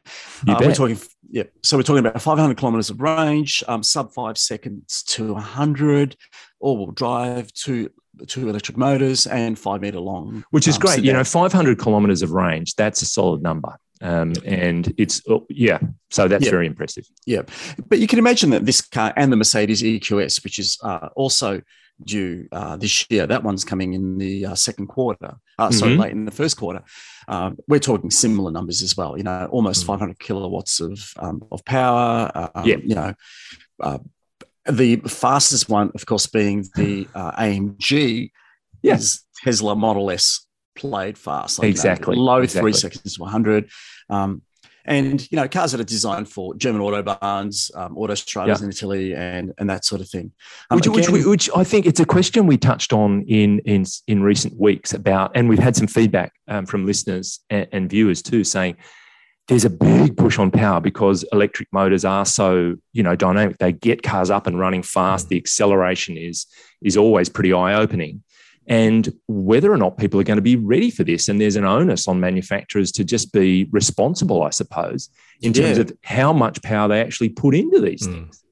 Uh, 0.48 0.56
we're 0.60 0.74
talking, 0.74 0.98
yeah. 1.28 1.44
So 1.62 1.76
we're 1.76 1.82
talking 1.82 2.04
about 2.04 2.20
500 2.20 2.56
kilometers 2.56 2.90
of 2.90 3.00
range, 3.00 3.62
um, 3.68 3.82
sub 3.82 4.12
five 4.12 4.38
seconds 4.38 5.02
to 5.08 5.34
100, 5.34 6.16
all-wheel 6.60 6.92
drive, 6.92 7.52
two 7.52 7.90
two 8.26 8.48
electric 8.48 8.78
motors, 8.78 9.26
and 9.26 9.58
five 9.58 9.80
meter 9.82 10.00
long. 10.00 10.44
Which 10.50 10.68
is 10.68 10.76
um, 10.76 10.80
great. 10.80 11.04
You 11.04 11.12
know, 11.12 11.24
500 11.24 11.78
kilometers 11.78 12.22
of 12.22 12.32
range. 12.32 12.74
That's 12.74 13.02
a 13.02 13.06
solid 13.06 13.42
number. 13.42 13.76
Um, 14.00 14.34
and 14.44 14.92
it's 14.98 15.22
oh, 15.28 15.46
yeah, 15.48 15.78
so 16.10 16.28
that's 16.28 16.48
very 16.48 16.66
impressive. 16.66 17.06
Yeah, 17.24 17.42
but 17.88 17.98
you 17.98 18.06
can 18.06 18.18
imagine 18.18 18.50
that 18.50 18.66
this 18.66 18.80
car 18.80 19.12
and 19.16 19.32
the 19.32 19.36
Mercedes 19.36 19.82
EQS, 19.82 20.44
which 20.44 20.58
is 20.58 20.78
uh, 20.82 21.08
also 21.16 21.62
due 22.04 22.46
uh, 22.52 22.76
this 22.76 23.10
year, 23.10 23.26
that 23.26 23.42
one's 23.42 23.64
coming 23.64 23.94
in 23.94 24.18
the 24.18 24.46
uh, 24.46 24.54
second 24.54 24.88
quarter. 24.88 25.36
Uh, 25.58 25.70
sorry, 25.70 25.92
mm-hmm. 25.92 26.00
late 26.02 26.12
in 26.12 26.24
the 26.26 26.30
first 26.30 26.56
quarter. 26.56 26.82
Uh, 27.26 27.52
we're 27.68 27.80
talking 27.80 28.10
similar 28.10 28.50
numbers 28.50 28.82
as 28.82 28.96
well. 28.96 29.16
You 29.16 29.24
know, 29.24 29.48
almost 29.50 29.82
mm-hmm. 29.82 29.92
500 29.92 30.18
kilowatts 30.18 30.80
of 30.80 30.98
um, 31.18 31.42
of 31.50 31.64
power. 31.64 32.50
Um, 32.54 32.66
yeah, 32.66 32.76
you 32.82 32.94
know. 32.94 33.14
Uh, 33.80 33.98
the 34.68 34.96
fastest 34.96 35.68
one, 35.68 35.92
of 35.94 36.06
course, 36.06 36.26
being 36.26 36.64
the 36.74 37.04
AMG, 37.14 38.32
yes. 38.82 39.24
Tesla 39.44 39.76
Model 39.76 40.10
S 40.10 40.45
played 40.76 41.18
fast. 41.18 41.58
Like, 41.58 41.68
exactly. 41.68 42.16
Know, 42.16 42.22
low 42.22 42.42
exactly. 42.42 42.72
three 42.72 42.78
seconds 42.78 43.14
to 43.14 43.22
100. 43.22 43.70
Um, 44.10 44.42
and 44.86 45.30
you 45.30 45.36
know 45.36 45.48
cars 45.48 45.72
that 45.72 45.80
are 45.80 45.84
designed 45.84 46.28
for 46.28 46.54
German 46.54 46.80
autobahns, 46.80 47.76
um, 47.76 47.96
autostradas 47.96 48.60
yeah. 48.60 48.64
in 48.64 48.70
Italy, 48.70 49.14
and 49.14 49.52
and 49.58 49.68
that 49.68 49.84
sort 49.84 50.00
of 50.00 50.08
thing. 50.08 50.32
Um, 50.70 50.78
which, 50.78 50.86
again, 50.86 51.12
which, 51.12 51.24
which, 51.24 51.50
I 51.54 51.64
think 51.64 51.86
it's 51.86 52.00
a 52.00 52.06
question 52.06 52.46
we 52.46 52.56
touched 52.56 52.92
on 52.92 53.22
in 53.22 53.58
in 53.60 53.84
in 54.06 54.22
recent 54.22 54.58
weeks 54.58 54.94
about, 54.94 55.32
and 55.34 55.48
we've 55.48 55.58
had 55.58 55.76
some 55.76 55.86
feedback 55.86 56.32
um, 56.48 56.66
from 56.66 56.86
listeners 56.86 57.40
and, 57.50 57.66
and, 57.72 57.90
viewers 57.90 58.22
too, 58.22 58.44
saying 58.44 58.76
there's 59.48 59.64
a 59.64 59.70
big 59.70 60.16
push 60.16 60.38
on 60.38 60.50
power 60.50 60.80
because 60.80 61.24
electric 61.32 61.68
motors 61.72 62.04
are 62.04 62.24
so 62.24 62.76
you 62.92 63.02
know 63.02 63.16
dynamic. 63.16 63.58
They 63.58 63.72
get 63.72 64.02
cars 64.02 64.30
up 64.30 64.46
and 64.46 64.58
running 64.58 64.82
fast. 64.82 65.26
Mm. 65.26 65.30
The 65.30 65.36
acceleration 65.38 66.16
is 66.16 66.46
is 66.82 66.96
always 66.96 67.28
pretty 67.28 67.52
eye 67.52 67.74
opening 67.74 68.22
and 68.68 69.12
whether 69.28 69.72
or 69.72 69.76
not 69.76 69.96
people 69.96 70.20
are 70.20 70.24
going 70.24 70.38
to 70.38 70.42
be 70.42 70.56
ready 70.56 70.90
for 70.90 71.04
this. 71.04 71.28
And 71.28 71.40
there's 71.40 71.56
an 71.56 71.64
onus 71.64 72.08
on 72.08 72.20
manufacturers 72.20 72.90
to 72.92 73.04
just 73.04 73.32
be 73.32 73.68
responsible, 73.70 74.42
I 74.42 74.50
suppose, 74.50 75.08
in 75.40 75.52
terms 75.52 75.78
yeah. 75.78 75.82
of 75.82 75.92
how 76.02 76.32
much 76.32 76.62
power 76.62 76.88
they 76.88 77.00
actually 77.00 77.30
put 77.30 77.54
into 77.54 77.80
these 77.80 78.06
mm. 78.06 78.12
things. 78.12 78.42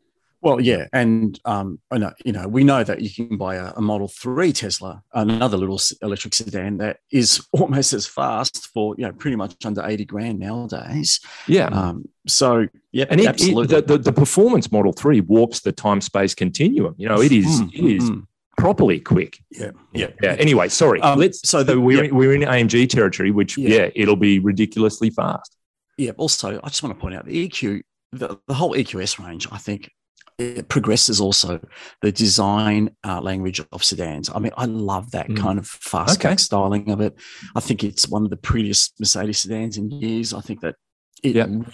Well, 0.40 0.60
yeah, 0.60 0.88
and 0.92 1.40
um, 1.46 1.78
you 2.22 2.32
know, 2.32 2.46
we 2.46 2.64
know 2.64 2.84
that 2.84 3.00
you 3.00 3.08
can 3.08 3.38
buy 3.38 3.54
a, 3.54 3.72
a, 3.76 3.80
Model 3.80 4.08
Three 4.08 4.52
Tesla, 4.52 5.02
another 5.14 5.56
little 5.56 5.80
electric 6.02 6.34
sedan 6.34 6.76
that 6.78 6.98
is 7.10 7.42
almost 7.52 7.94
as 7.94 8.06
fast 8.06 8.66
for 8.66 8.94
you 8.98 9.06
know 9.06 9.12
pretty 9.14 9.36
much 9.36 9.54
under 9.64 9.82
eighty 9.86 10.04
grand 10.04 10.38
nowadays. 10.38 11.18
Yeah. 11.48 11.68
Um, 11.68 12.10
so 12.26 12.68
yeah, 12.92 13.06
and 13.08 13.22
it, 13.22 13.26
absolutely. 13.26 13.74
It, 13.74 13.86
the, 13.86 13.96
the, 13.96 14.02
the, 14.02 14.12
performance 14.12 14.70
Model 14.70 14.92
Three 14.92 15.22
warps 15.22 15.60
the 15.60 15.72
time 15.72 16.02
space 16.02 16.34
continuum. 16.34 16.94
You 16.98 17.08
know, 17.08 17.22
it 17.22 17.32
is 17.32 17.62
mm, 17.62 17.72
it 17.72 17.84
is 17.96 18.10
mm 18.10 18.26
properly 18.64 18.98
quick. 18.98 19.38
Yeah, 19.50 19.72
yeah, 19.92 20.06
yeah. 20.22 20.36
Anyway, 20.38 20.68
sorry. 20.70 20.98
Um, 21.02 21.18
Let's. 21.18 21.46
So, 21.46 21.62
the, 21.62 21.78
we're 21.78 22.04
yeah. 22.04 22.12
we're 22.12 22.32
in 22.32 22.40
AMG 22.40 22.88
territory, 22.88 23.30
which 23.30 23.58
yeah. 23.58 23.68
yeah. 23.68 23.90
it'll 23.94 24.16
be 24.16 24.38
ridiculously 24.38 25.10
fast. 25.10 25.54
Yeah. 25.98 26.12
Also, 26.16 26.58
I 26.64 26.68
just 26.68 26.82
want 26.82 26.96
to 26.96 27.00
point 27.00 27.14
out 27.14 27.26
the 27.26 27.46
EQ, 27.46 27.82
the, 28.12 28.38
the 28.48 28.54
whole 28.54 28.72
EQS 28.72 29.24
range. 29.24 29.46
I 29.52 29.58
think 29.58 29.90
it 30.38 30.70
progresses 30.70 31.20
also 31.20 31.60
the 32.00 32.10
design 32.10 32.96
uh, 33.04 33.20
language 33.20 33.60
of 33.70 33.84
sedans. 33.84 34.30
I 34.34 34.38
mean, 34.38 34.52
I 34.56 34.64
love 34.64 35.10
that 35.10 35.28
mm. 35.28 35.36
kind 35.36 35.58
of 35.58 35.66
fast 35.66 36.24
okay. 36.24 36.36
styling 36.36 36.90
of 36.90 37.02
it. 37.02 37.14
I 37.54 37.60
think 37.60 37.84
it's 37.84 38.08
one 38.08 38.24
of 38.24 38.30
the 38.30 38.38
prettiest 38.38 38.94
Mercedes 38.98 39.40
sedans 39.40 39.76
in 39.76 39.90
years. 39.90 40.32
I 40.32 40.40
think 40.40 40.62
that 40.62 40.76
it 41.22 41.36
yep. 41.36 41.48
really 41.48 41.66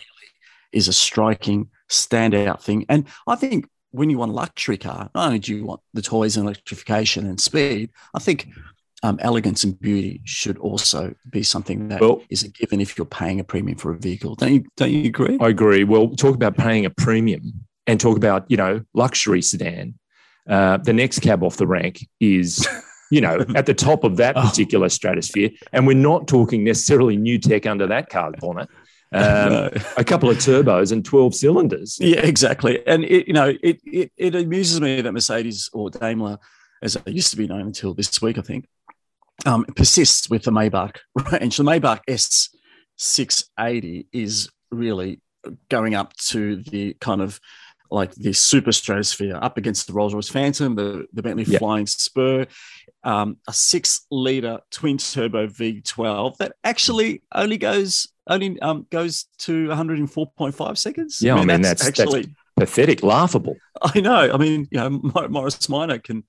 is 0.72 0.88
a 0.88 0.92
striking 0.92 1.68
standout 1.88 2.62
thing, 2.62 2.84
and 2.88 3.06
I 3.28 3.36
think 3.36 3.66
when 3.92 4.10
you 4.10 4.18
want 4.18 4.30
a 4.30 4.34
luxury 4.34 4.78
car, 4.78 5.10
not 5.14 5.26
only 5.26 5.38
do 5.38 5.54
you 5.54 5.64
want 5.64 5.80
the 5.94 6.02
toys 6.02 6.36
and 6.36 6.46
electrification 6.46 7.26
and 7.26 7.40
speed, 7.40 7.90
I 8.14 8.18
think 8.18 8.48
um, 9.02 9.18
elegance 9.20 9.64
and 9.64 9.78
beauty 9.80 10.20
should 10.24 10.58
also 10.58 11.14
be 11.30 11.42
something 11.42 11.88
that 11.88 12.00
well, 12.00 12.22
is 12.30 12.42
a 12.42 12.48
given 12.48 12.80
if 12.80 12.98
you're 12.98 13.06
paying 13.06 13.40
a 13.40 13.44
premium 13.44 13.78
for 13.78 13.92
a 13.92 13.98
vehicle. 13.98 14.34
Don't 14.34 14.52
you? 14.52 14.64
Don't 14.76 14.90
you 14.90 15.06
agree? 15.06 15.38
I 15.40 15.48
agree. 15.48 15.84
Well, 15.84 16.10
talk 16.10 16.34
about 16.34 16.56
paying 16.56 16.84
a 16.84 16.90
premium 16.90 17.52
and 17.86 17.98
talk 17.98 18.16
about 18.16 18.44
you 18.48 18.56
know 18.56 18.82
luxury 18.94 19.42
sedan. 19.42 19.94
Uh, 20.48 20.76
the 20.78 20.92
next 20.92 21.20
cab 21.20 21.42
off 21.42 21.56
the 21.56 21.66
rank 21.66 22.06
is. 22.20 22.66
You 23.12 23.20
know, 23.20 23.44
at 23.56 23.66
the 23.66 23.74
top 23.74 24.04
of 24.04 24.18
that 24.18 24.36
oh. 24.36 24.42
particular 24.42 24.88
stratosphere. 24.88 25.50
And 25.72 25.84
we're 25.84 25.94
not 25.96 26.28
talking 26.28 26.62
necessarily 26.62 27.16
new 27.16 27.40
tech 27.40 27.66
under 27.66 27.84
that 27.88 28.08
car's 28.08 28.36
bonnet 28.38 28.68
um, 29.14 29.70
a 29.96 30.04
couple 30.04 30.30
of 30.30 30.36
turbos 30.38 30.92
and 30.92 31.04
12 31.04 31.34
cylinders. 31.34 31.98
Yeah, 32.00 32.20
exactly. 32.20 32.86
And 32.86 33.04
it, 33.04 33.26
you 33.26 33.34
know, 33.34 33.54
it, 33.62 33.80
it, 33.84 34.12
it 34.16 34.34
amuses 34.34 34.80
me 34.80 35.00
that 35.00 35.12
Mercedes 35.12 35.68
or 35.72 35.90
Daimler, 35.90 36.38
as 36.82 36.96
it 36.96 37.08
used 37.08 37.30
to 37.32 37.36
be 37.36 37.48
known 37.48 37.62
until 37.62 37.94
this 37.94 38.22
week, 38.22 38.38
I 38.38 38.42
think, 38.42 38.68
um, 39.46 39.64
persists 39.76 40.30
with 40.30 40.44
the 40.44 40.52
Maybach 40.52 40.98
range. 41.32 41.56
The 41.56 41.64
Maybach 41.64 42.00
S680 42.08 44.06
is 44.12 44.48
really 44.70 45.20
going 45.68 45.94
up 45.94 46.14
to 46.16 46.56
the 46.56 46.94
kind 47.00 47.20
of 47.20 47.40
like 47.90 48.14
the 48.14 48.32
Super 48.32 48.70
Stratosphere 48.70 49.36
up 49.40 49.58
against 49.58 49.86
the 49.88 49.92
Rolls 49.92 50.14
Royce 50.14 50.28
Phantom, 50.28 50.76
the, 50.76 51.06
the 51.12 51.22
Bentley. 51.22 51.44
Flying 51.44 51.86
Spur, 51.86 52.46
um, 53.04 53.38
a 53.48 53.52
six 53.52 54.06
liter 54.10 54.60
twin 54.70 54.98
turbo 54.98 55.46
V12 55.46 56.36
that 56.38 56.52
actually 56.64 57.22
only 57.34 57.56
goes 57.58 58.08
only 58.26 58.60
um, 58.60 58.86
goes 58.90 59.26
to 59.38 59.68
104.5 59.68 60.78
seconds. 60.78 61.20
Yeah, 61.22 61.34
I 61.34 61.38
mean, 61.44 61.62
that's- 61.62 61.82
that's- 61.96 62.26
Pathetic, 62.56 63.02
laughable. 63.02 63.56
I 63.82 64.00
know. 64.02 64.30
I 64.32 64.36
mean, 64.36 64.68
you 64.70 64.78
know, 64.78 64.90
Morris 65.30 65.66
Minor 65.70 65.98
can, 65.98 66.24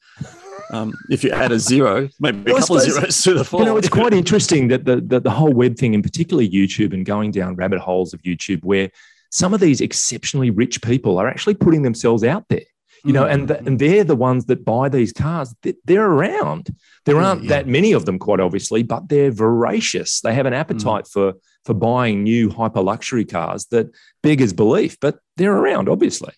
um, 0.72 0.94
if 1.10 1.26
you 1.26 1.32
add 1.32 1.52
a 1.52 1.60
zero, 1.60 2.08
maybe 2.22 2.44
Well, 2.54 2.56
I 2.56 2.58
a 2.60 2.62
couple 2.62 2.78
of 2.78 2.82
zeros 2.84 3.22
to 3.24 3.34
the 3.34 3.44
four. 3.44 3.60
You 3.60 3.66
know, 3.66 3.76
it's 3.76 3.90
quite 3.90 4.14
interesting 4.14 4.70
that 4.70 4.86
the, 4.86 5.02
the 5.02 5.20
the 5.20 5.30
whole 5.30 5.52
web 5.52 5.76
thing, 5.76 5.94
and 5.94 6.02
particularly 6.02 6.50
YouTube, 6.50 6.94
and 6.94 7.06
going 7.06 7.32
down 7.32 7.56
rabbit 7.58 7.80
holes 7.80 8.14
of 8.14 8.22
YouTube, 8.22 8.64
where 8.64 8.90
some 9.30 9.54
of 9.54 9.60
these 9.60 9.82
exceptionally 9.82 10.50
rich 10.52 10.82
people 10.82 11.18
are 11.18 11.28
actually 11.28 11.56
putting 11.56 11.82
themselves 11.82 12.24
out 12.24 12.46
there. 12.48 12.64
You 13.04 13.14
know, 13.14 13.26
and 13.26 13.42
mm-hmm, 13.42 13.48
the, 13.48 13.54
mm-hmm. 13.56 13.68
and 13.68 13.80
they're 13.80 14.04
the 14.04 14.16
ones 14.16 14.46
that 14.46 14.64
buy 14.64 14.90
these 14.90 15.12
cars. 15.12 15.54
They- 15.64 15.76
They're 15.86 16.06
around. 16.06 16.76
There 17.06 17.18
oh, 17.18 17.26
aren't 17.26 17.44
yeah. 17.44 17.50
that 17.50 17.68
many 17.68 17.94
of 17.94 18.06
them, 18.06 18.20
quite 18.20 18.40
obviously, 18.40 18.84
but 18.84 19.10
they're 19.10 19.32
voracious. 19.32 20.22
They 20.22 20.34
have 20.34 20.46
an 20.46 20.54
mm. 20.54 20.60
appetite 20.60 21.08
for 21.08 21.34
for 21.66 21.74
buying 21.74 22.24
new 22.24 22.50
hyper 22.50 22.82
luxury 22.82 23.26
cars 23.26 23.66
that 23.68 23.92
beggars 24.24 24.54
belief. 24.54 25.00
But 25.00 25.20
they're 25.38 25.56
around, 25.56 25.90
obviously. 25.90 26.34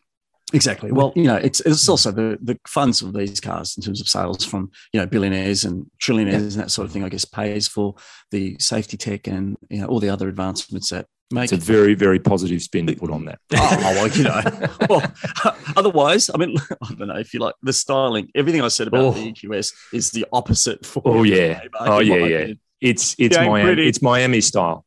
Exactly. 0.54 0.91
Well, 0.91 1.13
you 1.15 1.23
know, 1.23 1.36
it's 1.36 1.62
it's 1.62 1.89
also 1.89 2.12
the 2.12 2.38
the 2.41 2.60
funds 2.67 3.02
of 3.02 3.13
these 3.13 3.39
cars 3.39 3.76
in 3.76 3.84
terms 3.84 3.99
of 3.99 4.08
sales 4.08 4.45
from 4.45 4.71
you 4.93 4.99
know 4.99 5.08
billionaires 5.08 5.63
and 5.63 5.89
trillionaires 5.99 6.54
and 6.54 6.63
that 6.63 6.71
sort 6.71 6.86
of 6.86 6.91
thing. 6.91 7.04
I 7.04 7.10
guess 7.10 7.26
pays 7.26 7.67
for 7.67 7.95
the 8.30 8.56
safety 8.60 8.95
tech 8.95 9.28
and 9.28 9.58
you 9.69 9.82
know 9.82 9.88
all 9.88 9.99
the 9.99 10.10
other 10.10 10.30
advancements 10.30 10.91
that 10.91 11.08
make 11.31 11.51
It's 11.51 11.53
a 11.53 11.71
very 11.73 11.93
very 11.95 12.19
positive 12.19 12.62
spin 12.62 12.88
to 12.88 12.95
put 12.95 13.09
on 13.12 13.25
that. 13.25 13.39
oh, 13.55 13.77
well, 13.81 14.07
you 14.09 14.23
know. 14.23 14.41
Well, 14.89 15.13
otherwise, 15.77 16.29
I 16.33 16.38
mean, 16.38 16.55
I 16.81 16.93
don't 16.93 17.07
know 17.07 17.15
if 17.17 17.33
you 17.33 17.39
like 17.39 17.55
the 17.63 17.73
styling. 17.73 18.29
Everything 18.36 18.62
I 18.62 18.67
said 18.67 18.88
about 18.88 19.01
Oh. 19.05 19.12
the 19.12 19.31
EQS 19.33 19.73
is 19.93 20.12
the 20.12 20.25
opposite 20.33 20.86
for. 20.86 21.01
Oh, 21.05 21.23
yeah. 21.23 21.62
Oh, 21.79 21.99
yeah, 21.99 22.15
yeah. 22.15 22.25
opinion. 22.25 22.59
It's 22.81 23.15
it's 23.17 23.36
Yeah, 23.38 23.47
Miami. 23.47 23.67
pretty- 23.69 23.88
It's 23.88 24.01
Miami 24.01 24.41
style. 24.41 24.86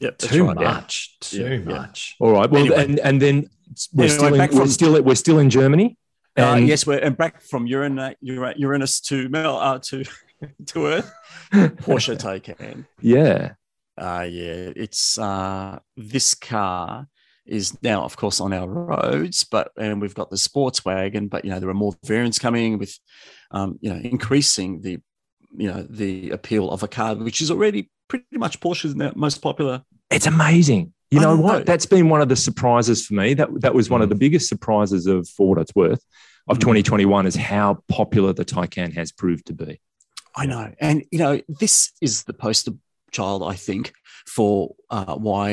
Yep, 0.00 0.18
Too 0.18 0.44
right, 0.46 0.56
yeah. 0.60 0.64
much. 0.72 1.16
Too 1.20 1.42
Yeah, 1.42 1.48
yeah. 1.50 1.58
much. 1.78 2.16
All 2.18 2.32
right. 2.32 2.50
Well, 2.50 2.62
Anyway. 2.62 2.84
and 2.84 2.98
and 3.00 3.22
then 3.22 3.48
we're 3.94 4.04
Anyway, 4.04 4.16
still 4.18 4.26
in, 4.34 4.38
back 4.38 4.50
we're 4.52 4.66
still 4.66 5.02
we're 5.02 5.14
still 5.14 5.38
in 5.38 5.48
Germany. 5.48 5.96
Uh, 6.36 6.56
yes, 6.62 6.86
we're 6.86 6.98
and 6.98 7.16
back 7.16 7.40
from 7.40 7.66
Uranus, 7.68 8.14
Uranus 8.20 9.00
to 9.02 9.28
Mel 9.28 9.56
uh, 9.58 9.78
to 9.78 10.02
to 10.66 10.86
Earth. 10.86 11.12
Porsche 11.52 12.16
Taycan. 12.18 12.84
yeah. 13.00 13.52
Uh, 13.96 14.26
yeah, 14.28 14.72
it's 14.76 15.18
uh, 15.18 15.78
this 15.96 16.34
car 16.34 17.08
is 17.46 17.80
now, 17.82 18.02
of 18.02 18.16
course, 18.16 18.40
on 18.40 18.52
our 18.52 18.68
roads, 18.68 19.44
but 19.44 19.70
and 19.76 20.00
we've 20.00 20.14
got 20.14 20.30
the 20.30 20.36
sports 20.36 20.84
wagon, 20.84 21.28
but 21.28 21.44
you 21.44 21.50
know 21.50 21.60
there 21.60 21.70
are 21.70 21.74
more 21.74 21.94
variants 22.04 22.38
coming 22.38 22.78
with, 22.78 22.98
um, 23.50 23.78
you 23.80 23.92
know, 23.92 24.00
increasing 24.00 24.80
the, 24.80 24.98
you 25.56 25.72
know, 25.72 25.86
the 25.88 26.30
appeal 26.30 26.70
of 26.70 26.82
a 26.82 26.88
car 26.88 27.14
which 27.14 27.40
is 27.40 27.50
already 27.50 27.90
pretty 28.08 28.24
much 28.32 28.60
Porsche's 28.60 28.94
most 29.16 29.38
popular. 29.38 29.82
It's 30.10 30.26
amazing. 30.26 30.92
You 31.10 31.20
know 31.20 31.36
know. 31.36 31.42
what? 31.42 31.66
That's 31.66 31.86
been 31.86 32.08
one 32.08 32.20
of 32.20 32.28
the 32.28 32.36
surprises 32.36 33.06
for 33.06 33.14
me. 33.14 33.34
That 33.34 33.48
that 33.60 33.74
was 33.74 33.88
one 33.88 34.02
of 34.02 34.08
the 34.08 34.14
biggest 34.16 34.48
surprises 34.48 35.06
of 35.06 35.28
for 35.28 35.50
what 35.50 35.58
it's 35.58 35.74
worth 35.74 36.04
of 36.48 36.58
Mm. 36.58 36.60
2021 36.60 37.26
is 37.26 37.36
how 37.36 37.82
popular 37.88 38.32
the 38.32 38.44
Taycan 38.44 38.94
has 38.94 39.12
proved 39.12 39.46
to 39.46 39.52
be. 39.52 39.80
I 40.34 40.46
know, 40.46 40.72
and 40.80 41.04
you 41.10 41.18
know, 41.18 41.40
this 41.48 41.92
is 42.02 42.24
the 42.24 42.34
poster 42.34 42.72
child, 43.18 43.40
I 43.54 43.56
think, 43.66 43.84
for 44.36 44.74
uh, 44.96 45.14
why 45.28 45.46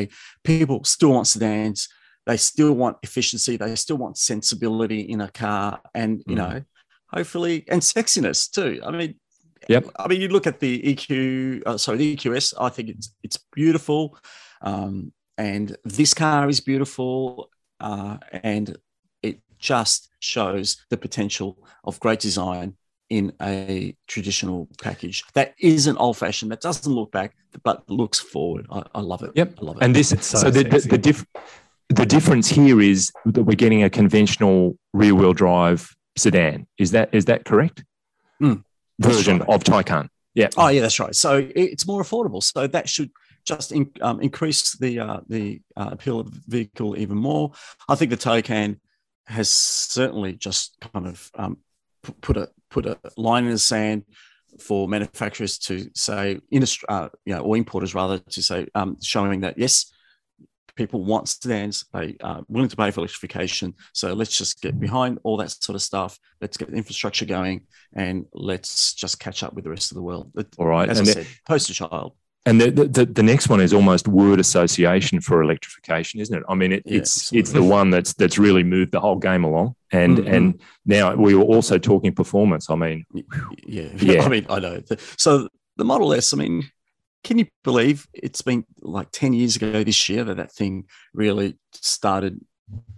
people 0.43 0.84
still 0.84 1.12
want 1.15 1.28
sedans. 1.28 1.80
They 2.26 2.38
still 2.38 2.73
want 2.82 2.97
efficiency. 3.08 3.58
They 3.58 3.76
still 3.76 3.97
want 4.04 4.17
sensibility 4.17 5.02
in 5.13 5.19
a 5.21 5.30
car, 5.45 5.67
and 5.93 6.12
you 6.28 6.36
Mhm. 6.36 6.41
know, 6.41 6.56
hopefully, 7.15 7.56
and 7.71 7.82
sexiness 7.82 8.39
too. 8.58 8.73
I 8.88 8.91
mean, 8.91 9.13
Yep. 9.69 9.84
I 9.95 10.06
mean, 10.10 10.19
you 10.21 10.28
look 10.36 10.47
at 10.47 10.60
the 10.60 10.73
EQ, 10.91 11.62
uh, 11.65 11.78
sorry, 11.78 11.97
the 11.97 12.12
EQS. 12.15 12.54
I 12.67 12.69
think 12.73 12.89
it's 12.89 13.08
it's 13.26 13.39
beautiful, 13.56 14.02
um, 14.62 15.13
and 15.38 15.67
this 15.97 16.13
car 16.13 16.49
is 16.49 16.60
beautiful, 16.71 17.49
uh, 17.80 18.17
and 18.54 18.65
it 19.21 19.36
just 19.71 20.10
shows 20.19 20.67
the 20.89 20.97
potential 20.97 21.49
of 21.84 21.99
great 21.99 22.19
design 22.19 22.76
in 23.13 23.32
a 23.41 23.95
traditional 24.08 24.67
package 24.82 25.23
that 25.36 25.54
isn't 25.60 25.97
old 25.97 26.17
fashioned, 26.17 26.52
that 26.52 26.62
doesn't 26.62 26.91
look 26.91 27.12
back, 27.12 27.36
but 27.63 27.88
looks 27.88 28.19
forward. 28.19 28.65
I, 28.71 28.82
I 28.95 29.02
love 29.02 29.21
it. 29.21 29.32
Yep. 29.36 29.54
I 29.62 29.65
love 29.65 29.78
it. 29.78 29.84
And 29.84 29.95
this 29.95 30.12
It's 30.12 30.26
so 30.26 30.39
so, 30.39 30.49
the, 30.49 30.63
the, 30.63 30.80
the, 30.80 30.97
diff, 30.97 31.23
the 31.89 32.08
difference 32.08 32.49
here 32.49 32.82
is 32.82 33.12
that 33.26 33.43
we're 33.43 33.56
getting 33.56 33.84
a 33.84 33.89
conventional 33.89 34.78
rear 34.93 35.13
wheel 35.13 35.34
drive 35.34 35.95
sedan. 36.15 36.65
Is 36.80 36.89
that 36.91 37.10
is 37.13 37.26
that 37.26 37.45
correct? 37.45 37.84
Mm, 38.41 38.63
Version 38.99 39.39
right. 39.39 39.49
of 39.49 39.63
Taycan. 39.63 40.08
Yeah. 40.34 40.49
oh, 40.58 40.69
yeah, 40.69 40.82
that's 40.82 40.99
right. 40.99 41.13
So 41.13 41.47
it's 41.56 41.86
more 41.86 42.02
affordable. 42.02 42.41
So 42.41 42.65
that 42.65 42.89
should 42.89 43.12
just 43.45 43.71
in, 43.71 43.91
um, 44.02 44.21
increase 44.21 44.76
the 44.78 44.99
uh, 44.99 45.19
the 45.30 45.62
uh, 45.78 45.89
appeal 45.91 46.19
of 46.19 46.34
the 46.34 46.41
vehicle 46.47 46.97
even 46.97 47.17
more. 47.17 47.52
I 47.88 47.93
think 47.93 48.10
the 48.10 48.17
Taycan 48.17 48.80
has 49.28 49.49
certainly 49.49 50.34
just 50.34 50.76
kind 50.93 51.06
of 51.06 51.30
um, 51.36 51.58
pu- 51.58 51.62
put 52.22 52.38
a 52.38 52.50
put 52.70 52.86
a 52.86 52.98
line 53.18 53.46
in 53.46 53.52
the 53.52 53.60
sand 53.60 54.04
for 54.60 54.88
manufacturers 54.88 55.58
to 55.58 55.89
say, 55.96 56.39
industry, 56.52 56.86
uh, 56.89 57.10
you 57.26 57.34
know, 57.34 57.42
or 57.42 57.58
importers 57.58 57.96
rather, 57.96 58.20
to 58.20 58.42
say, 58.42 58.68
um, 58.76 58.98
showing 59.02 59.42
that 59.42 59.58
yes, 59.58 59.92
people 60.76 61.04
want 61.04 61.30
sedans, 61.30 61.86
they 61.94 62.16
are 62.22 62.44
willing 62.48 62.70
to 62.70 62.76
pay 62.76 62.92
for 62.92 63.02
electrification. 63.02 63.74
So 63.94 64.13
let's 64.13 64.38
just 64.38 64.62
get 64.62 64.80
behind 64.80 65.20
all 65.24 65.38
that 65.38 65.52
sort 65.52 65.76
of 65.76 65.82
stuff. 65.82 66.20
Let's 66.42 66.58
get 66.58 66.70
the 66.72 66.78
infrastructure 66.78 67.26
going, 67.26 67.68
and 67.94 68.26
let's 68.34 68.94
just 68.94 69.20
catch 69.20 69.44
up 69.44 69.54
with 69.54 69.63
the 69.63 69.70
rest 69.70 69.92
of 69.92 69.96
the 69.96 70.04
world. 70.04 70.32
All 70.58 70.68
right. 70.68 70.89
As 70.89 71.00
and 71.00 71.08
I 71.08 71.12
said, 71.12 71.28
poster 71.48 71.74
child. 71.74 72.13
And 72.45 72.60
the, 72.60 72.71
the 72.71 73.06
the 73.06 73.23
next 73.23 73.47
one 73.49 73.62
is 73.62 73.73
almost 73.73 74.08
word 74.08 74.39
association 74.39 75.21
for 75.21 75.41
electrification, 75.41 76.19
isn't 76.19 76.36
it? 76.38 76.43
I 76.49 76.56
mean, 76.56 76.73
it, 76.73 76.84
Yeah, 76.86 76.97
it's 76.97 77.15
absolutely. 77.17 77.39
it's 77.39 77.51
the 77.53 77.63
one 77.63 77.89
that's 77.89 78.13
that's 78.13 78.38
really 78.38 78.63
moved 78.63 78.91
the 78.91 78.99
whole 78.99 79.15
game 79.17 79.43
along. 79.43 79.75
And 79.91 80.17
Mhm. 80.17 80.34
and 80.36 80.62
now 80.86 81.15
we 81.15 81.36
were 81.36 81.43
also 81.43 81.77
talking 81.77 82.13
performance. 82.13 82.69
I 82.69 82.75
mean, 82.75 83.06
Yeah, 83.65 83.89
Yeah. 83.99 84.23
I 84.23 84.29
mean, 84.29 84.45
I 84.49 84.60
know. 84.60 84.82
So 85.17 85.47
the 85.77 85.86
Model 85.86 86.13
S. 86.13 86.34
I 86.34 86.38
mean, 86.38 86.63
can 87.23 87.38
you 87.39 87.45
believe 87.63 88.08
it's 88.13 88.41
been 88.41 88.65
like 88.82 89.08
ten 89.12 89.32
years 89.34 89.56
ago 89.56 89.84
this 89.84 90.10
year 90.10 90.23
that 90.25 90.36
that 90.38 90.51
thing 90.51 90.86
really 91.13 91.58
started, 91.71 92.41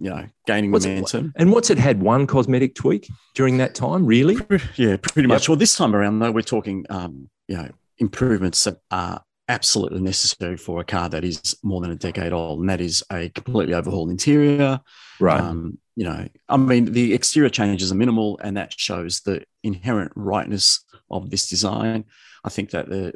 you 0.00 0.10
know, 0.10 0.26
gaining 0.48 0.72
What's 0.72 0.84
it- 0.86 0.88
momentum? 0.88 1.32
and 1.36 1.52
what's 1.52 1.70
it 1.70 1.78
had 1.78 2.02
one 2.02 2.26
cosmetic 2.26 2.74
tweak 2.74 3.08
during 3.34 3.58
that 3.58 3.74
time? 3.76 4.04
Really? 4.06 4.36
Yeah, 4.76 4.96
pretty 4.96 5.28
much. 5.28 5.48
Well, 5.48 5.56
this 5.56 5.76
time 5.76 5.94
around, 5.94 6.18
though, 6.18 6.32
we're 6.32 6.42
talking, 6.42 6.84
um, 6.90 7.30
you 7.46 7.56
know, 7.56 7.70
improvements 7.98 8.64
that 8.64 8.78
are 8.90 9.22
absolutely 9.48 10.00
necessary 10.00 10.56
for 10.56 10.80
a 10.80 10.84
car 10.84 11.08
that 11.08 11.24
is 11.24 11.56
more 11.62 11.80
than 11.80 11.90
a 11.90 11.96
decade 11.96 12.32
old, 12.32 12.60
and 12.60 12.68
that 12.68 12.80
is 12.80 13.04
a 13.12 13.28
completely 13.30 13.74
overhauled 13.74 14.10
interior. 14.10 14.80
Right. 15.20 15.40
Um, 15.40 15.78
you 15.94 16.04
know, 16.04 16.28
I 16.48 16.56
mean, 16.56 16.92
the 16.92 17.14
exterior 17.14 17.48
changes 17.48 17.90
are 17.90 17.96
minimal, 17.96 18.38
and 18.42 18.56
that 18.56 18.78
shows 18.78 19.20
the 19.20 19.44
inherent 19.62 20.12
rightness 20.14 20.84
of 21.10 21.30
this 21.30 21.48
design. 21.48 22.04
I 22.44 22.48
think 22.48 22.70
that 22.70 22.88
the 22.88 23.14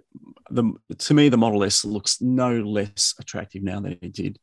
the 0.51 0.73
to 0.99 1.15
me 1.15 1.29
the 1.29 1.37
Model 1.37 1.63
S 1.65 1.85
looks 1.85 2.21
no 2.21 2.61
less 2.61 3.15
attractive 3.19 3.63
now 3.63 3.81
than 3.81 3.99
it 4.01 4.13
did 4.13 4.39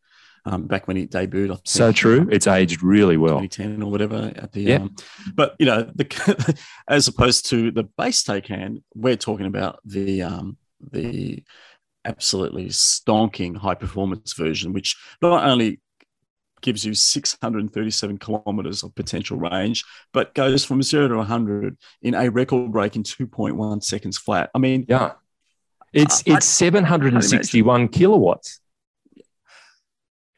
um, 0.46 0.68
back 0.68 0.88
when 0.88 0.98
it 0.98 1.12
debuted. 1.12 1.48
Think, 1.50 1.62
so 1.68 1.92
true. 1.92 2.28
It's 2.32 2.48
aged 2.48 2.82
really 2.84 3.18
well. 3.18 3.40
2010 3.42 3.84
or 3.84 3.92
whatever 3.92 4.32
at 4.36 4.52
the 4.54 4.62
Yeah. 4.62 4.76
um, 4.78 4.96
but 5.34 5.56
you 5.60 5.66
know 5.66 5.92
the 5.96 6.58
as 6.88 7.08
opposed 7.08 7.48
to 7.50 7.72
the 7.72 7.84
base 7.84 8.24
Taycan 8.24 8.82
we're 8.96 9.18
talking 9.18 9.46
about 9.46 9.80
the 9.84 10.22
um 10.22 10.58
the 10.80 11.44
absolutely 12.08 12.66
stonking 12.68 13.56
high 13.58 13.76
performance 13.76 14.34
version 14.34 14.74
which 14.74 14.96
not 15.22 15.44
only 15.48 15.80
gives 16.62 16.84
you 16.86 16.94
637 16.94 18.18
kilometers 18.18 18.82
of 18.84 18.96
potential 18.96 19.38
range 19.38 19.84
but 20.14 20.34
goes 20.34 20.66
from 20.66 20.82
0 20.82 21.10
to 21.10 21.18
100 21.18 21.78
in 22.02 22.16
a 22.16 22.30
record 22.30 22.72
break 22.72 22.96
in 22.96 23.04
2.1 23.04 23.84
seconds 23.84 24.18
flat 24.18 24.50
i 24.56 24.58
mean 24.58 24.86
Yeah. 24.90 25.12
It's 25.94 26.20
Uh, 26.28 26.34
I- 26.34 26.38
it's 26.38 26.46
761 26.46 27.88
kilowatts. 27.88 28.60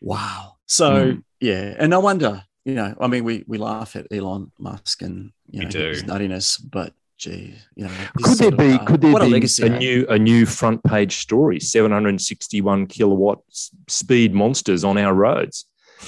Wow. 0.01 0.57
So 0.67 0.91
Mm. 1.13 1.23
yeah, 1.39 1.75
and 1.79 1.89
no 1.89 1.99
wonder, 1.99 2.43
you 2.65 2.75
know, 2.75 2.95
I 3.01 3.07
mean, 3.07 3.23
we 3.23 3.43
we 3.47 3.57
laugh 3.57 3.95
at 3.95 4.07
Elon 4.11 4.51
Musk 4.59 5.01
and 5.01 5.31
you 5.49 5.61
know 5.61 5.89
his 5.89 6.03
nuttiness, 6.03 6.59
but 6.63 6.93
gee, 7.19 7.53
you 7.75 7.83
know, 7.83 7.91
Could 8.15 8.25
there 8.25 8.35
sort 8.35 8.53
of, 8.53 8.59
be 8.59 8.71
uh, 8.73 8.83
could 8.85 9.01
there 9.01 9.11
be 9.13 9.17
a 9.19 9.23
a, 9.23 9.27
legacy? 9.27 9.63
eh? 9.63 9.77
new 9.77 10.05
a 10.09 10.17
new 10.17 10.45
front 10.47 10.83
page 10.83 11.17
story? 11.17 11.59
761 11.59 12.87
kilowatt 12.87 13.39
speed 13.87 14.33
monsters 14.33 14.83
on 14.83 14.97
our 14.97 15.13
roads. 15.13 15.65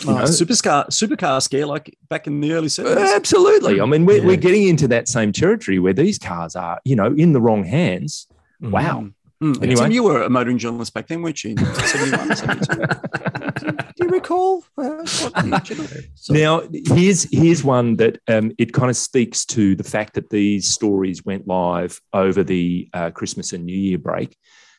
Oh, 0.08 0.14
know? 0.16 0.24
supercar 0.24 0.88
supercar 0.88 1.42
scare 1.42 1.66
like 1.66 1.98
back 2.10 2.26
in 2.26 2.40
the 2.40 2.54
early 2.54 2.70
seventies. 2.70 3.12
Absolutely. 3.12 3.82
I 3.82 3.86
mean, 3.86 4.06
we're, 4.06 4.20
Yeah. 4.20 4.26
we're 4.26 4.38
getting 4.38 4.68
into 4.68 4.88
that 4.88 5.10
same 5.10 5.34
territory 5.34 5.80
where 5.80 5.94
these 5.94 6.18
cars 6.18 6.56
are, 6.56 6.80
you 6.86 6.96
know, 6.96 7.14
in 7.14 7.34
the 7.34 7.42
wrong 7.42 7.66
hands. 7.66 8.26
Wow. 8.62 9.10
Mm. 9.44 9.62
Anyway. 9.62 9.82
Tim, 9.82 9.92
you 9.92 10.04
were 10.04 10.22
a 10.24 10.30
motoring 10.30 10.60
journalist 10.60 10.94
back 10.94 11.08
then, 11.08 11.22
weren't 11.24 11.44
you? 11.44 11.52
in 11.52 11.58
71, 11.58 12.36
72? 12.38 12.82
do 13.96 14.06
you 14.06 14.10
recall? 14.10 14.64
Uh, 14.78 15.06
what 15.06 15.70
you 15.70 15.76
know? 15.78 15.88
So- 16.16 16.34
Now, 16.34 16.62
here's 16.72 17.24
here's 17.32 17.64
one 17.64 17.96
that 17.98 18.20
um, 18.28 18.52
it 18.58 18.74
kind 18.74 18.90
of 18.90 18.98
speaks 18.98 19.46
to 19.46 19.76
the 19.76 19.84
fact 19.84 20.14
that 20.16 20.30
these 20.30 20.70
stories 20.70 21.24
went 21.26 21.48
live 21.48 22.00
over 22.14 22.44
the 22.44 22.90
uh, 22.94 23.12
Christmas 23.12 23.54
and 23.54 23.66
New 23.66 23.78
Year 23.78 23.98
break, 23.98 24.36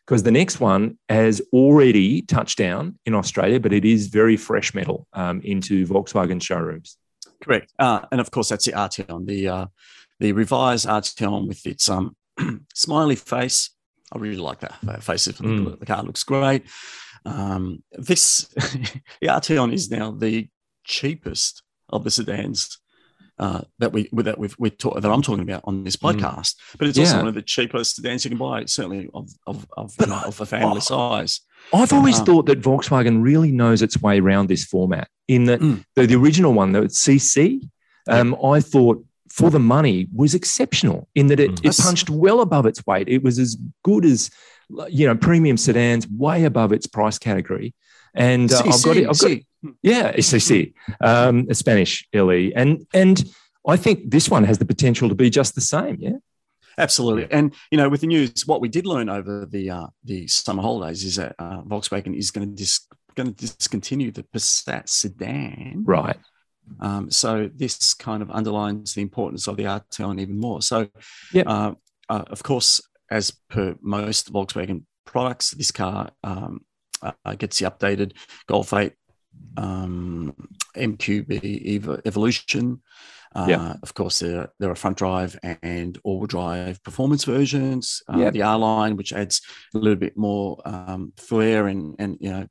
because 0.06 0.22
the 0.22 0.30
next 0.30 0.60
one 0.60 0.98
has 1.08 1.40
already 1.52 2.22
touched 2.22 2.58
down 2.58 2.98
in 3.06 3.14
Australia, 3.14 3.60
but 3.60 3.72
it 3.72 3.84
is 3.84 4.08
very 4.08 4.36
fresh 4.36 4.74
metal 4.74 5.06
um, 5.12 5.40
into 5.42 5.86
Volkswagen 5.86 6.42
showrooms. 6.42 6.96
Correct. 7.42 7.72
Uh, 7.78 8.00
and 8.10 8.20
of 8.20 8.30
course, 8.30 8.48
that's 8.48 8.66
the 8.66 8.72
Arteon, 8.72 9.26
the 9.26 9.48
uh, 9.48 9.66
the 10.20 10.32
revised 10.32 10.86
Arteon 10.86 11.48
with 11.48 11.66
its 11.66 11.88
um, 11.88 12.16
smiley 12.74 13.16
face. 13.16 13.70
I 14.14 14.18
really 14.18 14.36
like 14.36 14.60
that 14.60 14.74
that 14.82 15.02
face. 15.02 15.26
Mm. 15.26 15.78
The 15.80 15.86
car 15.86 16.02
looks 16.02 16.22
great. 16.22 16.64
Um, 17.24 17.82
this 17.92 18.48
the 19.20 19.28
Arteon 19.28 19.72
is 19.72 19.90
now 19.90 20.10
the 20.10 20.48
cheapest 20.84 21.62
of 21.88 22.04
the 22.04 22.10
sedans 22.10 22.78
uh, 23.38 23.62
that 23.78 23.92
we 23.92 24.08
that 24.12 24.38
we've 24.38 24.54
we 24.58 24.70
talk, 24.70 25.00
that 25.00 25.10
I'm 25.10 25.22
talking 25.22 25.42
about 25.42 25.62
on 25.64 25.84
this 25.84 25.96
Mm. 25.96 26.14
podcast. 26.14 26.56
But 26.78 26.88
it's 26.88 26.98
also 26.98 27.12
Yeah. 27.12 27.18
one 27.18 27.28
of 27.28 27.34
the 27.34 27.42
cheapest 27.42 27.96
sedans 27.96 28.24
you 28.24 28.30
can 28.30 28.38
buy, 28.38 28.64
certainly 28.66 29.08
of 29.14 29.30
of 29.46 29.66
of, 29.76 29.94
you 30.00 30.06
know, 30.06 30.20
of 30.26 30.40
a 30.40 30.46
family 30.46 30.80
size. 30.80 31.40
I've 31.72 31.92
always 31.92 32.18
Um, 32.18 32.26
thought 32.26 32.46
that 32.46 32.60
Volkswagen 32.60 33.22
really 33.22 33.52
knows 33.52 33.82
its 33.82 34.00
way 34.02 34.18
around 34.20 34.48
this 34.48 34.64
format. 34.64 35.08
In 35.28 35.44
that 35.44 35.60
Mm. 35.60 35.84
the, 35.94 36.06
the 36.06 36.16
original 36.16 36.52
one, 36.52 36.72
the 36.72 36.88
CC, 36.90 37.68
um, 38.08 38.34
I 38.44 38.60
thought 38.60 39.04
for 39.30 39.50
the 39.50 39.58
money 39.60 40.08
was 40.14 40.34
exceptional. 40.34 41.08
In 41.14 41.28
that 41.28 41.40
it, 41.40 41.52
Mm. 41.52 41.64
it 41.70 41.76
punched 41.78 42.10
well 42.10 42.40
above 42.40 42.66
its 42.66 42.84
weight. 42.86 43.08
It 43.08 43.22
was 43.22 43.38
as 43.38 43.56
good 43.82 44.04
as 44.04 44.28
you 44.88 45.06
know 45.06 45.16
premium 45.16 45.56
sedans, 45.56 46.06
way 46.08 46.44
above 46.44 46.72
its 46.72 46.86
price 46.86 47.18
category. 47.18 47.74
And 48.14 48.52
uh, 48.52 48.62
I've 48.66 48.82
got 48.82 48.96
it. 48.96 49.08
I've 49.08 49.18
got 49.18 49.30
it. 49.30 49.44
Yeah, 49.82 50.12
SCC, 50.12 50.74
um, 51.00 51.46
a 51.48 51.54
Spanish 51.54 52.06
LE, 52.12 52.50
and 52.54 52.86
and 52.92 53.24
I 53.66 53.76
think 53.76 54.10
this 54.10 54.28
one 54.28 54.44
has 54.44 54.58
the 54.58 54.64
potential 54.64 55.08
to 55.08 55.14
be 55.14 55.30
just 55.30 55.54
the 55.54 55.60
same. 55.60 55.96
Yeah. 56.00 56.18
Absolutely, 56.78 57.28
and 57.30 57.54
you 57.70 57.76
know, 57.76 57.88
with 57.88 58.00
the 58.00 58.06
news, 58.06 58.46
what 58.46 58.60
we 58.60 58.68
did 58.68 58.86
learn 58.86 59.08
over 59.08 59.46
the 59.46 59.70
uh, 59.70 59.86
the 60.04 60.26
summer 60.26 60.62
holidays 60.62 61.04
is 61.04 61.16
that 61.16 61.34
uh, 61.38 61.62
Volkswagen 61.62 62.16
is 62.16 62.30
going 62.30 62.48
to 62.48 62.54
dis- 62.56 62.88
going 63.14 63.32
to 63.32 63.46
discontinue 63.46 64.10
the 64.10 64.22
Passat 64.22 64.88
sedan. 64.88 65.84
Right. 65.84 66.16
Um, 66.80 67.10
so 67.10 67.50
this 67.54 67.92
kind 67.94 68.22
of 68.22 68.30
underlines 68.30 68.94
the 68.94 69.02
importance 69.02 69.46
of 69.48 69.56
the 69.56 69.64
Arteon 69.64 70.20
even 70.20 70.38
more. 70.38 70.62
So, 70.62 70.88
Yep. 71.32 71.46
uh, 71.46 71.72
uh, 72.08 72.24
of 72.28 72.42
course, 72.42 72.80
as 73.12 73.30
per 73.48 73.76
most 73.80 74.32
Volkswagen 74.32 74.84
products, 75.04 75.50
this 75.52 75.70
car 75.70 76.10
um, 76.24 76.64
uh, 77.02 77.34
gets 77.34 77.58
the 77.58 77.70
updated 77.70 78.12
Golf 78.46 78.72
8 78.72 78.92
um, 79.56 80.34
MQB 80.76 81.80
Evo- 81.80 82.00
Evolution. 82.04 82.82
Uh, 83.34 83.46
Yep. 83.48 83.60
Of 83.82 83.94
course, 83.94 84.18
there, 84.18 84.48
there 84.58 84.70
are 84.70 84.74
front 84.74 84.98
drive 84.98 85.38
and 85.62 85.98
all 86.04 86.18
wheel 86.18 86.26
drive 86.26 86.82
performance 86.82 87.24
versions. 87.24 88.02
Uh, 88.12 88.18
Yep. 88.18 88.32
The 88.34 88.42
R 88.42 88.58
line, 88.58 88.96
which 88.96 89.12
adds 89.12 89.40
a 89.74 89.78
little 89.78 89.96
bit 89.96 90.16
more 90.16 90.60
um, 90.64 91.12
flair 91.16 91.66
and 91.66 91.96
and 91.98 92.18
you 92.20 92.30
know 92.30 92.46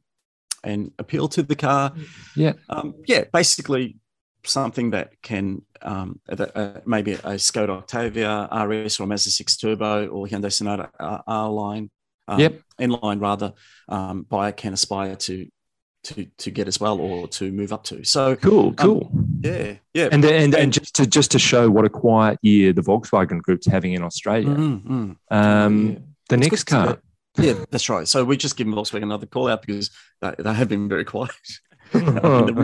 and 0.63 0.91
appeal 1.00 1.28
to 1.30 1.43
the 1.43 1.56
car. 1.56 1.93
Yeah. 2.36 2.54
Um, 2.69 2.95
yeah, 3.08 3.24
basically 3.34 3.97
something 4.46 4.92
that 4.92 5.22
can 5.22 5.62
um, 5.82 6.20
that, 6.28 6.56
uh, 6.56 6.80
maybe 6.86 7.14
a 7.14 7.36
Skoda 7.38 7.70
Octavia 7.70 8.48
RS 8.52 9.00
or 9.00 9.08
Mazda 9.08 9.32
6 9.32 9.58
Turbo 9.58 10.08
or 10.08 10.28
Hyundai 10.28 10.52
Sonata 10.54 10.90
R, 11.00 11.24
R 11.26 11.50
line, 11.50 11.90
um, 12.28 12.40
Yep. 12.40 12.62
N 12.80 12.90
line 12.92 13.20
rather, 13.20 13.54
um, 13.90 14.24
buyer 14.24 14.52
can 14.52 14.74
aspire 14.74 15.16
to 15.16 15.48
to 16.04 16.26
to 16.40 16.50
get 16.50 16.68
as 16.68 16.80
well 16.80 17.00
or 17.00 17.28
to 17.28 17.52
move 17.52 17.72
up 17.72 17.84
to. 17.86 18.04
So 18.04 18.36
Cool. 18.36 18.74
Cool. 18.74 19.12
yeah, 19.42 19.76
yeah, 19.94 20.10
and 20.12 20.24
and, 20.26 20.56
and 20.56 20.74
just 20.74 20.96
to 20.96 21.06
just 21.06 21.32
to 21.32 21.40
show 21.40 21.70
what 21.70 21.86
a 21.86 21.90
quiet 21.90 22.40
year 22.42 22.74
the 22.74 22.82
Volkswagen 22.82 23.40
Group's 23.42 23.68
having 23.68 23.94
in 23.94 24.02
Australia. 24.04 24.50
Mm, 24.50 24.84
mm. 24.84 25.16
Um, 25.30 25.90
Yeah. 25.90 25.96
The 26.30 26.36
It's 26.38 26.50
next 26.52 26.64
car. 26.64 26.98
Yeah, 27.38 27.54
that's 27.70 27.88
right. 27.90 28.08
So 28.08 28.24
we 28.24 28.36
just 28.38 28.56
give 28.58 28.68
Volkswagen 28.68 29.04
another 29.04 29.26
call 29.26 29.48
out 29.48 29.62
because 29.66 29.90
they, 30.22 30.34
they 30.40 30.54
have 30.54 30.70
been 30.70 30.90
very 30.90 31.04
quiet. 31.14 31.32
in, 32.00 32.06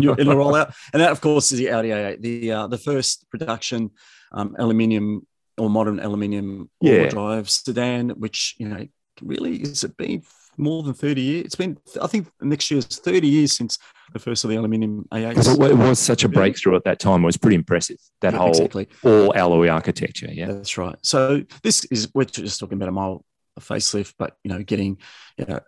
the, 0.02 0.16
in 0.20 0.28
the 0.28 0.36
rollout. 0.42 0.74
And 0.94 1.02
that, 1.02 1.12
of 1.12 1.22
course, 1.22 1.52
is 1.52 1.60
the 1.60 1.72
Audi 1.72 1.90
A8, 1.90 2.22
the 2.22 2.52
uh, 2.52 2.68
the 2.68 2.78
first 2.78 3.30
production 3.30 3.92
um, 4.32 4.56
aluminium 4.60 5.26
or 5.58 5.70
modern 5.70 6.00
aluminium 6.00 6.70
Yeah. 6.82 6.94
all-wheel 6.94 7.10
drive 7.10 7.50
sedan, 7.50 8.10
which 8.12 8.56
you 8.60 8.68
know 8.70 8.88
really 9.22 9.56
is 9.58 9.84
it 9.84 9.98
been 9.98 10.24
more 10.58 10.84
than 10.84 10.94
thirty 10.94 11.22
years? 11.22 11.46
It's 11.46 11.56
been 11.56 11.78
I 12.02 12.08
think 12.08 12.28
next 12.42 12.70
year's 12.72 12.86
thirty 12.86 13.28
years 13.28 13.52
since 13.54 13.78
the 14.13 14.20
first 14.20 14.44
of 14.44 14.50
the 14.50 14.56
aluminium 14.56 15.06
A8s. 15.12 15.54
it, 15.66 15.72
it 15.72 15.78
was 15.78 16.00
such 16.00 16.24
a 16.24 16.30
breakthrough 16.30 16.76
at 16.78 16.84
that 16.86 17.00
time. 17.00 17.24
It 17.24 17.26
was 17.26 17.38
pretty 17.38 17.56
impressive. 17.56 17.98
That 18.22 18.34
Yeah, 18.34 18.40
whole 18.40 18.50
exactly. 18.50 18.88
all 19.04 19.36
alloy 19.36 19.68
architecture. 19.68 20.30
Yeah. 20.32 20.48
That's 20.54 20.78
right. 20.78 20.96
So 21.02 21.44
this 21.63 21.84
is 21.86 22.10
we're 22.13 22.24
just 22.26 22.60
talking 22.60 22.78
about 22.78 22.90
a 22.90 22.94
mild 22.94 23.24
facelift, 23.60 24.13
but 24.18 24.38
you 24.44 24.50
know, 24.54 24.63
getting 24.63 24.98
you 25.38 25.46
know, 25.46 25.60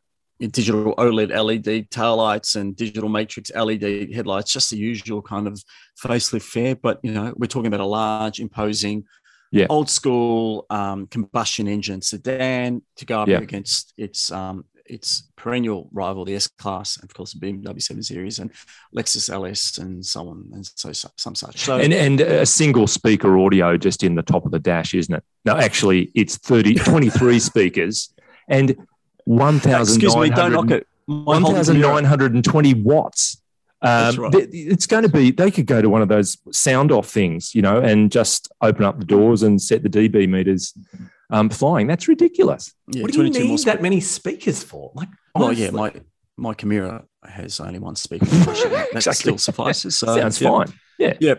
digital 0.48 0.96
OLED 0.96 1.30
LED 1.30 1.90
taillights 1.90 2.56
and 2.56 2.76
digital 2.76 3.10
matrix 3.10 3.52
LED 3.54 4.14
headlights, 4.14 4.52
just 4.54 4.70
the 4.70 4.78
usual 4.78 5.22
kind 5.22 5.48
of 5.48 5.62
facelift 6.02 6.44
fare. 6.44 6.76
But 6.76 7.00
you 7.04 7.12
know, 7.12 7.34
we're 7.36 7.48
talking 7.48 7.68
about 7.68 7.82
a 7.82 7.86
large, 7.86 8.40
imposing, 8.40 9.04
Yeah. 9.52 9.66
old 9.70 9.90
school 9.90 10.66
um, 10.70 11.08
combustion 11.08 11.68
engine 11.68 12.02
sedan 12.02 12.82
to 12.98 13.06
go 13.06 13.22
up 13.22 13.28
Yeah. 13.28 13.40
against 13.40 13.94
its 13.98 14.32
um, 14.32 14.66
its 14.86 15.30
perennial 15.36 15.88
rival, 15.92 16.26
the 16.26 16.34
S 16.36 16.48
Class, 16.48 16.98
and 16.98 17.04
of 17.10 17.14
course 17.14 17.34
the 17.34 17.40
BMW 17.40 17.80
7 17.80 18.02
Series 18.02 18.40
and 18.40 18.50
Lexus 18.96 19.30
LS 19.30 19.78
and 19.78 20.04
so 20.04 20.28
on 20.30 20.50
and 20.52 20.66
so, 20.66 20.92
so 20.94 21.10
some 21.16 21.36
such. 21.36 21.60
So 21.60 21.78
And 21.78 21.94
and 21.94 22.22
a 22.22 22.46
single 22.46 22.88
speaker 22.88 23.38
audio 23.38 23.78
just 23.78 24.04
in 24.04 24.16
the 24.16 24.24
top 24.24 24.46
of 24.46 24.52
the 24.52 24.58
dash, 24.60 24.96
isn't 24.96 25.14
it? 25.14 25.24
No, 25.46 25.56
actually, 25.58 26.12
it's 26.16 26.38
30, 26.38 26.74
23 26.76 27.40
speakers 27.52 28.12
and 28.48 28.76
one 29.30 29.58
excuse 29.58 30.16
me, 30.16 30.30
don't 30.32 30.52
knock 30.54 30.72
it. 30.72 30.88
My 31.08 31.40
whole 31.40 31.54
nine 31.64 32.04
hundred 32.04 32.34
and 32.34 32.44
twenty 32.44 32.74
watts. 32.74 33.42
That's 33.82 34.18
Um, 34.18 34.24
right. 34.26 34.34
th- 34.34 34.50
It's 34.52 34.88
going 34.88 35.04
to 35.04 35.10
be. 35.10 35.32
They 35.32 35.52
could 35.52 35.66
go 35.68 35.82
to 35.82 35.90
one 35.90 36.02
of 36.02 36.10
those 36.10 36.38
sound 36.52 36.92
off 36.92 37.08
things, 37.10 37.54
you 37.56 37.62
know, 37.62 37.80
and 37.80 38.12
just 38.12 38.52
open 38.62 38.84
up 38.84 39.00
the 39.00 39.06
doors 39.06 39.42
and 39.44 39.62
set 39.62 39.84
the 39.84 39.90
dB 39.90 40.28
meters 40.28 40.74
um, 41.30 41.50
flying. 41.50 41.88
That's 41.88 42.08
ridiculous. 42.08 42.74
Yeah, 42.88 43.04
what 43.04 43.12
do 43.12 43.18
you 43.24 43.30
22 43.30 43.48
more 43.48 43.58
need 43.58 43.66
that 43.66 43.82
many 43.82 44.00
speakers 44.02 44.64
for? 44.64 44.92
Like, 44.96 45.10
Well, 45.36 45.54
yeah, 45.54 45.70
my 45.70 45.94
my 46.38 46.54
Chimera 46.54 47.06
has 47.24 47.60
only 47.60 47.80
one 47.80 47.96
speaker. 47.96 48.26
that 48.26 48.88
Exactly. 48.94 49.14
still 49.14 49.38
suffices. 49.38 49.98
So, 49.98 50.08
Sounds 50.16 50.42
yeah. 50.42 50.50
fine. 50.50 50.74
Yeah. 50.98 51.14
Yeah, 51.22 51.36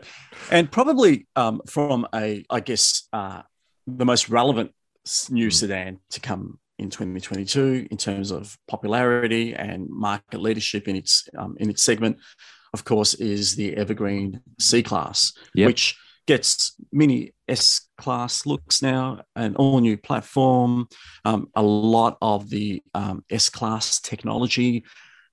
and 0.50 0.70
probably 0.70 1.26
um, 1.36 1.60
from 1.66 2.06
a, 2.14 2.44
I 2.48 2.60
guess, 2.60 3.06
uh, 3.12 3.42
the 3.86 4.04
most 4.06 4.28
relevant 4.30 4.72
new 5.30 5.46
Hmm. 5.46 5.50
sedan 5.50 5.98
to 6.10 6.20
come 6.20 6.58
in 6.80 6.90
2022 6.90 7.86
in 7.90 7.96
terms 7.96 8.30
of 8.30 8.56
popularity 8.68 9.54
and 9.54 9.88
market 9.88 10.40
leadership 10.40 10.88
in 10.88 10.96
its 10.96 11.28
um, 11.38 11.56
in 11.60 11.70
its 11.70 11.82
segment, 11.82 12.16
of 12.74 12.84
course, 12.84 13.14
is 13.14 13.54
the 13.56 13.76
Evergreen 13.76 14.40
C 14.58 14.82
Class, 14.82 15.32
Yep. 15.54 15.66
which 15.66 15.96
gets 16.26 16.74
mini 16.92 17.32
S 17.48 17.88
Class 17.98 18.46
looks 18.46 18.82
now, 18.82 19.22
an 19.36 19.56
all 19.56 19.80
new 19.80 19.96
platform. 19.96 20.86
Um, 21.24 21.48
a 21.54 21.62
lot 21.62 22.16
of 22.22 22.48
the 22.50 22.82
um, 22.94 23.24
S 23.30 23.48
Class 23.48 24.00
technology 24.00 24.84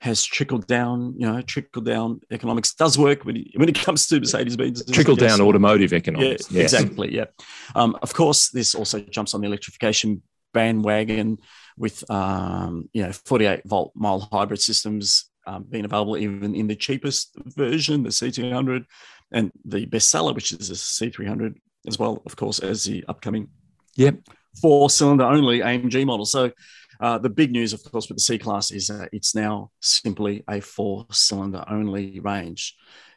has 0.02 0.24
trickled 0.24 0.68
down, 0.68 1.16
you 1.18 1.26
know, 1.28 1.42
trickle 1.42 1.82
down 1.82 2.20
economics 2.30 2.74
does 2.76 2.98
work 3.00 3.26
when 3.26 3.36
it, 3.38 3.48
when 3.56 3.68
it 3.68 3.74
comes 3.76 4.06
to 4.08 4.20
Mercedes 4.20 4.56
Benz. 4.56 4.84
Trickle 4.92 5.16
down 5.16 5.42
automotive 5.42 5.92
Yeah, 5.92 5.98
economics. 5.98 6.52
Yes. 6.52 6.74
exactly. 6.74 7.16
Yeah. 7.16 7.26
Um, 7.76 7.98
of 8.04 8.14
course, 8.14 8.50
this 8.50 8.76
also 8.76 9.00
jumps 9.00 9.34
on 9.34 9.42
the 9.42 9.48
electrification 9.48 10.22
bandwagon 10.54 11.38
with, 11.78 12.10
um, 12.10 12.90
you 12.94 13.04
know, 13.04 13.12
48 13.12 13.62
volt 13.66 13.92
mild 13.96 14.28
hybrid 14.32 14.62
systems 14.62 15.30
um, 15.46 15.64
being 15.70 15.86
available 15.86 16.18
even 16.18 16.56
in 16.56 16.68
the 16.68 16.76
cheapest 16.76 17.36
version, 17.56 18.04
the 18.04 18.10
C200, 18.10 18.86
and 19.32 19.52
the 19.66 19.86
bestseller, 19.86 20.36
which 20.36 20.52
is 20.52 20.70
the 20.70 20.76
C300 20.76 21.56
as 21.88 21.98
well, 21.98 22.22
of 22.26 22.36
course, 22.36 22.60
as 22.60 22.84
the 22.84 23.04
upcoming 23.08 23.48
Yep. 23.96 24.20
four 24.62 24.90
cylinder 24.90 25.24
only 25.24 25.60
AMG 25.60 26.06
model. 26.06 26.26
So 26.26 26.52
uh, 27.00 27.18
the 27.18 27.30
big 27.30 27.52
news, 27.52 27.74
of 27.74 27.84
course, 27.84 28.10
with 28.10 28.18
the 28.18 28.24
C 28.24 28.38
class 28.38 28.72
is 28.72 28.88
that 28.88 29.10
it's 29.12 29.34
now 29.36 29.72
simply 29.80 30.44
a 30.50 30.60
four 30.62 31.06
cylinder 31.12 31.64
only 31.70 32.20
range. 32.20 32.76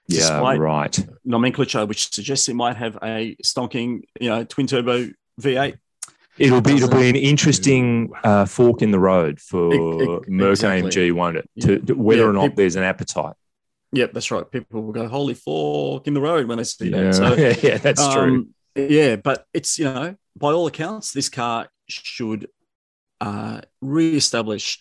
Yeah. 0.09 0.41
Right. 0.41 0.99
nomenclature, 1.25 1.87
which 1.87 2.13
suggests 2.13 2.49
it 2.49 2.55
might 2.55 2.77
have 2.77 2.99
a 3.03 3.37
stonking, 3.45 4.03
you 4.21 4.29
know, 4.29 4.45
twin 4.45 4.67
turbo 4.67 5.09
V8. 5.41 5.79
It'll 6.41 6.61
be 6.61 6.77
it'll 6.77 6.89
be 6.89 7.09
an 7.09 7.17
interesting 7.17 8.11
uh, 8.25 8.47
fork 8.47 8.83
in 8.83 8.91
the 8.91 8.99
road 8.99 9.41
for 9.41 9.73
Ex- 9.75 10.09
ex- 10.23 10.29
Merc 10.29 10.51
exactly. 10.53 10.91
AMG, 10.91 11.13
won't 11.13 11.37
it? 11.37 11.51
Yeah. 11.55 11.67
To, 11.67 11.79
to- 11.81 11.95
whether 11.95 12.23
Yeah, 12.23 12.29
or 12.29 12.33
not 12.33 12.43
peop- 12.49 12.57
there's 12.57 12.77
an 12.77 12.83
appetite. 12.83 13.35
Yep, 13.93 14.13
that's 14.13 14.31
right. 14.31 14.49
People 14.51 14.83
will 14.83 14.93
go, 14.93 15.09
holy 15.09 15.35
fork 15.35 16.07
in 16.07 16.15
the 16.15 16.21
road 16.21 16.47
when 16.47 16.59
they 16.59 16.65
see 16.65 16.89
Yeah, 16.89 17.03
that. 17.11 17.15
So, 17.15 17.35
yeah, 17.35 17.55
yeah, 17.63 17.79
that's 17.79 18.07
true. 18.15 18.23
Um, 18.23 18.55
Yeah, 18.77 19.17
but 19.17 19.45
it's 19.53 19.79
you 19.79 19.85
know, 19.87 20.15
by 20.37 20.53
all 20.53 20.67
accounts, 20.67 21.13
this 21.13 21.29
car 21.29 21.69
should 21.89 22.49
uh, 23.21 23.61
re-establish 23.83 24.79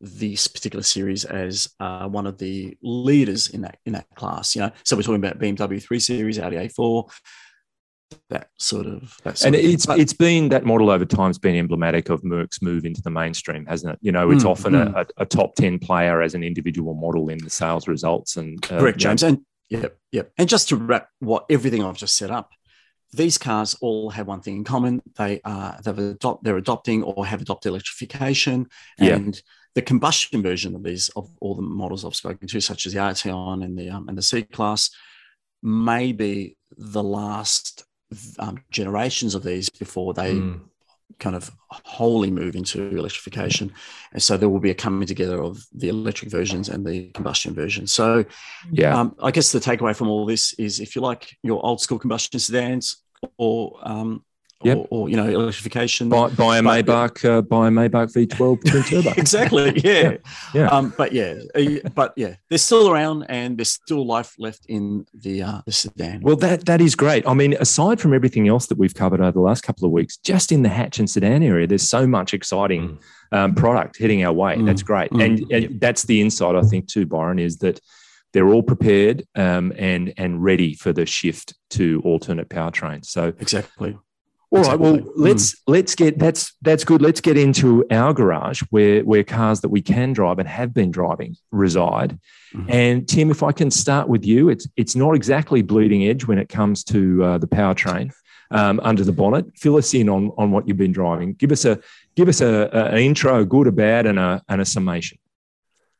this 0.00 0.48
particular 0.48 0.82
series 0.82 1.24
as 1.24 1.68
uh, 1.78 2.08
one 2.08 2.26
of 2.26 2.38
the 2.38 2.76
leaders 2.82 3.48
in 3.50 3.62
that 3.62 3.78
in 3.84 3.92
that 3.92 4.06
class. 4.14 4.54
You 4.56 4.62
know, 4.62 4.70
so 4.84 4.96
we're 4.96 5.02
talking 5.02 5.22
about 5.24 5.38
BMW 5.38 5.82
3 5.82 5.98
Series, 6.00 6.38
Audi 6.38 6.56
A4, 6.56 7.10
that 8.28 8.48
sort 8.58 8.86
of. 8.86 9.16
That 9.24 9.38
sort 9.38 9.46
and 9.46 9.54
of 9.54 9.72
it's 9.72 9.86
it's 9.88 10.12
been 10.12 10.50
that 10.50 10.64
model 10.64 10.90
over 10.90 11.04
time 11.04 11.28
has 11.28 11.38
been 11.38 11.56
emblematic 11.56 12.10
of 12.10 12.22
Merc's 12.22 12.60
move 12.60 12.84
into 12.84 13.00
the 13.02 13.10
mainstream, 13.10 13.64
hasn't 13.66 13.94
it? 13.94 13.98
You 14.02 14.12
know, 14.12 14.30
it's 14.30 14.42
Mm, 14.42 14.50
often 14.50 14.72
mm. 14.74 14.94
a, 14.94 15.06
a 15.22 15.26
top 15.26 15.54
ten 15.54 15.78
player 15.78 16.22
as 16.22 16.34
an 16.34 16.42
individual 16.42 16.94
model 16.94 17.28
in 17.28 17.38
the 17.38 17.50
sales 17.50 17.88
results, 17.88 18.36
and 18.36 18.62
uh, 18.66 18.78
correct, 18.78 18.98
know, 18.98 19.00
James. 19.00 19.22
And 19.22 19.38
yep, 19.68 19.96
yep. 20.10 20.32
And 20.36 20.48
just 20.48 20.68
to 20.70 20.76
wrap 20.76 21.08
what 21.20 21.46
everything 21.48 21.82
I've 21.82 21.96
just 21.96 22.16
set 22.16 22.30
up, 22.30 22.50
these 23.12 23.38
cars 23.38 23.76
all 23.80 24.10
have 24.10 24.26
one 24.26 24.40
thing 24.40 24.56
in 24.56 24.64
common: 24.64 25.02
they 25.16 25.40
are 25.44 25.78
they've 25.82 25.98
adopt 25.98 26.44
they're 26.44 26.56
adopting 26.56 27.02
or 27.02 27.26
have 27.26 27.42
adopted 27.42 27.70
electrification, 27.70 28.68
and 28.98 29.40
the 29.74 29.82
combustion 29.82 30.42
version 30.42 30.74
of 30.74 30.82
these 30.82 31.08
of 31.10 31.30
all 31.40 31.54
the 31.54 31.62
models 31.62 32.04
I've 32.04 32.14
spoken 32.14 32.48
to, 32.48 32.60
such 32.60 32.86
as 32.86 32.92
the 32.92 32.98
Arteon 32.98 33.64
and 33.64 33.78
the 33.78 33.90
um, 33.90 34.08
and 34.08 34.18
the 34.18 34.22
C 34.22 34.42
class, 34.42 34.90
may 35.62 36.12
be 36.12 36.56
the 36.76 37.02
last 37.02 37.84
um, 38.38 38.58
generations 38.70 39.34
of 39.34 39.42
these 39.42 39.68
before 39.70 40.14
they 40.14 40.34
Mm. 40.34 40.60
kind 41.18 41.36
of 41.36 41.50
wholly 41.68 42.30
move 42.30 42.56
into 42.56 42.78
electrification. 42.96 43.70
And 44.12 44.22
so 44.22 44.36
there 44.36 44.48
will 44.48 44.60
be 44.60 44.70
a 44.70 44.74
coming 44.74 45.06
together 45.06 45.40
of 45.42 45.64
the 45.72 45.88
electric 45.88 46.30
versions 46.30 46.68
and 46.68 46.84
the 46.86 47.10
combustion 47.10 47.54
version. 47.54 47.86
So 47.86 48.24
yeah, 48.72 48.98
um, 48.98 49.14
I 49.22 49.30
guess 49.30 49.52
the 49.52 49.60
takeaway 49.60 49.94
from 49.94 50.08
all 50.08 50.26
this 50.26 50.52
is 50.54 50.80
if 50.80 50.96
you 50.96 51.02
like 51.02 51.36
your 51.42 51.64
old 51.64 51.80
school 51.80 51.98
combustion 51.98 52.40
sedans 52.40 53.02
or, 53.36 53.78
um, 53.82 54.24
Yep. 54.64 54.76
or, 54.78 54.86
or, 54.90 55.08
you 55.08 55.16
know, 55.16 55.26
electrification. 55.28 56.08
buy, 56.08 56.28
buy 56.28 56.58
a 56.58 56.62
but- 56.62 56.84
Maybach, 56.86 57.28
uh, 57.28 57.42
buy 57.42 57.68
a 57.68 57.70
Maybach 57.70 58.12
V12 58.12 58.64
twin 58.70 58.82
turbo. 58.82 59.10
exactly. 59.16 59.80
Yeah. 59.84 60.16
Yeah. 60.54 60.68
Um, 60.68 60.92
but 60.96 61.12
yeah, 61.12 61.34
but 61.94 62.12
yeah, 62.16 62.36
they're 62.48 62.58
still 62.58 62.90
around 62.90 63.24
and 63.24 63.58
there's 63.58 63.70
still 63.70 64.06
life 64.06 64.34
left 64.38 64.66
in 64.68 65.06
the, 65.14 65.42
uh, 65.42 65.60
the 65.66 65.72
sedan. 65.72 66.20
Well, 66.22 66.36
that 66.36 66.66
that 66.66 66.80
is 66.80 66.94
great. 66.94 67.26
I 67.26 67.34
mean, 67.34 67.54
aside 67.60 68.00
from 68.00 68.14
everything 68.14 68.48
else 68.48 68.66
that 68.66 68.78
we've 68.78 68.94
covered 68.94 69.20
over 69.20 69.32
the 69.32 69.40
last 69.40 69.62
couple 69.62 69.84
of 69.86 69.92
weeks, 69.92 70.16
just 70.18 70.52
in 70.52 70.62
the 70.62 70.68
hatch 70.68 70.98
and 70.98 71.08
sedan 71.08 71.42
area, 71.42 71.66
there's 71.66 71.88
so 71.88 72.06
much 72.06 72.34
exciting 72.34 72.98
um, 73.32 73.54
product 73.54 73.98
heading 73.98 74.24
our 74.24 74.32
way. 74.32 74.56
Mm, 74.56 74.66
That's 74.66 74.82
great, 74.82 75.10
mm, 75.10 75.24
and, 75.24 75.52
and 75.52 75.80
that's 75.80 76.02
the 76.04 76.20
insight 76.20 76.54
I 76.54 76.62
think 76.62 76.86
too, 76.88 77.06
Byron, 77.06 77.38
is 77.38 77.58
that 77.58 77.80
they're 78.32 78.48
all 78.48 78.62
prepared 78.62 79.26
um, 79.34 79.72
and 79.76 80.12
and 80.16 80.42
ready 80.42 80.74
for 80.74 80.92
the 80.92 81.04
shift 81.06 81.54
to 81.70 82.00
alternate 82.04 82.48
powertrains. 82.48 83.06
So, 83.06 83.32
exactly. 83.38 83.98
All 84.52 84.62
right, 84.64 84.78
well, 84.78 84.94
Exactly. 84.96 85.12
let's 85.16 85.56
let's 85.66 85.94
get 85.94 86.18
that's 86.18 86.52
that's 86.60 86.84
good. 86.84 87.00
Let's 87.00 87.20
get 87.22 87.38
into 87.38 87.84
our 87.90 88.12
garage 88.12 88.62
where 88.70 89.02
where 89.02 89.24
cars 89.24 89.62
that 89.62 89.70
we 89.70 89.80
can 89.80 90.12
drive 90.12 90.38
and 90.38 90.46
have 90.48 90.74
been 90.74 90.90
driving 90.90 91.36
reside. 91.50 92.18
Mhm. 92.54 92.70
And 92.70 93.08
Tim, 93.08 93.30
if 93.30 93.42
I 93.42 93.52
can 93.52 93.70
start 93.70 94.08
with 94.08 94.26
you, 94.26 94.50
it's 94.50 94.68
it's 94.76 94.94
not 94.94 95.14
exactly 95.14 95.62
bleeding 95.62 96.04
edge 96.04 96.26
when 96.26 96.38
it 96.38 96.50
comes 96.50 96.84
to 96.84 97.24
uh, 97.24 97.38
the 97.38 97.48
powertrain 97.48 98.12
um, 98.50 98.78
under 98.82 99.04
the 99.04 99.12
bonnet. 99.12 99.46
Fill 99.56 99.76
us 99.76 99.94
in 99.94 100.10
on 100.10 100.30
on 100.36 100.50
what 100.50 100.68
you've 100.68 100.76
been 100.76 100.92
driving. 100.92 101.32
Give 101.34 101.50
us 101.50 101.64
a 101.64 101.78
give 102.14 102.28
us 102.28 102.42
a, 102.42 102.68
a 102.72 102.84
an 102.92 102.98
intro, 102.98 103.44
good 103.46 103.66
or 103.66 103.72
bad, 103.72 104.04
and 104.04 104.18
a 104.18 104.42
and 104.50 104.60
a 104.60 104.66
summation. 104.66 105.18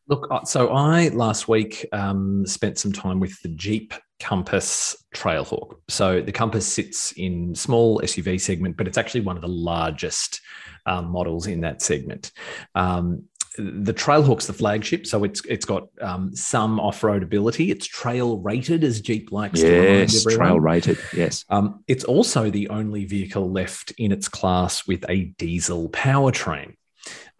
Look, 0.08 0.26
uh, 0.30 0.44
so 0.44 0.68
I 0.68 1.08
last 1.08 1.48
week 1.48 1.86
um, 1.92 2.44
spent 2.46 2.76
some 2.78 2.92
time 2.92 3.18
with 3.18 3.40
the 3.40 3.48
Jeep 3.48 3.94
Compass 4.22 4.96
Trailhawk. 5.14 5.76
So 5.88 6.22
the 6.22 6.32
Compass 6.32 6.66
sits 6.66 7.12
in 7.12 7.54
small 7.54 8.00
SUV 8.00 8.40
segment, 8.40 8.76
but 8.76 8.86
it's 8.86 8.96
actually 8.96 9.22
one 9.22 9.36
of 9.36 9.42
the 9.42 9.48
largest 9.48 10.40
um, 10.86 11.10
models 11.10 11.48
in 11.48 11.60
that 11.62 11.82
segment. 11.82 12.30
Um, 12.76 13.24
the 13.58 13.92
Trailhawk's 13.92 14.46
the 14.46 14.52
flagship, 14.52 15.06
so 15.06 15.24
it's 15.24 15.44
it's 15.46 15.66
got 15.66 15.88
um, 16.00 16.34
some 16.34 16.80
off-road 16.80 17.22
ability. 17.22 17.70
It's 17.70 17.86
trail 17.86 18.38
rated, 18.38 18.82
as 18.82 19.00
Jeep 19.00 19.30
likes 19.30 19.60
to 19.60 19.66
remind 19.70 20.12
Yes, 20.12 20.24
trail 20.24 20.58
rated. 20.58 20.98
Yes. 21.14 21.44
Um, 21.50 21.84
it's 21.86 22.04
also 22.04 22.48
the 22.48 22.68
only 22.70 23.04
vehicle 23.04 23.50
left 23.50 23.90
in 23.98 24.10
its 24.10 24.28
class 24.28 24.86
with 24.86 25.04
a 25.08 25.24
diesel 25.36 25.90
powertrain. 25.90 26.76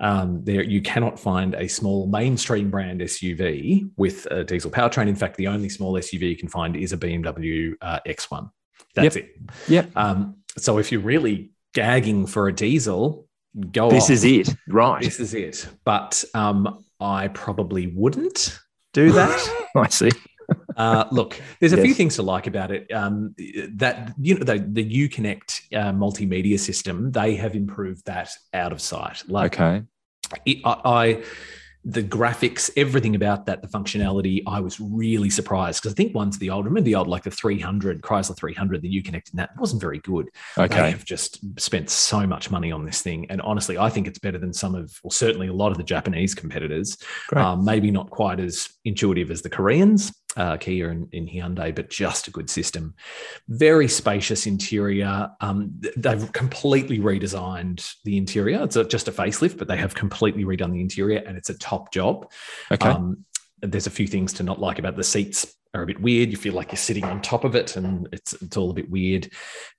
Um, 0.03 0.43
there, 0.45 0.65
you 0.65 0.83
cannot 0.83 1.19
find 1.19 1.55
a 1.55 1.69
small 1.69 2.09
mainstream 2.09 2.71
brand 2.71 3.01
SUV 3.01 3.89
with 3.97 4.27
a 4.27 4.43
diesel 4.43 4.71
powertrain. 4.71 5.09
In 5.09 5.15
fact, 5.15 5.37
the 5.37 5.47
only 5.47 5.69
small 5.69 5.95
SUV 5.95 6.23
you 6.23 6.37
can 6.37 6.49
find 6.49 6.77
is 6.77 6.93
a 6.93 6.99
BMW 6.99 7.75
uh, 7.81 8.01
X1. 8.07 8.51
That's 8.97 9.17
it. 9.17 9.37
Yep. 9.69 9.97
Um, 9.97 10.37
so 10.59 10.79
if 10.79 10.91
you're 10.91 11.01
really 11.01 11.53
gagging 11.73 12.27
for 12.27 12.49
a 12.49 12.53
diesel, 12.53 13.29
go. 13.71 13.91
This 13.91 14.11
is 14.11 14.25
it. 14.25 14.55
Right. 14.69 15.03
This 15.03 15.21
is 15.21 15.35
it. 15.35 15.69
But 15.85 16.25
um, 16.35 16.85
I 17.01 17.29
probably 17.29 17.87
wouldn't 17.87 18.59
do 18.93 19.13
that. 19.13 19.67
I 19.77 19.89
see. 19.89 20.11
Uh, 20.77 21.05
look, 21.11 21.41
there's 21.61 21.73
a 21.73 21.81
few 21.81 21.95
things 21.95 22.17
to 22.17 22.23
like 22.23 22.47
about 22.47 22.71
it. 22.71 22.93
Um, 22.93 23.35
that 23.75 24.13
you 24.21 24.35
know, 24.35 24.45
the, 24.45 24.59
the 24.59 25.09
UConnect 25.09 25.75
uh, 25.75 25.93
multimedia 25.93 26.59
system, 26.59 27.13
they 27.13 27.37
have 27.37 27.55
improved 27.55 28.05
that 28.07 28.31
out 28.53 28.73
of 28.73 28.81
sight. 28.81 29.23
Like 29.29 29.55
Okay. 29.55 29.85
It, 30.45 30.59
I, 30.65 30.81
I, 30.85 31.25
the 31.85 32.03
graphics, 32.03 32.71
everything 32.77 33.17
about 33.17 33.47
that, 33.47 33.61
the 33.61 33.67
functionality, 33.67 34.43
I 34.47 34.61
was 34.61 34.79
really 34.79 35.31
surprised 35.31 35.83
because 35.83 35.95
I 35.95 35.97
think 35.97 36.15
one's 36.15 36.39
the 36.39 36.49
old, 36.49 36.65
remember 36.65 36.85
the 36.85 36.95
old 36.95 37.09
like 37.09 37.25
the 37.25 37.31
300 37.33 38.03
Chrysler 38.03 38.37
300, 38.37 38.83
the 38.83 39.03
UConnect, 39.03 39.31
and 39.31 39.39
that 39.41 39.51
wasn't 39.59 39.81
very 39.81 39.99
good. 39.99 40.29
They 40.57 40.63
Okay. 40.65 40.91
have 40.91 41.05
just 41.05 41.41
spent 41.61 41.91
so 41.91 42.25
much 42.25 42.53
money 42.53 42.71
on 42.71 42.85
this 42.85 43.03
thing, 43.03 43.27
and 43.31 43.41
honestly, 43.43 43.79
I 43.79 43.91
think 43.91 44.07
it's 44.07 44.21
better 44.21 44.39
than 44.39 44.53
some 44.53 44.77
of, 44.77 44.97
well, 45.03 45.11
certainly 45.11 45.49
a 45.49 45.53
lot 45.53 45.73
of 45.73 45.77
the 45.77 45.83
Japanese 45.83 46.37
competitors. 46.37 46.99
Um, 47.35 47.65
maybe 47.65 47.91
not 47.91 48.11
quite 48.11 48.39
as 48.39 48.69
intuitive 48.85 49.31
as 49.31 49.43
the 49.43 49.51
Koreans, 49.51 50.13
uh, 50.37 50.57
Kia 50.57 50.91
and, 50.91 51.09
and 51.13 51.29
Hyundai, 51.29 51.75
but 51.75 51.91
just 51.91 52.29
a 52.29 52.31
good 52.31 52.51
system. 52.51 52.95
Very 53.49 53.89
spacious 53.89 54.47
interior. 54.47 55.31
Um, 55.41 55.81
they've 55.97 56.33
completely 56.33 56.99
redesigned 56.99 57.89
the 58.05 58.17
interior. 58.17 58.63
It's 58.63 58.77
a, 58.77 58.85
just 58.85 59.09
a 59.09 59.13
facelift, 59.13 59.59
but 59.59 59.69
they 59.69 59.77
have 59.77 59.95
completely 59.95 60.45
redone 60.45 60.73
the 60.73 60.81
interior, 60.81 61.23
and 61.27 61.37
it's 61.37 61.51
a 61.51 61.59
top 61.59 61.93
job. 61.93 62.31
Okay. 62.71 62.89
Um, 62.89 63.25
there's 63.61 63.87
a 63.87 63.91
few 63.91 64.09
things 64.09 64.33
to 64.35 64.43
not 64.43 64.61
like 64.61 64.79
about 64.79 64.97
the 64.97 65.05
seats 65.05 65.55
are 65.75 65.83
a 65.83 65.87
bit 65.87 66.01
weird. 66.01 66.31
You 66.31 66.37
feel 66.37 66.53
like 66.53 66.71
you're 66.71 66.77
sitting 66.77 67.05
on 67.05 67.23
top 67.23 67.45
of 67.45 67.55
it, 67.55 67.77
and 67.77 68.09
it's 68.13 68.35
it's 68.35 68.57
all 68.57 68.71
a 68.71 68.75
bit 68.75 68.91
weird. 68.91 69.31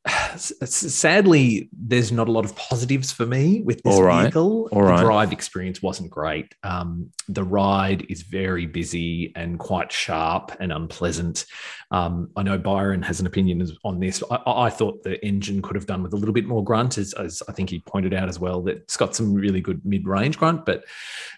Sadly, 0.35 1.69
there's 1.71 2.11
not 2.11 2.27
a 2.27 2.31
lot 2.31 2.45
of 2.45 2.55
positives 2.55 3.11
for 3.11 3.25
me 3.25 3.61
with 3.61 3.81
this 3.83 3.95
All 3.95 4.03
right. 4.03 4.23
vehicle. 4.23 4.69
All 4.71 4.81
the 4.81 4.89
right. 4.89 5.01
drive 5.01 5.31
experience 5.31 5.81
wasn't 5.81 6.09
great. 6.09 6.53
Um, 6.63 7.11
the 7.27 7.43
ride 7.43 8.05
is 8.09 8.23
very 8.23 8.65
busy 8.65 9.31
and 9.35 9.59
quite 9.59 9.91
sharp 9.91 10.51
and 10.59 10.71
unpleasant. 10.73 11.45
Um, 11.91 12.31
I 12.35 12.41
know 12.41 12.57
Byron 12.57 13.03
has 13.03 13.19
an 13.19 13.27
opinion 13.27 13.65
on 13.83 13.99
this. 13.99 14.23
I, 14.31 14.35
I 14.35 14.63
I 14.65 14.69
thought 14.69 15.03
the 15.03 15.23
engine 15.23 15.61
could 15.61 15.75
have 15.75 15.85
done 15.85 16.01
with 16.01 16.13
a 16.13 16.17
little 16.17 16.33
bit 16.33 16.45
more 16.45 16.63
grunt, 16.63 16.97
as, 16.97 17.13
as 17.13 17.43
I 17.47 17.51
think 17.51 17.69
he 17.69 17.79
pointed 17.79 18.13
out 18.13 18.29
as 18.29 18.39
well. 18.39 18.61
That 18.63 18.77
it's 18.77 18.97
got 18.97 19.15
some 19.15 19.33
really 19.33 19.61
good 19.61 19.85
mid-range 19.85 20.37
grunt, 20.37 20.65
but 20.65 20.85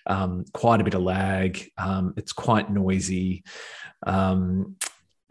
um, 0.08 0.46
quite 0.54 0.80
a 0.80 0.84
bit 0.84 0.94
of 0.94 1.02
lag. 1.02 1.70
Um, 1.78 2.14
it's 2.16 2.32
quite 2.32 2.72
noisy. 2.72 3.44
Um, 4.06 4.76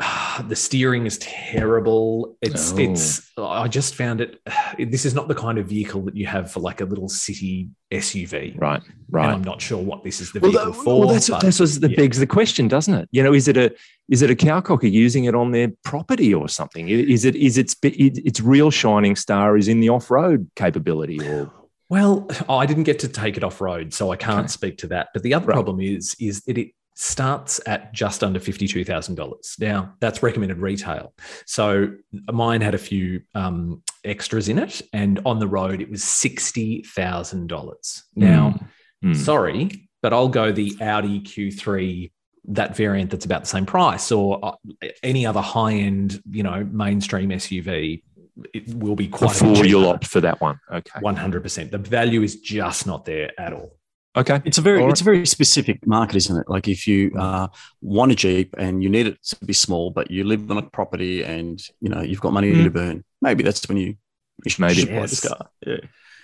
the 0.48 0.56
steering 0.56 1.06
is 1.06 1.18
terrible. 1.18 2.36
It's 2.42 2.72
Oh. 2.72 2.78
it's. 2.78 3.30
I 3.38 3.68
just 3.68 3.94
found 3.94 4.20
it. 4.20 4.40
This 4.78 5.04
is 5.04 5.14
not 5.14 5.28
the 5.28 5.34
kind 5.36 5.56
of 5.58 5.66
vehicle 5.68 6.02
that 6.02 6.16
you 6.16 6.26
have 6.26 6.50
for 6.50 6.58
like 6.58 6.80
a 6.80 6.84
little 6.84 7.08
city 7.08 7.68
SUV. 7.92 8.60
right. 8.60 8.82
And 8.82 8.92
Right. 9.10 9.32
I'm 9.32 9.44
not 9.44 9.62
sure 9.62 9.78
what 9.80 10.02
this 10.02 10.20
is 10.20 10.32
the 10.32 10.40
Well, 10.40 10.50
vehicle 10.50 10.72
that, 10.72 10.82
for. 10.82 10.98
well, 11.00 11.08
that's 11.08 11.30
but 11.30 11.40
that's 11.42 11.60
what 11.60 11.70
that 11.80 11.90
yeah. 11.92 11.96
begs 11.96 12.18
the 12.18 12.26
question, 12.26 12.66
doesn't 12.66 12.92
it? 12.94 13.08
You 13.12 13.22
know, 13.22 13.32
is 13.32 13.46
it 13.46 13.56
a 13.56 13.72
is 14.10 14.22
it 14.22 14.30
a 14.30 14.34
cowcocker 14.34 14.90
using 14.90 15.24
it 15.24 15.34
on 15.36 15.52
their 15.52 15.68
property 15.84 16.34
or 16.34 16.48
something? 16.48 16.88
Is 16.88 17.24
it 17.24 17.36
is 17.36 17.56
its 17.56 17.76
its 17.82 18.40
real 18.40 18.72
shining 18.72 19.14
star 19.14 19.56
is 19.56 19.68
in 19.68 19.78
the 19.78 19.90
off 19.90 20.10
road 20.10 20.50
capability 20.56 21.20
or 21.20 21.52
Well, 21.88 22.26
I 22.48 22.66
didn't 22.66 22.82
get 22.84 22.98
to 23.00 23.08
take 23.08 23.36
it 23.36 23.44
off 23.44 23.60
road, 23.60 23.94
so 23.94 24.10
I 24.10 24.16
can't 24.16 24.40
Okay. 24.40 24.48
speak 24.48 24.78
to 24.78 24.88
that. 24.88 25.08
But 25.14 25.22
the 25.22 25.34
other 25.34 25.46
Right. 25.46 25.54
problem 25.54 25.78
is 25.80 26.16
is 26.18 26.42
that 26.46 26.58
it 26.58 26.70
starts 26.94 27.60
at 27.66 27.92
just 27.92 28.22
under 28.22 28.38
fifty 28.40 28.66
two 28.68 28.84
thousand 28.84 29.16
dollars. 29.16 29.56
Now 29.58 29.94
that's 30.00 30.22
recommended 30.22 30.58
retail. 30.58 31.12
So 31.46 31.92
mine 32.30 32.60
had 32.60 32.74
a 32.74 32.78
few 32.78 33.22
um, 33.34 33.82
extras 34.04 34.48
in 34.48 34.58
it, 34.58 34.80
and 34.92 35.20
on 35.26 35.38
the 35.40 35.48
road 35.48 35.82
it 35.82 35.90
was 35.90 36.02
sixty 36.04 36.82
thousand 36.82 37.48
dollars. 37.48 38.04
Now, 38.14 38.58
Hmm. 39.02 39.12
sorry, 39.12 39.88
but 40.00 40.14
I'll 40.14 40.28
go 40.28 40.50
the 40.50 40.74
Audi 40.80 41.20
Q3 41.20 42.10
that 42.48 42.74
variant 42.74 43.10
that's 43.10 43.26
about 43.26 43.42
the 43.42 43.48
same 43.48 43.66
price 43.66 44.10
or 44.10 44.38
uh, 44.42 44.52
any 45.02 45.26
other 45.26 45.42
high 45.42 45.72
end, 45.74 46.22
you 46.30 46.42
know, 46.42 46.66
mainstream 46.70 47.28
SUV. 47.28 48.02
It 48.54 48.74
will 48.74 48.96
be 48.96 49.08
quite 49.08 49.28
before 49.38 49.64
you'll 49.66 49.88
opt 49.88 50.06
for 50.06 50.20
that 50.22 50.40
one? 50.40 50.58
Okay. 50.72 51.00
One 51.00 51.16
hundred 51.16 51.42
percent. 51.42 51.70
The 51.70 51.78
value 51.78 52.22
is 52.22 52.40
just 52.40 52.86
not 52.86 53.04
there 53.04 53.30
at 53.38 53.52
all. 53.52 53.76
Okay. 54.16 54.40
It's 54.44 54.58
a 54.58 54.60
very 54.62 54.80
All 54.82 54.90
it's 54.90 55.00
a 55.00 55.04
very 55.04 55.26
specific 55.26 55.84
market, 55.86 56.16
isn't 56.16 56.36
it? 56.36 56.48
Like 56.48 56.68
if 56.68 56.86
you 56.86 57.10
uh, 57.18 57.48
want 57.80 58.12
a 58.12 58.14
Jeep 58.14 58.54
and 58.56 58.82
you 58.82 58.88
need 58.88 59.06
it 59.08 59.22
to 59.24 59.44
be 59.44 59.52
small, 59.52 59.90
but 59.90 60.10
you 60.10 60.22
live 60.24 60.48
on 60.50 60.58
a 60.58 60.62
property 60.62 61.24
and 61.24 61.60
you 61.80 61.88
know 61.88 62.00
you've 62.00 62.20
got 62.20 62.32
money 62.32 62.52
Mm. 62.52 62.64
to 62.64 62.70
burn, 62.70 63.04
maybe 63.20 63.42
that's 63.42 63.66
when 63.68 63.76
you, 63.78 63.96
you 64.44 64.50
should, 64.50 64.60
Maybe. 64.60 64.74
should 64.80 64.90
buy 64.90 65.00
this 65.02 65.26
car. 65.26 65.48
Yeah. 65.66 65.78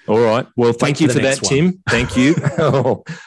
All 0.07 0.21
right. 0.21 0.47
Well, 0.57 0.73
thank 0.73 0.97
Wait 0.97 1.01
you 1.03 1.09
for 1.09 1.15
for 1.15 1.19
that, 1.21 1.43
next 1.43 1.49
Tim. 1.49 1.83
Thank 1.89 2.17
you. 2.17 2.35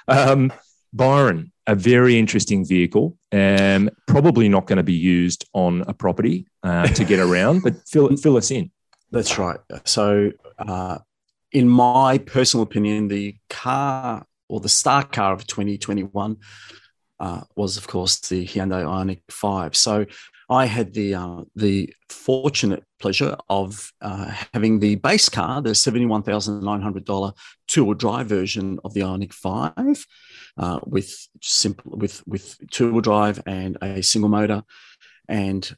um, 0.07 0.51
Byron, 0.91 1.51
a 1.68 1.76
very 1.76 2.18
interesting 2.18 2.66
vehicle. 2.66 3.18
Um, 3.32 3.89
probably 4.07 4.47
not 4.49 4.66
going 4.68 4.78
to 4.78 4.84
be 4.84 4.93
used 4.93 5.45
on 5.53 5.84
a 5.88 5.93
property 5.93 6.47
uh, 6.64 6.88
to 6.88 7.03
get 7.03 7.20
around, 7.20 7.61
but 7.64 7.76
fill, 7.88 8.16
fill 8.18 8.38
us 8.38 8.51
in. 8.51 8.72
That's 9.11 9.38
right. 9.38 9.59
So, 9.86 10.32
uh, 10.57 10.97
in 11.51 11.70
my 11.70 12.18
personal 12.18 12.64
opinion, 12.64 13.07
the 13.07 13.36
car 13.49 14.26
or 14.50 14.60
the 14.60 14.70
star 14.70 15.04
car 15.04 15.34
of 15.34 15.48
2021 15.48 16.38
uh, 17.20 17.41
was, 17.56 17.78
of 17.78 17.88
course, 17.88 18.20
the 18.20 18.46
Hyundai 18.46 18.84
Ioniq 18.84 19.22
5. 19.30 19.76
So, 19.76 20.06
I 20.50 20.66
had 20.66 20.94
the 20.94 21.16
uh, 21.16 21.44
the 21.56 21.94
fortunate 22.10 22.84
pleasure 23.00 23.36
of 23.50 23.91
uh, 24.02 24.32
having 24.54 24.80
the 24.80 24.96
base 24.96 25.30
car, 25.30 25.62
the 25.62 25.74
seventy-one 25.74 26.24
thousand 26.24 26.62
nine 26.64 26.82
hundred 26.82 27.06
dollar 27.06 27.34
two-wheel 27.68 27.96
drive 27.96 28.28
version 28.28 28.80
of 28.84 28.94
the 28.94 29.02
Ioniq 29.02 29.34
Five, 29.34 30.06
uh, 30.58 30.80
with 30.86 31.28
simple 31.41 31.98
with 31.98 32.22
with 32.28 32.58
two-wheel 32.72 33.02
drive 33.02 33.41
and 33.46 33.78
a 33.82 34.04
single 34.04 34.30
motor, 34.30 34.64
and 35.28 35.76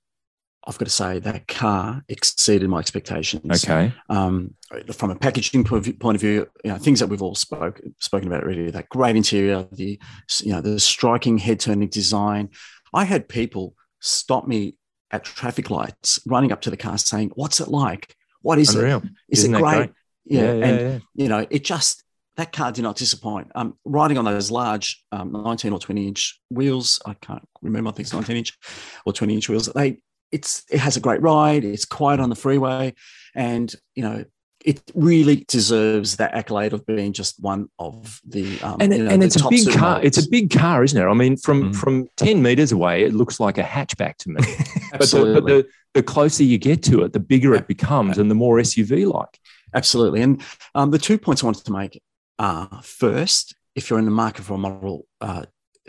I've 0.68 0.78
got 0.78 0.86
to 0.86 0.92
say 0.92 1.20
that 1.20 1.48
car 1.48 2.04
exceeded 2.10 2.70
my 2.70 2.80
expectations. 2.80 3.64
Okay. 3.64 3.94
Um, 4.10 4.56
from 4.94 5.12
a 5.12 5.16
packaging 5.16 5.64
point 5.64 6.16
of 6.16 6.22
view, 6.22 6.48
you 6.64 6.72
know, 6.72 6.78
things 6.78 7.00
that 7.00 7.08
we've 7.08 7.22
all 7.22 7.36
spoke, 7.36 7.80
spoken 8.00 8.28
about 8.28 8.44
already, 8.44 8.72
that 8.72 8.90
great 8.90 9.16
interior, 9.16 9.68
the 9.72 10.00
you 10.42 10.52
know 10.52 10.62
the 10.62 10.80
striking 10.80 11.38
head-turning 11.38 11.90
design. 11.90 12.50
I 12.94 13.04
had 13.04 13.30
people 13.30 13.76
stop 14.00 14.48
me 14.48 14.78
at 15.12 15.24
traffic 15.24 15.70
lights, 15.70 16.20
running 16.26 16.52
up 16.52 16.62
to 16.62 16.70
the 16.72 16.78
car, 16.78 16.98
saying, 16.98 17.32
"What's 17.36 17.60
it 17.60 17.68
like? 17.68 18.16
What 18.42 18.58
is 18.58 18.74
Unreal. 18.76 18.98
it? 18.98 19.10
Is 19.30 19.40
Isn't 19.40 19.56
it 19.56 19.60
great?" 19.62 19.76
great? 19.76 19.92
Yeah, 20.26 20.42
Yeah, 20.42 20.54
yeah, 20.54 20.66
and 20.66 20.80
yeah. 20.80 21.00
you 21.14 21.30
know, 21.30 21.46
it 21.50 21.64
just 21.64 22.04
that 22.38 22.52
car 22.52 22.72
did 22.72 22.82
not 22.82 22.98
disappoint. 22.98 23.52
Um, 23.56 23.78
riding 23.86 24.18
on 24.18 24.26
those 24.26 24.52
large 24.52 25.04
um, 25.12 25.32
19 25.32 25.72
or 25.72 25.80
20 25.80 26.08
inch 26.08 26.42
wheels, 26.50 27.00
I 27.06 27.14
can't 27.14 27.48
remember. 27.62 27.90
I 27.90 27.94
think 27.94 28.08
it's 28.08 28.14
19 28.14 28.36
inch 28.38 28.58
or 29.06 29.14
20 29.14 29.36
inch 29.36 29.48
wheels. 29.48 29.68
They 29.68 30.00
it's 30.36 30.64
it 30.70 30.80
has 30.80 30.98
a 30.98 31.00
great 31.06 31.22
ride. 31.22 31.64
It's 31.64 31.86
quiet 31.86 32.20
on 32.20 32.30
the 32.30 32.36
freeway, 32.46 32.94
and 33.36 33.74
you 33.96 34.04
know. 34.04 34.26
It 34.74 34.82
really 34.96 35.46
deserves 35.48 36.16
that 36.18 36.34
accolade 36.34 36.74
of 36.74 36.82
being 36.88 37.14
just 37.14 37.40
one 37.40 37.70
of 37.78 38.20
the 38.26 38.60
um, 38.62 38.78
and, 38.82 38.92
you 38.92 39.04
know, 39.04 39.12
and 39.12 39.22
the 39.22 39.28
it's 39.28 39.36
a 39.36 39.48
big 39.48 39.68
car. 39.70 40.00
supermodels. 40.00 40.04
It's 40.06 40.18
a 40.26 40.28
big 40.38 40.50
car, 40.50 40.84
isn't 40.84 41.00
it? 41.00 41.06
I 41.06 41.14
mean, 41.14 41.38
from 41.38 41.60
Mm. 41.72 41.76
from 41.76 42.08
ten 42.18 42.42
meters 42.42 42.72
away, 42.72 43.04
it 43.04 43.14
looks 43.14 43.40
like 43.40 43.60
a 43.60 43.64
hatchback 43.76 44.18
to 44.24 44.30
me. 44.30 44.42
but 44.42 44.48
the, 44.48 44.96
Absolutely. 44.96 45.34
but 45.36 45.46
the, 45.46 45.68
the 45.94 46.02
closer 46.02 46.44
you 46.44 46.58
get 46.58 46.82
to 46.90 47.04
it, 47.04 47.14
the 47.14 47.20
bigger 47.20 47.52
Yeah. 47.54 47.60
it 47.60 47.68
becomes, 47.68 48.18
and 48.18 48.32
the 48.32 48.34
more 48.44 48.58
SUV 48.58 49.06
like. 49.14 49.40
Absolutely. 49.76 50.22
And 50.24 50.42
um, 50.74 50.90
the 50.90 50.98
two 51.08 51.20
points 51.20 51.44
I 51.44 51.46
wanted 51.46 51.66
to 51.66 51.72
make 51.72 52.02
are 52.40 52.82
first, 52.82 53.54
if 53.76 53.92
you're 53.92 54.00
in 54.00 54.06
the 54.06 54.20
market 54.26 54.46
for 54.46 54.56
a 54.56 54.58
model 54.58 55.06
uh, 55.22 55.46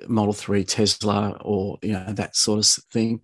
Model 0.06 0.34
Three 0.34 0.64
Tesla 0.64 1.38
or 1.40 1.78
you 1.82 1.92
know 1.94 2.12
that 2.12 2.36
sort 2.36 2.58
of 2.58 2.66
thing, 2.92 3.22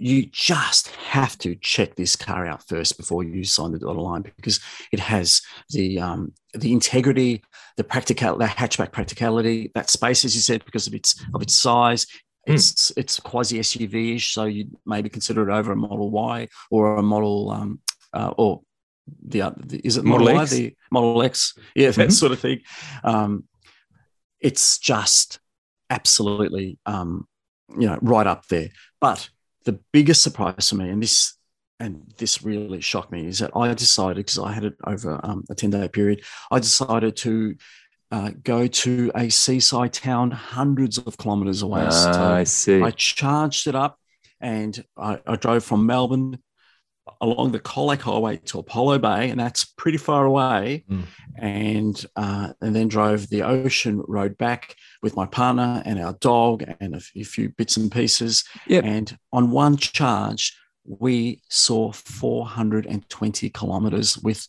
you 0.00 0.26
just 0.26 0.88
have 0.88 1.36
to 1.38 1.56
check 1.56 1.96
this 1.96 2.14
car 2.14 2.46
out 2.46 2.62
first 2.68 2.96
before 2.96 3.24
you 3.24 3.42
sign 3.42 3.72
the 3.72 3.80
dotted 3.80 4.00
line 4.00 4.22
because 4.36 4.60
it 4.92 5.00
has 5.00 5.42
the 5.70 5.98
um, 5.98 6.32
the 6.54 6.72
integrity, 6.72 7.42
the 7.76 7.82
practical, 7.82 8.38
the 8.38 8.44
hatchback 8.46 8.92
practicality, 8.92 9.72
that 9.74 9.90
space, 9.90 10.24
as 10.24 10.36
you 10.36 10.40
said, 10.40 10.64
because 10.64 10.86
of 10.86 10.94
its 10.94 11.20
of 11.34 11.42
its 11.42 11.56
size. 11.56 12.06
Mm. 12.48 12.54
It's 12.54 12.92
it's 12.96 13.18
quasi 13.18 13.58
SUV-ish, 13.58 14.32
so 14.32 14.44
you 14.44 14.66
maybe 14.86 15.08
consider 15.08 15.50
it 15.50 15.52
over 15.52 15.72
a 15.72 15.76
Model 15.76 16.10
Y 16.10 16.46
or 16.70 16.96
a 16.96 17.02
Model 17.02 17.50
um, 17.50 17.80
uh, 18.12 18.32
or 18.38 18.62
the, 19.26 19.42
other 19.42 19.60
the 19.64 19.78
is 19.84 19.96
it 19.96 20.04
Model 20.04 20.26
Model, 20.26 20.42
X? 20.42 20.52
Y, 20.52 20.56
the 20.58 20.76
Model 20.92 21.22
X, 21.24 21.58
yeah, 21.74 21.90
that 21.90 22.08
Mhm. 22.08 22.12
sort 22.12 22.32
of 22.32 22.38
thing. 22.38 22.60
Um, 23.02 23.44
it's 24.40 24.78
just 24.78 25.40
absolutely 25.90 26.78
um, 26.86 27.26
you 27.76 27.88
know 27.88 27.98
right 28.00 28.26
up 28.28 28.46
there. 28.46 28.68
But 29.00 29.28
the 29.68 29.78
biggest 29.92 30.22
surprise 30.22 30.68
for 30.68 30.76
me, 30.76 30.88
and 30.88 31.02
this 31.02 31.36
and 31.80 32.12
this 32.18 32.42
really 32.42 32.80
shocked 32.80 33.12
me, 33.12 33.26
is 33.26 33.38
that 33.38 33.52
I 33.54 33.72
decided 33.74 34.16
because 34.16 34.38
I 34.38 34.52
had 34.52 34.64
it 34.64 34.76
over 34.84 35.20
um, 35.22 35.44
a 35.48 35.54
ten 35.54 35.70
day 35.70 35.88
period, 35.88 36.22
I 36.50 36.58
decided 36.58 37.16
to. 37.16 37.56
Uh, 38.10 38.30
go 38.42 38.66
to 38.66 39.12
a 39.14 39.28
seaside 39.28 39.92
town 39.92 40.30
hundreds 40.30 40.96
of 40.96 41.18
kilometers 41.18 41.60
away. 41.60 41.84
So 41.90 42.10
Ah, 42.10 42.36
I 42.36 42.44
see. 42.44 42.80
I 42.82 42.90
charged 42.92 43.66
it 43.66 43.74
up 43.74 43.98
and 44.40 44.82
I, 44.96 45.20
I 45.26 45.36
drove 45.36 45.62
from 45.62 45.84
Melbourne 45.84 46.38
along 47.20 47.52
the 47.52 47.60
Colac 47.60 48.00
Highway 48.00 48.38
to 48.46 48.58
Apollo 48.58 48.98
Bay, 48.98 49.30
and 49.30 49.38
that's 49.38 49.64
pretty 49.64 49.98
far 49.98 50.24
away. 50.24 50.84
Mm. 50.90 51.04
And 51.36 52.06
uh, 52.16 52.52
and 52.60 52.74
then 52.74 52.88
drove 52.88 53.28
the 53.28 53.42
ocean 53.42 54.02
road 54.08 54.36
back 54.38 54.74
with 55.02 55.14
my 55.14 55.26
partner 55.26 55.82
and 55.84 56.00
our 56.00 56.14
dog 56.14 56.64
and 56.80 56.96
a 56.96 57.00
few- 57.00 57.50
bits 57.50 57.76
and 57.76 57.92
pieces. 57.92 58.44
Yep. 58.66 58.84
And 58.84 59.18
on 59.32 59.50
one 59.50 59.76
charge, 59.76 60.56
we 60.84 61.42
saw 61.48 61.92
420 61.92 63.50
kilometers 63.50 64.18
with 64.18 64.46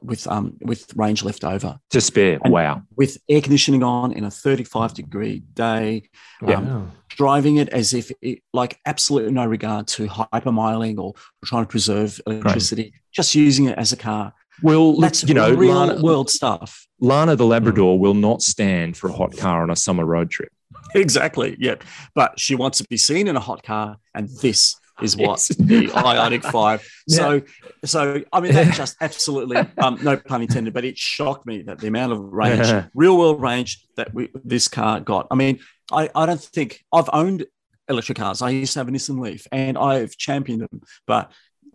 with 0.00 0.26
um 0.26 0.56
with 0.62 0.86
range 0.96 1.22
left 1.22 1.44
over 1.44 1.78
to 1.90 2.00
spare. 2.00 2.38
And- 2.42 2.52
Wow. 2.52 2.82
with 2.96 3.18
air 3.28 3.40
conditioning 3.40 3.82
on 3.82 4.12
in 4.12 4.24
a 4.24 4.30
35 4.30 4.94
degree 4.94 5.42
day 5.54 6.08
Yeah. 6.46 6.56
um, 6.56 6.92
driving 7.08 7.56
it 7.56 7.68
as 7.68 7.92
if 7.92 8.10
it, 8.22 8.40
like 8.54 8.78
absolutely 8.86 9.32
no 9.32 9.44
regard 9.44 9.86
to 9.88 10.06
hypermiling 10.06 10.98
or 10.98 11.14
trying 11.44 11.64
to 11.64 11.68
preserve 11.68 12.20
electricity, 12.26 12.94
just 13.12 13.34
using 13.34 13.66
it 13.66 13.76
as 13.76 13.92
a 13.92 13.96
car. 13.96 14.32
Well, 14.62 14.98
That's 14.98 15.24
you 15.24 15.34
know, 15.34 15.52
real 15.54 15.74
Lana, 15.74 16.00
world 16.02 16.30
stuff. 16.30 16.86
Lana 17.00 17.36
the 17.36 17.46
Labrador 17.46 17.98
will 17.98 18.14
not 18.14 18.42
stand 18.42 18.96
for 18.96 19.08
a 19.10 19.12
hot 19.12 19.36
car 19.36 19.62
on 19.62 19.70
a 19.70 19.76
summer 19.76 20.04
road 20.06 20.30
trip. 20.30 20.52
Exactly. 20.94 21.56
Yeah. 21.58 21.76
But 22.14 22.38
she 22.38 22.54
wants 22.54 22.78
to 22.78 22.84
be 22.88 22.96
seen 22.96 23.28
in 23.28 23.36
a 23.36 23.40
hot 23.40 23.62
car, 23.62 23.96
and 24.14 24.28
this 24.40 24.76
is 25.02 25.16
what 25.16 25.38
Yes. 25.38 25.48
the 25.48 25.88
Ioniq 25.88 26.44
5. 26.44 26.88
So, 27.08 27.42
so 27.84 28.22
I 28.32 28.40
mean, 28.40 28.52
that 28.52 28.74
just 28.74 28.96
absolutely, 29.00 29.56
um, 29.78 29.98
no 30.02 30.16
pun 30.16 30.42
intended, 30.42 30.72
but 30.72 30.84
it 30.84 30.96
shocked 30.96 31.46
me 31.46 31.62
that 31.62 31.78
the 31.80 31.88
amount 31.88 32.12
of 32.12 32.20
range, 32.20 32.68
real 32.94 33.18
world 33.18 33.40
range 33.42 33.84
that 33.96 34.14
we, 34.14 34.28
this 34.44 34.68
car 34.68 35.00
got. 35.00 35.26
I 35.30 35.34
mean, 35.34 35.58
I, 35.90 36.08
I 36.14 36.26
don't 36.26 36.40
think 36.40 36.84
I've 36.92 37.10
owned 37.12 37.44
electric 37.88 38.18
cars. 38.18 38.40
I 38.40 38.50
used 38.50 38.72
to 38.74 38.78
have 38.78 38.88
a 38.88 38.92
Nissan 38.92 39.20
Leaf 39.20 39.46
and 39.50 39.76
I've 39.76 40.16
championed 40.16 40.62
them, 40.62 40.80
but 41.08 41.32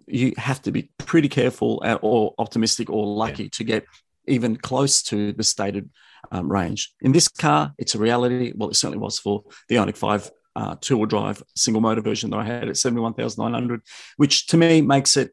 you 0.07 0.33
have 0.37 0.61
to 0.61 0.71
be 0.71 0.89
pretty 0.97 1.27
careful 1.27 1.83
or 2.01 2.33
optimistic 2.37 2.89
or 2.89 3.05
lucky 3.05 3.49
to 3.49 3.63
get 3.65 3.85
even 4.27 4.55
close 4.55 5.03
to 5.03 5.33
the 5.33 5.43
stated 5.43 5.89
um, 6.31 6.51
range. 6.51 6.93
In 7.01 7.11
this 7.11 7.27
car, 7.27 7.73
it's 7.77 7.95
a 7.95 7.99
reality. 7.99 8.53
Well, 8.55 8.69
it 8.69 8.75
certainly 8.75 8.99
was 8.99 9.19
for 9.19 9.43
the 9.67 9.75
Ioniq 9.75 9.97
5 9.97 10.31
uh, 10.57 10.75
two-wheel 10.81 11.05
drive 11.05 11.41
single 11.55 11.81
motor 11.81 12.01
version 12.01 12.31
that 12.31 12.37
I 12.37 12.43
had 12.45 12.67
at 12.67 12.77
71,900, 12.77 13.81
which 14.17 14.47
to 14.47 14.57
me 14.57 14.81
makes 14.81 15.15
it 15.15 15.31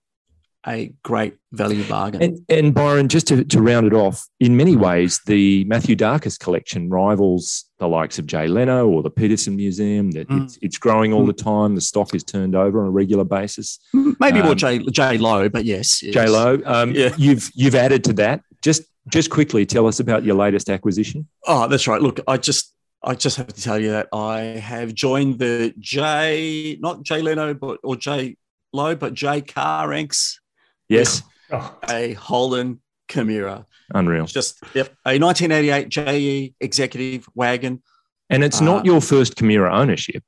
a 0.66 0.92
great 1.02 1.34
value 1.52 1.84
bargain. 1.88 2.22
And, 2.22 2.38
and 2.48 2.74
Byron, 2.74 3.08
just 3.08 3.26
to, 3.28 3.44
to 3.44 3.60
round 3.60 3.86
it 3.86 3.92
off, 3.92 4.24
in 4.40 4.56
many 4.56 4.76
ways, 4.76 5.20
the 5.26 5.64
Mathioudakis 5.66 6.38
collection 6.38 6.88
rivals 6.88 7.64
the 7.78 7.88
likes 7.88 8.18
of 8.18 8.26
Jay 8.26 8.46
Leno 8.46 8.88
or 8.88 9.02
the 9.02 9.10
Peterson 9.10 9.56
Museum. 9.56 10.10
That 10.12 10.28
Mm. 10.28 10.44
it's, 10.44 10.58
it's 10.62 10.78
growing 10.78 11.12
all 11.12 11.26
the 11.26 11.34
time. 11.34 11.74
The 11.74 11.80
stock 11.82 12.14
is 12.14 12.24
turned 12.24 12.54
over 12.54 12.80
on 12.80 12.86
a 12.86 12.90
regular 12.90 13.24
basis. 13.24 13.78
Maybe 13.92 14.40
more 14.40 14.52
um, 14.52 14.56
J, 14.56 14.78
J 14.90 15.18
Low, 15.18 15.48
but 15.50 15.64
yes. 15.66 16.02
yes. 16.02 16.14
J 16.14 16.28
Lo, 16.28 16.58
um, 16.64 16.92
Yeah. 16.92 17.14
you've 17.18 17.50
you've 17.54 17.74
added 17.74 18.04
to 18.04 18.12
that. 18.14 18.40
Just 18.62 18.84
just 19.08 19.28
quickly, 19.30 19.66
tell 19.66 19.86
us 19.86 20.00
about 20.00 20.24
your 20.24 20.34
latest 20.34 20.70
acquisition. 20.70 21.28
Oh, 21.46 21.68
that's 21.68 21.86
right. 21.86 22.00
Look, 22.00 22.20
I 22.26 22.38
just 22.38 22.73
I 23.05 23.14
just 23.14 23.36
have 23.36 23.48
to 23.48 23.61
tell 23.61 23.78
you 23.78 23.90
that 23.90 24.09
I 24.12 24.40
have 24.40 24.94
joined 24.94 25.38
the 25.38 25.74
J, 25.78 26.78
not 26.80 27.02
Jay 27.02 27.20
Leno, 27.22 27.55
but 27.55 27.78
or 27.82 27.96
J 27.96 28.36
Low, 28.72 28.94
but 28.96 29.14
J 29.14 29.40
Car 29.42 29.88
ranks, 29.88 30.40
Yes, 30.88 31.22
a 31.88 32.14
Holden 32.14 32.80
Camira. 33.09 33.66
unreal. 33.94 34.26
Just 34.26 34.59
yep, 34.74 34.88
a 35.07 35.18
1988 35.18 35.88
JE 35.88 36.55
executive 36.61 37.26
wagon. 37.34 37.82
And 38.30 38.42
it's 38.42 38.61
Uh, 38.61 38.64
not 38.64 38.84
your 38.86 39.00
first 39.00 39.36
Camira 39.36 39.70
ownership. 39.72 40.22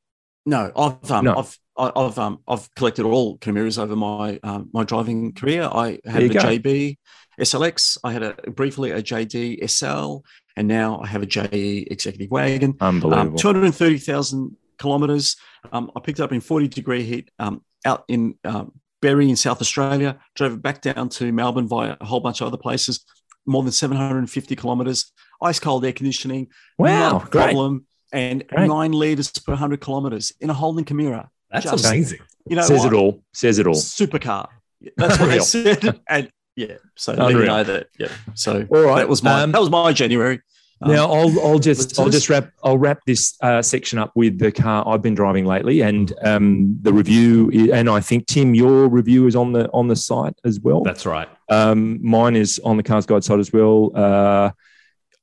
No, 0.44 0.70
I've 0.76 1.10
um, 1.10 1.24
No. 1.24 1.36
I've 1.38 1.58
I- 1.78 1.92
I've 1.94 2.18
um, 2.18 2.38
I've 2.48 2.72
collected 2.74 3.04
all 3.04 3.36
Camiras 3.38 3.78
over 3.78 3.96
my 3.96 4.38
um, 4.42 4.70
my 4.72 4.82
driving 4.84 5.32
career. 5.34 5.64
I 5.64 5.98
had 6.06 6.22
a 6.22 6.28
go. 6.28 6.40
JB 6.40 6.96
SLX. 7.40 7.98
I 8.04 8.12
had 8.12 8.22
a 8.22 8.32
briefly 8.50 8.92
a 8.92 9.02
JD 9.02 9.62
SL, 9.68 10.22
and 10.56 10.66
now 10.68 11.00
I 11.00 11.06
have 11.06 11.22
a 11.22 11.26
JE 11.26 11.86
executive 11.90 12.30
wagon. 12.30 12.76
Unbelievable. 12.80 13.30
Um, 13.32 13.36
230,000 13.36 14.56
kilometers. 14.78 15.36
Um, 15.72 15.90
I 15.96 16.00
picked 16.00 16.18
it 16.20 16.22
up 16.22 16.32
in 16.32 16.40
40 16.40 16.68
degree 16.68 17.02
heat 17.02 17.30
um, 17.38 17.62
out 17.84 18.04
in 18.08 18.36
um, 18.44 18.72
Berri 19.02 19.28
in 19.28 19.36
South 19.36 19.60
Australia, 19.60 20.18
drove 20.34 20.54
it 20.54 20.62
back 20.62 20.80
down 20.80 21.08
to 21.10 21.30
Melbourne 21.32 21.68
via 21.68 21.96
a 22.00 22.04
whole 22.04 22.20
bunch 22.20 22.40
of 22.40 22.46
other 22.48 22.56
places, 22.56 23.04
more 23.46 23.62
than 23.62 23.72
750 23.72 24.56
kilometers, 24.56 25.12
ice 25.42 25.60
cold 25.60 25.84
air 25.84 25.92
conditioning, 25.92 26.48
wow, 26.78 27.12
not 27.12 27.30
great. 27.30 27.44
problem, 27.44 27.86
and 28.12 28.46
Great. 28.48 28.66
nine 28.68 28.92
liters 28.92 29.30
per 29.32 29.52
100 29.52 29.80
kilometers 29.80 30.32
in 30.40 30.48
a 30.50 30.54
Holden 30.54 30.84
Camira. 30.84 31.28
That's 31.50 31.64
Just- 31.70 31.84
amazing. 31.86 32.20
You 32.48 32.56
know, 32.56 32.62
Says 32.62 32.80
what? 32.84 32.92
it 32.92 32.96
all. 32.96 33.22
Says 33.34 33.58
it 33.58 33.66
all. 33.66 33.74
Supercar. 33.74 34.46
That's 34.96 35.18
what 35.18 35.28
I 35.30 35.32
Real. 35.34 35.44
said. 35.44 36.00
And 36.08 36.30
Yeah. 36.56 36.76
So 36.96 37.12
Unreal. 37.12 37.26
let 37.26 37.34
you 37.38 37.44
know 37.44 37.64
that. 37.64 37.88
Yeah. 37.98 38.08
So 38.34 38.66
All 38.70 38.80
right. 38.82 38.96
that 38.96 39.08
was 39.08 39.22
my 39.22 39.42
Um, 39.42 39.52
that 39.52 39.60
was 39.60 39.70
my 39.70 39.92
January. 39.92 40.40
Um, 40.80 40.92
Now 40.92 41.10
I'll 41.12 41.40
I'll 41.40 41.58
just 41.58 41.98
I'll 41.98 42.10
just 42.10 42.28
wrap 42.28 42.50
I'll 42.64 42.76
wrap 42.78 43.00
this 43.06 43.34
uh, 43.42 43.62
section 43.62 43.98
up 43.98 44.12
with 44.14 44.38
the 44.38 44.50
car 44.52 44.86
I've 44.86 45.00
been 45.02 45.14
driving 45.14 45.44
lately 45.46 45.80
and 45.82 46.12
um, 46.22 46.78
the 46.82 46.92
review 46.92 47.50
i- 47.54 47.78
and 47.78 47.88
I 47.88 48.00
think 48.00 48.26
Tim 48.26 48.54
your 48.54 48.88
review 48.88 49.26
is 49.26 49.36
on 49.36 49.52
the 49.52 49.70
on 49.72 49.88
the 49.88 49.96
site 49.96 50.34
as 50.44 50.60
well. 50.60 50.82
That's 50.82 51.06
right. 51.06 51.28
Um, 51.48 51.98
mine 52.02 52.36
is 52.36 52.58
on 52.64 52.76
the 52.76 52.82
Cars 52.82 53.06
Guide 53.06 53.24
site 53.24 53.38
as 53.38 53.52
well. 53.52 53.90
Uh, 53.94 54.50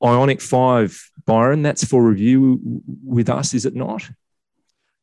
Ioniq 0.02 0.42
Five, 0.42 1.00
Byron. 1.26 1.62
That's 1.62 1.84
for 1.86 2.04
review 2.04 2.60
with 3.06 3.30
us, 3.30 3.54
is 3.54 3.66
it 3.66 3.76
not? 3.76 4.04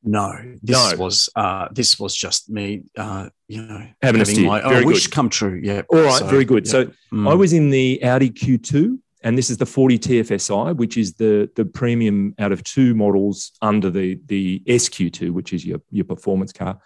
no, 0.02 0.32
this 0.62 0.92
No. 0.92 0.96
was 0.98 1.28
uh, 1.36 1.68
this 1.70 1.98
was 2.00 2.14
just 2.14 2.48
me. 2.50 2.82
Uh, 2.96 3.28
you 3.50 3.62
know, 3.62 3.84
Having 4.02 4.18
having 4.20 4.46
my 4.46 4.60
Very 4.62 4.84
uh, 4.84 4.86
wish 4.86 5.06
good. 5.06 5.12
come 5.14 5.28
true. 5.28 5.60
Yeah. 5.62 5.82
All 5.88 6.00
right, 6.02 6.20
So, 6.20 6.26
very 6.26 6.44
good. 6.44 6.66
yeah. 6.66 6.70
So 6.72 6.84
Mm. 7.12 7.28
I 7.28 7.34
was 7.34 7.52
in 7.52 7.70
the 7.70 8.00
Audi 8.04 8.30
Q2, 8.30 8.96
and 9.24 9.36
this 9.36 9.50
is 9.50 9.56
the 9.56 9.66
40 9.66 9.98
TFSI, 9.98 10.76
which 10.76 10.96
is 10.96 11.14
the 11.14 11.50
the 11.56 11.64
premium 11.64 12.34
out 12.38 12.52
of 12.52 12.62
two 12.62 12.94
models 12.94 13.50
under 13.60 13.90
the 13.90 14.20
the 14.26 14.62
SQ2, 14.68 15.32
which 15.32 15.52
is 15.52 15.66
your 15.66 15.80
your 15.90 16.04
performance 16.04 16.52
car. 16.52 16.78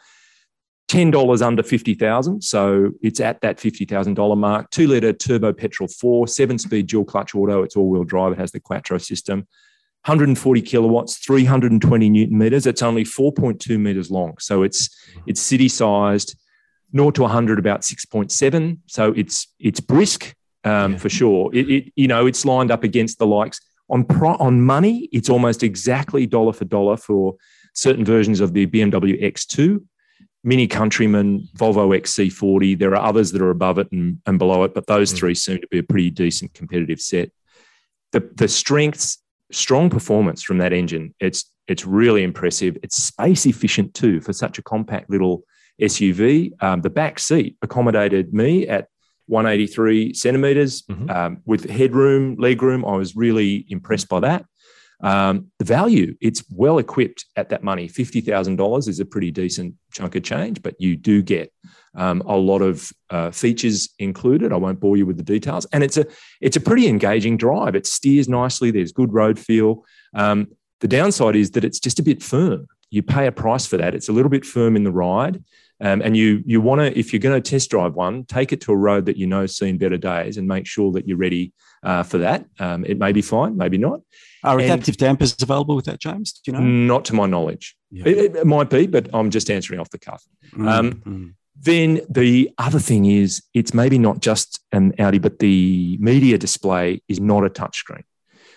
Ten 0.89 1.11
dollars 1.11 1.43
under 1.43 1.63
fifty 1.63 1.95
thousand, 1.95 2.43
so 2.43 2.91
it's 3.03 3.21
at 3.21 3.41
that 3.43 3.61
fifty 3.61 3.85
thousand 3.85 4.15
dollar 4.15 4.37
mark. 4.37 4.71
Two 4.71 4.87
liter 4.87 5.13
turbo 5.13 5.53
petrol 5.53 5.89
four, 5.89 6.27
seven 6.27 6.59
speed 6.59 6.87
dual 6.87 7.05
clutch 7.05 7.35
auto. 7.35 7.63
It's 7.63 7.77
all 7.77 7.89
wheel 7.91 8.05
drive. 8.05 8.33
It 8.33 8.39
has 8.39 8.53
the 8.53 8.61
Quattro 8.61 8.99
system. 8.99 9.47
140 10.07 10.61
kilowatts, 10.61 11.17
320 11.17 12.11
newton 12.11 12.37
meters. 12.37 12.67
It's 12.67 12.83
only 12.83 13.05
4.2 13.05 13.81
meters 13.81 14.11
long, 14.11 14.35
so 14.39 14.63
it's 14.63 14.89
it's 15.27 15.41
city 15.41 15.69
sized. 15.69 16.37
0 16.97 17.11
to 17.13 17.23
100 17.23 17.59
about 17.59 17.81
6.7 17.83 18.79
so 18.87 19.13
it's 19.17 19.49
it's 19.59 19.81
brisk 19.81 20.35
um, 20.65 20.93
Yeah. 20.93 20.99
for 20.99 21.09
sure. 21.11 21.51
It, 21.55 21.69
it 21.71 21.93
you 21.97 22.09
know 22.09 22.27
it's 22.27 22.45
lined 22.45 22.71
up 22.71 22.85
against 22.85 23.19
the 23.19 23.27
likes. 23.27 23.61
On 23.91 24.03
pro, 24.05 24.35
on 24.37 24.63
money 24.63 25.09
it's 25.13 25.29
almost 25.29 25.63
exactly 25.63 26.27
dollar 26.27 26.53
for 26.55 26.65
dollar 26.65 26.97
for 26.97 27.35
certain 27.75 28.05
versions 28.05 28.41
of 28.41 28.55
the 28.55 28.67
BMW 28.67 29.23
X2 29.23 29.83
Mini 30.43 30.67
Countryman 30.67 31.49
Volvo 31.57 31.87
XC40 31.99 32.79
there 32.79 32.91
are 32.97 33.05
others 33.11 33.33
that 33.33 33.43
are 33.43 33.51
above 33.51 33.79
it 33.79 33.89
and, 33.93 34.21
and 34.27 34.39
below 34.39 34.65
it 34.65 34.73
but 34.75 34.87
those 34.87 35.13
Mm. 35.13 35.17
three 35.19 35.35
seem 35.35 35.59
to 35.61 35.69
be 35.69 35.79
a 35.79 35.83
pretty 35.83 36.11
decent 36.11 36.55
competitive 36.55 37.01
set. 37.01 37.31
The 38.13 38.21
the 38.37 38.49
strengths 38.49 39.19
strong 39.53 39.91
performance 39.91 40.43
from 40.43 40.59
that 40.59 40.73
engine. 40.73 41.15
It's 41.21 41.51
it's 41.69 41.85
really 41.87 42.23
impressive. 42.23 42.77
It's 42.83 42.97
space 43.03 43.45
efficient 43.47 43.93
too 43.95 44.21
for 44.21 44.33
such 44.33 44.59
a 44.59 44.63
compact 44.63 45.11
little 45.11 45.45
SUV. 45.81 46.53
Um, 46.63 46.81
the 46.83 46.91
back 46.91 47.19
seat 47.19 47.57
accommodated 47.63 48.33
me 48.35 48.67
at 48.69 48.89
183 49.27 50.13
centimeters 50.15 50.83
Mhm. 50.83 51.11
um, 51.11 51.39
with 51.45 51.69
headroom, 51.71 52.37
legroom. 52.37 52.89
I 52.91 52.97
was 52.97 53.17
really 53.17 53.65
impressed 53.69 54.09
by 54.09 54.21
that. 54.21 54.45
Um, 55.03 55.47
the 55.59 55.65
value, 55.65 56.15
it's 56.21 56.43
well 56.51 56.79
equipped 56.79 57.27
at 57.37 57.49
that 57.51 57.63
money. 57.65 57.89
$50,000 57.89 58.89
is 58.89 59.01
a 59.01 59.05
pretty 59.05 59.31
decent 59.31 59.75
chunk 59.93 60.15
of 60.15 60.23
change, 60.23 60.63
but 60.63 60.75
you 60.79 60.97
do 60.97 61.21
get 61.23 61.53
um, 61.97 62.23
a 62.27 62.37
lot 62.37 62.61
of 62.63 62.91
uh, 63.11 63.31
features 63.31 63.91
included. 63.99 64.53
I 64.53 64.57
won't 64.57 64.81
bore 64.81 64.97
you 64.97 65.05
with 65.07 65.17
the 65.17 65.23
details. 65.23 65.65
And 65.73 65.85
it's 65.85 65.97
a, 65.97 66.07
it's 66.41 66.57
a 66.57 66.61
pretty 66.61 66.87
engaging 66.89 67.37
drive. 67.37 67.75
It 67.75 67.87
steers 67.87 68.29
nicely. 68.29 68.71
There's 68.71 68.93
good 68.93 69.13
road 69.13 69.39
feel. 69.39 69.85
Um, 70.15 70.49
the 70.81 70.89
downside 70.89 71.37
is 71.37 71.53
that 71.53 71.65
it's 71.65 71.79
just 71.81 71.99
a 71.99 72.03
bit 72.03 72.23
firm. 72.23 72.67
You 72.91 73.03
pay 73.03 73.27
a 73.27 73.33
price 73.33 73.67
for 73.67 73.77
that. 73.77 73.95
It's 73.95 74.09
a 74.09 74.13
little 74.13 74.31
bit 74.31 74.45
firm 74.45 74.75
in 74.77 74.85
the 74.85 74.93
ride. 74.93 75.43
Um, 75.81 76.03
and 76.03 76.17
you 76.17 76.43
you 76.47 76.61
want 76.61 76.81
to, 76.81 76.99
if 76.99 77.13
you're 77.13 77.21
going 77.21 77.41
to 77.41 77.51
test 77.51 77.71
drive 77.71 77.95
one, 77.95 78.25
take 78.25 78.53
it 78.53 78.61
to 78.63 78.73
a 78.73 78.77
road 78.77 79.07
that 79.07 79.17
you 79.17 79.27
know's 79.27 79.57
seen 79.57 79.77
better 79.77 79.97
days, 79.97 80.37
and 80.37 80.47
make 80.47 80.67
sure 80.67 80.93
that 80.93 81.09
you're 81.09 81.17
ready 81.17 81.53
uh, 81.83 82.03
for 82.03 82.19
that. 82.19 82.47
Um, 82.59 82.85
it 82.85 82.99
may 82.99 83.13
be 83.13 83.23
fine, 83.23 83.57
maybe 83.57 83.79
not. 83.79 84.01
Are 84.45 84.59
and- 84.59 84.71
adaptive 84.71 84.97
dampers 84.97 85.37
available 85.43 85.75
with 85.75 85.87
that, 85.87 86.01
James? 86.01 86.33
Do 86.33 86.53
you 86.53 86.59
know? 86.59 86.65
Not 86.65 87.05
to 87.07 87.15
my 87.15 87.27
knowledge. 87.27 87.77
Yeah. 87.91 88.05
It, 88.07 88.37
it 88.37 88.47
might 88.47 88.71
be, 88.71 88.87
but 88.87 89.09
I'm 89.13 89.31
just 89.31 89.51
answering 89.51 89.81
off 89.81 89.91
the 89.91 89.99
cuff. 89.99 90.23
Mm, 90.53 90.69
um, 90.69 90.93
mm. 90.95 91.35
Then 91.57 92.01
the 92.11 92.51
other 92.59 92.81
thing 92.81 93.07
is, 93.07 93.43
it's 93.55 93.73
maybe 93.73 93.99
not 93.99 94.21
just 94.21 94.61
an 94.73 94.93
Audi, 94.99 95.19
but 95.19 95.39
the 95.39 95.97
media 96.01 96.37
display 96.37 97.03
is 97.09 97.21
not 97.21 97.45
a 97.45 97.51
touchscreen. 97.51 98.03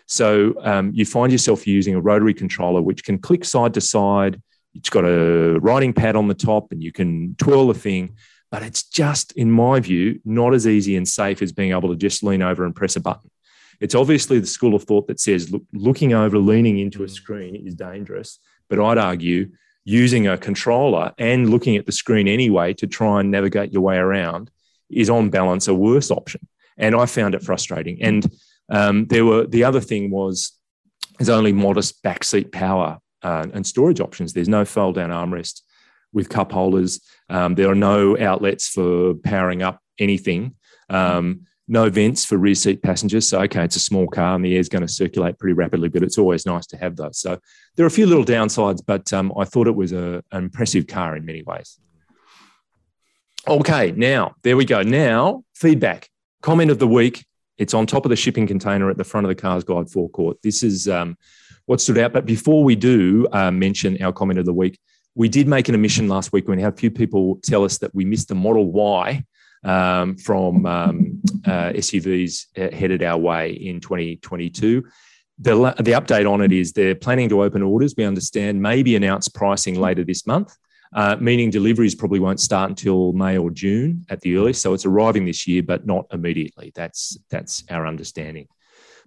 So 0.07 0.55
um, 0.61 0.91
you 0.93 1.05
find 1.05 1.31
yourself 1.31 1.67
using 1.67 1.93
a 1.93 2.01
rotary 2.01 2.33
controller, 2.33 2.81
which 2.81 3.03
can 3.03 3.19
click 3.19 3.45
side 3.45 3.73
to 3.75 3.81
side. 3.81 4.41
It's 4.77 4.89
got 4.89 5.05
a 5.05 5.59
writing 5.59 5.93
pad 5.93 6.15
on 6.15 6.27
the 6.27 6.33
top, 6.33 6.71
and 6.71 6.81
you 6.81 6.91
can 6.91 7.35
twirl 7.35 7.67
the 7.67 7.73
thing. 7.73 8.15
But 8.49 8.63
it's 8.63 8.83
just, 8.83 9.33
in 9.33 9.51
my 9.51 9.79
view, 9.79 10.21
not 10.23 10.53
as 10.53 10.67
easy 10.67 10.95
and 10.95 11.07
safe 11.07 11.41
as 11.41 11.51
being 11.51 11.71
able 11.71 11.89
to 11.89 11.95
just 11.95 12.23
lean 12.23 12.41
over 12.41 12.63
and 12.65 12.75
press 12.75 12.95
a 12.95 13.01
button. 13.01 13.29
It's 13.79 13.95
obviously 13.95 14.39
the 14.39 14.47
school 14.47 14.73
of 14.73 14.83
thought 14.83 15.07
that 15.07 15.19
says 15.19 15.51
look, 15.51 15.63
looking 15.73 16.13
over, 16.13 16.37
leaning 16.37 16.79
into 16.79 17.03
a 17.03 17.09
screen 17.09 17.55
is 17.55 17.75
dangerous. 17.75 18.39
But 18.69 18.79
I'd 18.79 18.97
argue 18.97 19.51
using 19.85 20.27
a 20.27 20.37
controller 20.37 21.13
and 21.17 21.49
looking 21.49 21.77
at 21.77 21.85
the 21.85 21.91
screen 21.91 22.27
anyway 22.27 22.73
to 22.73 22.87
try 22.87 23.19
and 23.19 23.31
navigate 23.31 23.71
your 23.71 23.81
way 23.81 23.97
around 23.97 24.51
is 24.89 25.09
on 25.09 25.29
balance 25.29 25.67
a 25.67 25.73
worse 25.73 26.11
option. 26.11 26.47
And 26.77 26.95
I 26.95 27.05
found 27.05 27.35
it 27.35 27.43
frustrating. 27.43 28.01
And 28.01 28.29
um, 28.69 29.05
there 29.07 29.25
were 29.25 29.45
the 29.45 29.63
other 29.63 29.79
thing 29.79 30.11
was 30.11 30.51
there's 31.17 31.29
only 31.29 31.53
modest 31.53 32.03
backseat 32.03 32.51
power 32.51 32.99
uh, 33.23 33.47
and 33.53 33.65
storage 33.65 33.99
options. 33.99 34.33
There's 34.33 34.49
no 34.49 34.65
fold 34.65 34.95
down 34.95 35.09
armrest 35.09 35.61
with 36.13 36.29
cup 36.29 36.51
holders. 36.51 37.01
Um, 37.29 37.55
there 37.55 37.69
are 37.69 37.75
no 37.75 38.17
outlets 38.17 38.67
for 38.67 39.15
powering 39.15 39.61
up 39.61 39.81
anything. 39.99 40.55
Um, 40.89 41.41
no 41.67 41.89
vents 41.89 42.23
for 42.23 42.37
rear 42.37 42.55
seat 42.55 42.81
passengers. 42.81 43.27
So, 43.27 43.41
okay, 43.41 43.65
it's 43.65 43.75
a 43.75 43.81
small 43.81 44.07
car 44.07 44.35
and 44.35 44.45
the 44.45 44.53
air 44.53 44.59
is 44.59 44.69
going 44.69 44.83
to 44.83 44.87
circulate 44.87 45.37
pretty 45.37 45.53
rapidly, 45.53 45.89
but 45.89 46.01
it's 46.01 46.17
always 46.17 46.45
nice 46.45 46.65
to 46.67 46.77
have 46.77 46.95
those. 46.95 47.19
So, 47.19 47.39
there 47.75 47.85
are 47.85 47.87
a 47.87 47.91
few 47.91 48.05
little 48.05 48.23
downsides, 48.23 48.81
but 48.85 49.11
um, 49.11 49.33
I 49.37 49.43
thought 49.43 49.67
it 49.67 49.75
was 49.75 49.91
a, 49.91 50.23
an 50.31 50.45
impressive 50.45 50.87
car 50.87 51.15
in 51.17 51.25
many 51.25 51.43
ways. 51.43 51.77
Okay, 53.47 53.91
now 53.91 54.35
there 54.43 54.57
we 54.57 54.65
go. 54.65 54.81
Now, 54.81 55.43
feedback, 55.55 56.09
comment 56.41 56.71
of 56.71 56.79
the 56.79 56.87
week. 56.87 57.25
It's 57.57 57.73
on 57.73 57.87
top 57.87 58.05
of 58.05 58.09
the 58.09 58.15
shipping 58.15 58.45
container 58.45 58.89
at 58.89 58.97
the 58.97 59.03
front 59.03 59.25
of 59.25 59.29
the 59.29 59.35
Cars 59.35 59.63
Guide 59.63 59.89
forecourt. 59.89 60.37
This 60.43 60.63
is 60.63 60.87
um, 60.87 61.17
what 61.67 61.79
stood 61.79 61.99
out. 61.99 62.13
But 62.13 62.25
before 62.25 62.63
we 62.63 62.75
do 62.75 63.27
uh, 63.31 63.51
mention 63.51 64.01
our 64.01 64.11
comment 64.11 64.39
of 64.39 64.45
the 64.45 64.53
week, 64.53 64.79
we 65.13 65.29
did 65.29 65.47
make 65.47 65.69
an 65.69 65.75
omission 65.75 66.07
last 66.07 66.33
week 66.33 66.47
when 66.47 66.57
we 66.57 66.63
had 66.63 66.73
a 66.73 66.77
few 66.77 66.91
people 66.91 67.39
tell 67.43 67.63
us 67.63 67.77
that 67.79 67.93
we 67.93 68.05
missed 68.05 68.29
the 68.29 68.35
Model 68.35 68.71
Y 68.71 69.23
um, 69.63 70.15
from 70.17 70.65
um, 70.65 71.21
uh, 71.45 71.71
SUVs 71.73 72.45
uh, 72.57 72.75
headed 72.75 73.03
our 73.03 73.17
way 73.17 73.51
in 73.51 73.79
2022. 73.79 74.83
The, 75.39 75.55
the 75.79 75.91
update 75.91 76.31
on 76.31 76.41
it 76.41 76.51
is 76.51 76.71
they're 76.71 76.95
planning 76.95 77.29
to 77.29 77.43
open 77.43 77.61
orders. 77.61 77.95
We 77.97 78.05
understand 78.05 78.61
maybe 78.61 78.95
announce 78.95 79.27
pricing 79.27 79.75
later 79.79 80.03
this 80.03 80.25
month, 80.25 80.55
uh, 80.95 81.17
meaning 81.19 81.49
deliveries 81.49 81.95
probably 81.95 82.19
won't 82.19 82.39
start 82.39 82.69
until 82.69 83.11
May 83.13 83.37
or 83.37 83.51
June 83.51 84.05
at 84.09 84.21
the 84.21 84.37
earliest. 84.37 84.61
So 84.61 84.73
it's 84.73 84.85
arriving 84.85 85.25
this 85.25 85.47
year, 85.47 85.63
but 85.63 85.85
not 85.85 86.05
immediately. 86.11 86.71
That's 86.75 87.17
that's 87.29 87.63
our 87.69 87.85
understanding. 87.85 88.47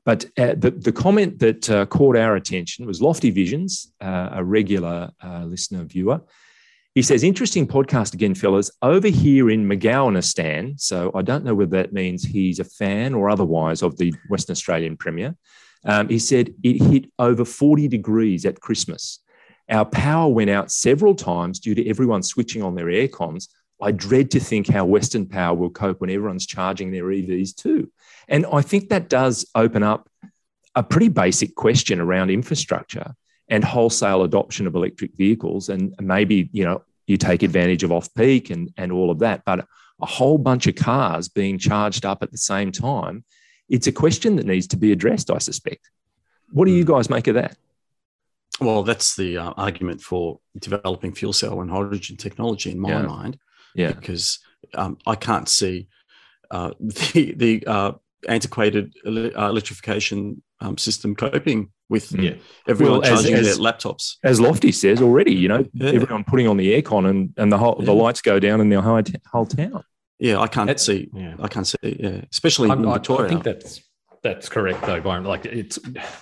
But 0.05 0.24
uh, 0.38 0.55
the, 0.57 0.70
the 0.70 0.92
comment 0.92 1.38
that 1.40 1.68
uh, 1.68 1.86
caught 1.86 2.16
our 2.16 2.36
attention 2.36 2.86
was 2.86 3.03
Lofty 3.03 3.30
Visions, 3.30 3.92
uh, 4.01 4.30
a 4.32 4.44
regular 4.44 5.11
uh, 5.22 5.44
listener 5.44 5.84
viewer. 5.84 6.20
He 6.94 7.03
says, 7.03 7.22
interesting 7.22 7.68
podcast 7.68 8.14
again, 8.14 8.34
fellas. 8.34 8.70
Over 8.82 9.09
here 9.09 9.51
in 9.51 9.68
McGowanistan, 9.68 10.80
so 10.80 11.12
I 11.14 11.22
don't 11.22 11.44
know 11.44 11.55
whether 11.55 11.76
that 11.76 11.92
means 11.92 12.24
he's 12.24 12.59
a 12.59 12.64
fan 12.64 13.14
or 13.14 13.30
otherwise 13.30 13.82
of 13.82 13.96
the 13.96 14.12
Western 14.28 14.55
Australian 14.55 14.96
Premier. 14.96 15.36
Um, 15.84 16.09
he 16.09 16.18
said 16.18 16.53
it 16.62 16.82
hit 16.82 17.11
over 17.18 17.44
40 17.44 17.88
degrees 17.88 18.44
at 18.44 18.61
Christmas. 18.61 19.20
Our 19.70 19.84
power 19.84 20.28
went 20.32 20.51
out 20.51 20.72
several 20.72 21.14
times 21.14 21.61
due 21.61 21.76
to 21.76 21.88
everyone 21.88 22.22
switching 22.24 22.62
on 22.62 22.74
their 22.74 22.90
air 22.90 23.07
cons. 23.07 23.48
I 23.83 23.93
dread 23.93 24.31
to 24.33 24.41
think 24.41 24.68
how 24.68 24.85
Western 24.85 25.26
Power 25.26 25.55
will 25.55 25.70
cope 25.70 26.01
when 26.01 26.11
everyone's 26.11 26.47
charging 26.47 26.91
their 26.91 27.05
EVs 27.05 27.55
too. 27.55 27.91
And 28.28 28.47
I 28.53 28.62
think 28.62 28.89
that 28.89 29.09
does 29.09 29.49
open 29.55 29.83
up 29.83 30.09
a 30.74 30.83
pretty 30.83 31.09
basic 31.09 31.55
question 31.55 32.01
around 32.01 32.31
infrastructure 32.31 33.14
and 33.49 33.64
wholesale 33.64 34.22
adoption 34.22 34.66
of 34.66 34.74
electric 34.74 35.16
vehicles. 35.16 35.68
And 35.68 35.95
maybe, 36.01 36.49
you 36.53 36.64
know, 36.64 36.83
you 37.07 37.16
take 37.16 37.43
advantage 37.43 37.83
of 37.83 37.91
off 37.91 38.12
peak 38.14 38.51
and, 38.51 38.72
and 38.76 38.93
all 38.93 39.11
of 39.11 39.18
that. 39.20 39.45
But 39.45 39.66
a 40.01 40.07
whole 40.07 40.39
bunch 40.39 40.66
of 40.66 40.76
cars 40.76 41.28
being 41.28 41.59
charged 41.59 42.07
up 42.07 42.22
at 42.22 42.31
the 42.31 42.39
same 42.39 42.70
time, 42.70 43.24
it's 43.68 43.87
a 43.87 43.93
question 43.93 44.37
that 44.37 44.47
needs 44.47 44.66
to 44.68 44.76
be 44.76 44.93
addressed, 44.93 45.31
I 45.31 45.39
suspect. 45.39 45.91
What 46.53 46.66
do 46.66 46.72
you 46.72 46.85
guys 46.85 47.11
make 47.11 47.26
of 47.26 47.35
that? 47.35 47.57
Well, 48.61 48.83
that's 48.83 49.16
the 49.16 49.39
uh, 49.39 49.51
argument 49.57 50.03
for 50.03 50.41
developing 50.59 51.14
fuel 51.14 51.33
cell 51.33 51.61
and 51.61 51.70
hydrogen 51.70 52.16
technology 52.16 52.70
in 52.70 52.78
my 52.78 52.91
Yeah. 52.91 53.03
mind, 53.03 53.39
Yeah. 53.74 53.92
because 53.92 54.38
um, 54.74 54.98
I 55.06 55.14
can't 55.14 55.48
see 55.48 55.88
uh, 56.50 56.70
the 56.80 57.34
the 57.36 57.64
uh, 57.66 57.92
antiquated 58.28 58.94
uh, 59.06 59.10
electrification 59.48 60.42
um, 60.60 60.76
system 60.78 61.14
coping 61.14 61.70
with 61.88 62.12
Yeah. 62.12 62.34
everyone 62.68 63.00
Well, 63.00 63.10
charging 63.10 63.34
as- 63.34 63.46
their 63.46 63.56
laptops. 63.56 64.16
As 64.22 64.40
Lofty 64.40 64.70
says 64.72 65.00
already, 65.02 65.34
you 65.34 65.48
know, 65.48 65.64
Yeah. 65.72 65.90
everyone 65.90 66.24
putting 66.24 66.46
on 66.46 66.56
the 66.56 66.80
aircon 66.80 67.08
and, 67.08 67.32
and 67.36 67.50
the 67.50 67.58
whole, 67.58 67.76
the 67.80 67.92
lights 67.92 68.20
go 68.22 68.38
down 68.38 68.60
in 68.60 68.68
the 68.68 68.80
whole, 68.80 69.02
t- 69.02 69.14
whole 69.32 69.46
town. 69.46 69.82
yeah, 70.18 70.38
I 70.38 70.46
can't 70.46 70.66
That's- 70.68 70.84
see. 70.86 71.08
Yeah. 71.12 71.34
I 71.40 71.48
can't 71.48 71.66
see. 71.66 71.76
Yeah, 71.82 72.20
especially 72.30 72.68
I'm- 72.70 72.84
in 72.84 72.88
I, 72.90 72.94
Victoria. 72.94 73.26
I 73.26 73.28
think 73.30 73.42
that's 73.44 73.80
that's 74.22 74.48
correct 74.48 74.82
though, 74.82 75.00
Byron. 75.00 75.24
Like 75.24 75.46
it's 75.46 75.78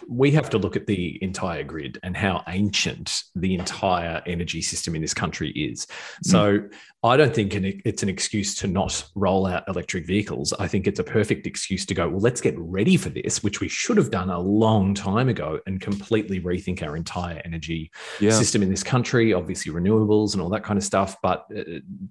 we 0.09 0.30
have 0.32 0.49
to 0.51 0.59
look 0.59 0.76
at 0.76 0.86
the 0.86 1.18
entire 1.22 1.64
grid 1.64 1.99
and 2.03 2.16
how 2.16 2.44
ancient 2.46 3.24
the 3.34 3.55
entire 3.55 4.22
energy 4.26 4.62
system 4.62 4.94
in 4.94 5.03
this 5.03 5.14
country 5.14 5.51
is. 5.51 5.86
So 6.22 6.61
I 7.03 7.16
don't 7.16 7.34
think 7.34 7.55
it's 7.55 8.03
an 8.03 8.09
excuse 8.09 8.55
to 8.57 8.66
not 8.68 9.05
roll 9.14 9.46
out 9.46 9.64
electric 9.68 10.07
vehicles. 10.07 10.53
I 10.59 10.68
think 10.68 10.86
it's 10.86 11.01
a 11.01 11.05
perfect 11.05 11.46
excuse 11.46 11.84
to 11.86 11.94
go, 11.94 12.09
well, 12.09 12.20
let's 12.20 12.40
get 12.40 12.55
ready 12.59 12.96
for 12.96 13.09
this, 13.09 13.42
which 13.42 13.61
we 13.61 13.68
should 13.68 13.96
have 13.96 14.11
done 14.11 14.30
a 14.30 14.38
long 14.40 14.94
time 14.94 15.28
ago 15.28 15.59
and 15.66 15.80
completely 15.80 16.40
rethink 16.40 16.82
our 16.82 16.96
entire 16.96 17.40
energy 17.44 17.90
Yeah. 18.20 18.30
system 18.30 18.62
in 18.62 18.70
this 18.70 18.82
country 18.82 19.32
obviously 19.32 19.72
renewables 19.72 20.32
and 20.34 20.42
all 20.42 20.49
that 20.51 20.62
kind 20.64 20.76
of 20.78 20.84
stuff 20.84 21.16
but 21.22 21.46
uh, 21.57 21.62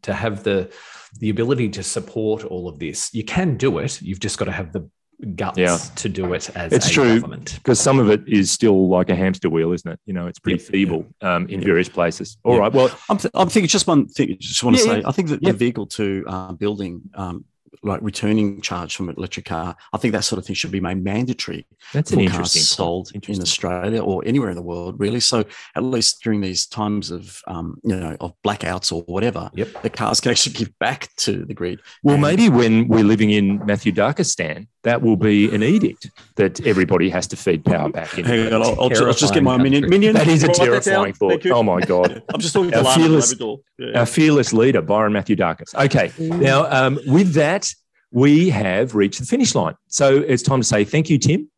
to 0.01 0.13
have 0.13 0.43
the 0.43 0.71
the 1.19 1.29
ability 1.29 1.69
to 1.69 1.83
support 1.83 2.43
all 2.43 2.67
of 2.67 2.79
this 2.79 3.13
you 3.13 3.23
can 3.23 3.55
do 3.57 3.77
it 3.79 4.01
you've 4.01 4.19
just 4.19 4.37
got 4.37 4.45
to 4.45 4.51
have 4.51 4.71
the 4.73 4.89
guts 5.35 5.57
Yeah. 5.57 5.77
to 5.95 6.09
do 6.09 6.33
it 6.33 6.49
as 6.55 6.71
It's 6.71 6.87
a 6.87 6.91
true. 6.91 7.21
because 7.55 7.79
some 7.79 7.99
of 7.99 8.09
it 8.09 8.21
is 8.27 8.51
still 8.51 8.87
like 8.87 9.09
a 9.09 9.15
hamster 9.15 9.49
wheel, 9.49 9.71
isn't 9.73 9.91
it? 9.91 9.99
You 10.05 10.13
know, 10.13 10.27
it's 10.27 10.39
pretty 10.39 10.59
Yep. 10.61 10.71
feeble 10.71 11.05
um, 11.21 11.47
in 11.47 11.61
various 11.61 11.89
places. 11.89 12.37
All 12.43 12.53
Yeah. 12.55 12.59
right. 12.61 12.73
Well, 12.73 12.91
I'm, 13.09 13.17
th- 13.17 13.31
I'm 13.33 13.49
thinking 13.49 13.67
just 13.67 13.87
one 13.87 14.07
thing. 14.07 14.37
Just 14.39 14.63
want 14.63 14.77
to 14.77 14.83
Yeah, 14.83 14.91
say, 14.93 14.99
yeah. 15.01 15.07
I 15.07 15.11
think 15.11 15.29
that 15.29 15.41
Yeah. 15.41 15.51
the 15.51 15.57
vehicle 15.57 15.87
to 15.87 16.23
uh, 16.27 16.51
building, 16.53 17.01
um, 17.15 17.45
like 17.83 18.01
returning 18.01 18.59
charge 18.61 18.95
from 18.95 19.07
an 19.09 19.15
electric 19.17 19.45
car, 19.45 19.75
I 19.93 19.97
think 19.97 20.11
that 20.13 20.23
sort 20.23 20.39
of 20.39 20.45
thing 20.45 20.55
should 20.55 20.71
be 20.71 20.79
made 20.79 21.03
mandatory 21.03 21.67
that's 21.93 22.11
for 22.11 22.19
an 22.19 22.25
cars 22.25 22.33
interesting 22.35 22.61
point. 22.61 22.65
sold 22.67 23.11
in 23.13 23.41
Australia 23.41 24.01
or 24.01 24.23
anywhere 24.25 24.49
in 24.49 24.55
the 24.55 24.63
world, 24.63 24.95
really. 24.99 25.19
So 25.19 25.43
at 25.75 25.83
least 25.83 26.21
during 26.23 26.41
these 26.41 26.65
times 26.65 27.11
of, 27.11 27.39
um, 27.47 27.77
you 27.83 27.95
know, 27.95 28.15
of 28.19 28.33
blackouts 28.43 28.91
or 28.91 29.03
whatever, 29.03 29.51
Yep. 29.53 29.83
the 29.83 29.89
cars 29.91 30.19
can 30.21 30.31
actually 30.31 30.53
give 30.53 30.71
back 30.79 31.09
to 31.17 31.45
the 31.45 31.53
grid. 31.53 31.81
Well, 32.03 32.15
And- 32.15 32.21
maybe 32.23 32.49
when 32.49 32.87
we're 32.87 33.03
living 33.03 33.29
in 33.31 33.59
Mathioudakistan, 33.59 34.67
that 34.87 35.01
will 35.01 35.15
be 35.17 35.53
an 35.53 35.61
edict 35.63 36.09
that 36.35 36.65
everybody 36.65 37.09
has 37.09 37.27
to 37.27 37.35
feed 37.35 37.63
power 37.63 37.89
back 37.89 38.17
into. 38.17 38.29
Hang 38.29 38.53
on, 38.53 38.61
I'll, 38.63 38.81
I'll, 38.81 38.89
ju- 38.89 39.05
I'll 39.05 39.13
just 39.13 39.33
get 39.33 39.43
my 39.43 39.57
minion. 39.57 39.89
minion. 39.89 40.13
That 40.15 40.27
is 40.27 40.43
a 40.43 40.47
Write 40.47 40.55
that 40.57 40.63
down. 40.83 40.83
terrifying 40.83 41.13
thought. 41.13 41.45
Oh 41.47 41.63
my 41.63 41.79
god! 41.81 42.21
I'm 42.33 42.39
just 42.39 42.53
talking 42.53 42.71
to 42.71 42.77
Our 42.77 42.83
Lana 42.83 43.03
fearless- 43.03 43.35
Yeah. 43.77 43.99
Our 43.99 44.05
fearless 44.05 44.53
leader, 44.53 44.81
Byron 44.81 45.13
Mathioudakis. 45.13 45.75
Okay, 45.85 46.11
now 46.19 46.65
um, 46.71 46.99
with 47.07 47.33
that, 47.33 47.71
we 48.11 48.49
have 48.49 48.95
reached 48.95 49.19
the 49.19 49.25
finish 49.25 49.53
line. 49.55 49.75
So 49.87 50.17
it's 50.17 50.41
time 50.43 50.61
to 50.61 50.67
say 50.67 50.83
thank 50.83 51.09
you, 51.09 51.17
Tim, 51.19 51.49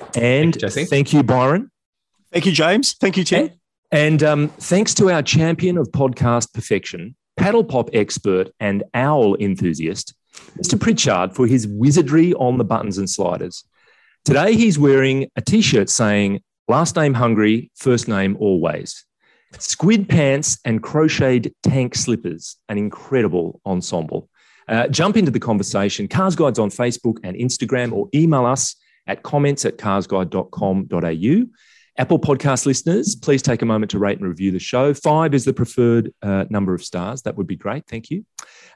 and 0.00 0.10
Thank 0.14 0.54
you, 0.56 0.60
Jesse. 0.60 0.84
thank 0.84 1.12
you, 1.12 1.22
Byron. 1.22 1.70
Thank 2.32 2.46
you, 2.46 2.52
James. 2.52 2.94
Thank 2.94 3.16
you, 3.16 3.24
Tim. 3.24 3.50
And 3.90 4.22
um, 4.22 4.48
thanks 4.58 4.94
to 4.94 5.10
our 5.10 5.22
champion 5.22 5.76
of 5.76 5.88
podcast 5.88 6.54
perfection, 6.54 7.14
paddle 7.36 7.62
pop 7.62 7.90
expert 7.92 8.50
and 8.58 8.82
owl 8.94 9.36
enthusiast, 9.36 10.14
Mr. 10.58 10.80
Pritchard, 10.80 11.34
for 11.34 11.46
his 11.46 11.66
wizardry 11.66 12.34
on 12.34 12.58
the 12.58 12.64
buttons 12.64 12.98
and 12.98 13.08
sliders. 13.08 13.64
Today, 14.24 14.54
he's 14.54 14.78
wearing 14.78 15.28
a 15.36 15.40
t 15.40 15.62
shirt 15.62 15.90
saying, 15.90 16.42
last 16.68 16.96
name 16.96 17.14
hungry, 17.14 17.70
first 17.74 18.08
name 18.08 18.36
always. 18.38 19.04
Squid 19.58 20.08
pants 20.08 20.58
and 20.64 20.82
crocheted 20.82 21.54
tank 21.62 21.94
slippers, 21.94 22.56
an 22.68 22.78
incredible 22.78 23.60
ensemble. 23.66 24.28
Uh, 24.68 24.88
jump 24.88 25.16
into 25.16 25.30
the 25.30 25.40
conversation, 25.40 26.08
Cars 26.08 26.36
Guides 26.36 26.58
on 26.58 26.70
Facebook 26.70 27.18
and 27.24 27.36
Instagram, 27.36 27.92
or 27.92 28.08
email 28.14 28.46
us 28.46 28.76
at 29.06 29.22
comments 29.22 29.64
at 29.64 29.76
carsguide.com.au. 29.76 31.46
Apple 31.98 32.18
Podcast 32.18 32.64
listeners, 32.64 33.14
please 33.14 33.42
take 33.42 33.60
a 33.60 33.66
moment 33.66 33.90
to 33.90 33.98
rate 33.98 34.18
and 34.18 34.26
review 34.26 34.50
the 34.50 34.58
show. 34.58 34.94
Five 34.94 35.34
is 35.34 35.44
the 35.44 35.52
preferred 35.52 36.12
uh, 36.22 36.46
number 36.48 36.72
of 36.72 36.82
stars. 36.82 37.20
That 37.22 37.36
would 37.36 37.46
be 37.46 37.56
great. 37.56 37.86
Thank 37.86 38.10
you. 38.10 38.24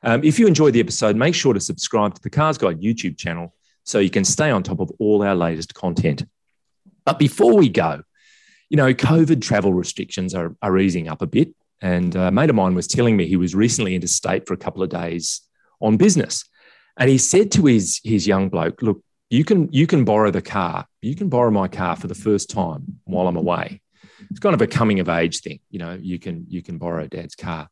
Um, 0.03 0.23
if 0.23 0.39
you 0.39 0.47
enjoyed 0.47 0.75
the 0.75 0.81
episode, 0.81 1.17
make 1.17 1.35
sure 1.35 1.55
to 1.55 1.61
subscribe 1.61 2.14
to 2.14 2.23
the 2.23 2.29
Cars 2.29 2.59
Guide 2.59 2.83
YouTube 2.83 3.17
channel 3.17 3.55
so 3.85 4.01
you 4.01 4.11
can 4.11 4.25
stay 4.25 4.51
on 4.51 4.62
top 4.62 4.81
of 4.81 4.91
all 4.99 5.23
our 5.23 5.35
latest 5.35 5.73
content. 5.73 6.27
But 7.07 7.19
before 7.19 7.57
we 7.57 7.71
go, 7.71 8.03
you 8.69 8.77
know, 8.77 8.93
COVID 8.93 9.41
travel 9.41 9.73
restrictions 9.73 10.35
are, 10.35 10.55
are 10.61 10.77
easing 10.77 11.09
up 11.09 11.23
a 11.23 11.27
bit. 11.27 11.55
And 11.81 12.14
a 12.17 12.31
mate 12.31 12.51
of 12.51 12.57
mine 12.57 12.75
was 12.75 12.87
telling 12.87 13.17
me 13.17 13.27
he 13.27 13.37
was 13.37 13.55
recently 13.55 13.95
interstate 13.95 14.47
for 14.47 14.53
a 14.53 14.59
couple 14.59 14.83
of 14.83 14.91
days 14.91 15.41
on 15.81 15.97
business. 15.97 16.45
And 16.99 17.09
he 17.09 17.17
said 17.17 17.51
to 17.53 17.64
his, 17.64 18.01
his 18.05 18.27
young 18.27 18.51
bloke, 18.51 18.83
look, 18.83 19.03
you 19.31 19.45
can 19.45 19.68
you 19.72 19.87
can 19.87 20.05
borrow 20.05 20.31
the 20.31 20.43
car. 20.43 20.87
You 21.03 21.14
can 21.14 21.29
borrow 21.29 21.51
my 21.51 21.68
car 21.68 21.97
for 21.97 22.07
the 22.07 22.14
first 22.14 22.51
time 22.51 23.01
while 23.05 23.27
I'm 23.27 23.37
away. 23.37 23.81
It's 24.31 24.41
kind 24.41 24.55
of 24.55 24.62
a 24.62 24.66
coming 24.66 25.01
of 25.01 25.09
age 25.09 25.41
thing, 25.41 25.61
you 25.70 25.79
know. 25.79 25.99
You 26.01 26.18
can 26.18 26.47
you 26.49 26.62
can 26.62 26.79
borrow 26.79 27.07
dad's 27.07 27.35
car. 27.35 27.68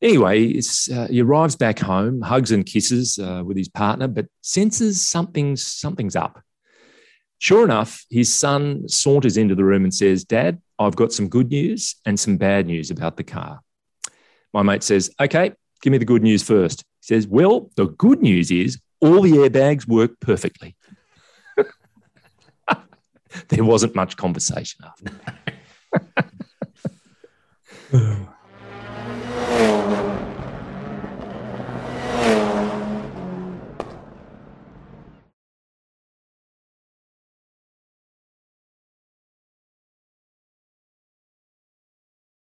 Anyway, 0.00 0.60
uh, 0.94 1.08
he 1.08 1.20
arrives 1.20 1.56
back 1.56 1.78
home, 1.78 2.20
hugs 2.20 2.52
and 2.52 2.64
kisses 2.64 3.18
uh, 3.18 3.42
with 3.44 3.56
his 3.56 3.68
partner, 3.68 4.06
but 4.06 4.26
senses 4.42 5.02
something's 5.02 5.64
something's 5.66 6.14
up. 6.14 6.40
Sure 7.40 7.64
enough, 7.64 8.04
his 8.10 8.32
son 8.32 8.88
saunters 8.88 9.36
into 9.36 9.54
the 9.54 9.64
room 9.64 9.84
and 9.84 9.94
says, 9.94 10.24
"Dad, 10.24 10.60
I've 10.78 10.96
got 10.96 11.12
some 11.12 11.28
good 11.28 11.50
news 11.50 11.96
and 12.04 12.18
some 12.18 12.36
bad 12.36 12.66
news 12.66 12.90
about 12.90 13.16
the 13.16 13.24
car." 13.24 13.60
My 14.52 14.62
mate 14.62 14.82
says, 14.82 15.10
"Okay, 15.20 15.52
give 15.82 15.92
me 15.92 15.98
the 15.98 16.04
good 16.04 16.22
news 16.22 16.42
first. 16.42 16.84
He 17.02 17.14
says, 17.14 17.26
"Well, 17.26 17.70
the 17.76 17.86
good 17.86 18.20
news 18.20 18.50
is 18.50 18.80
all 19.00 19.22
the 19.22 19.32
airbags 19.32 19.86
work 19.86 20.18
perfectly." 20.20 20.76
there 23.48 23.64
wasn't 23.64 23.94
much 23.94 24.16
conversation 24.16 24.84
after. 24.84 25.12
that. 27.92 28.28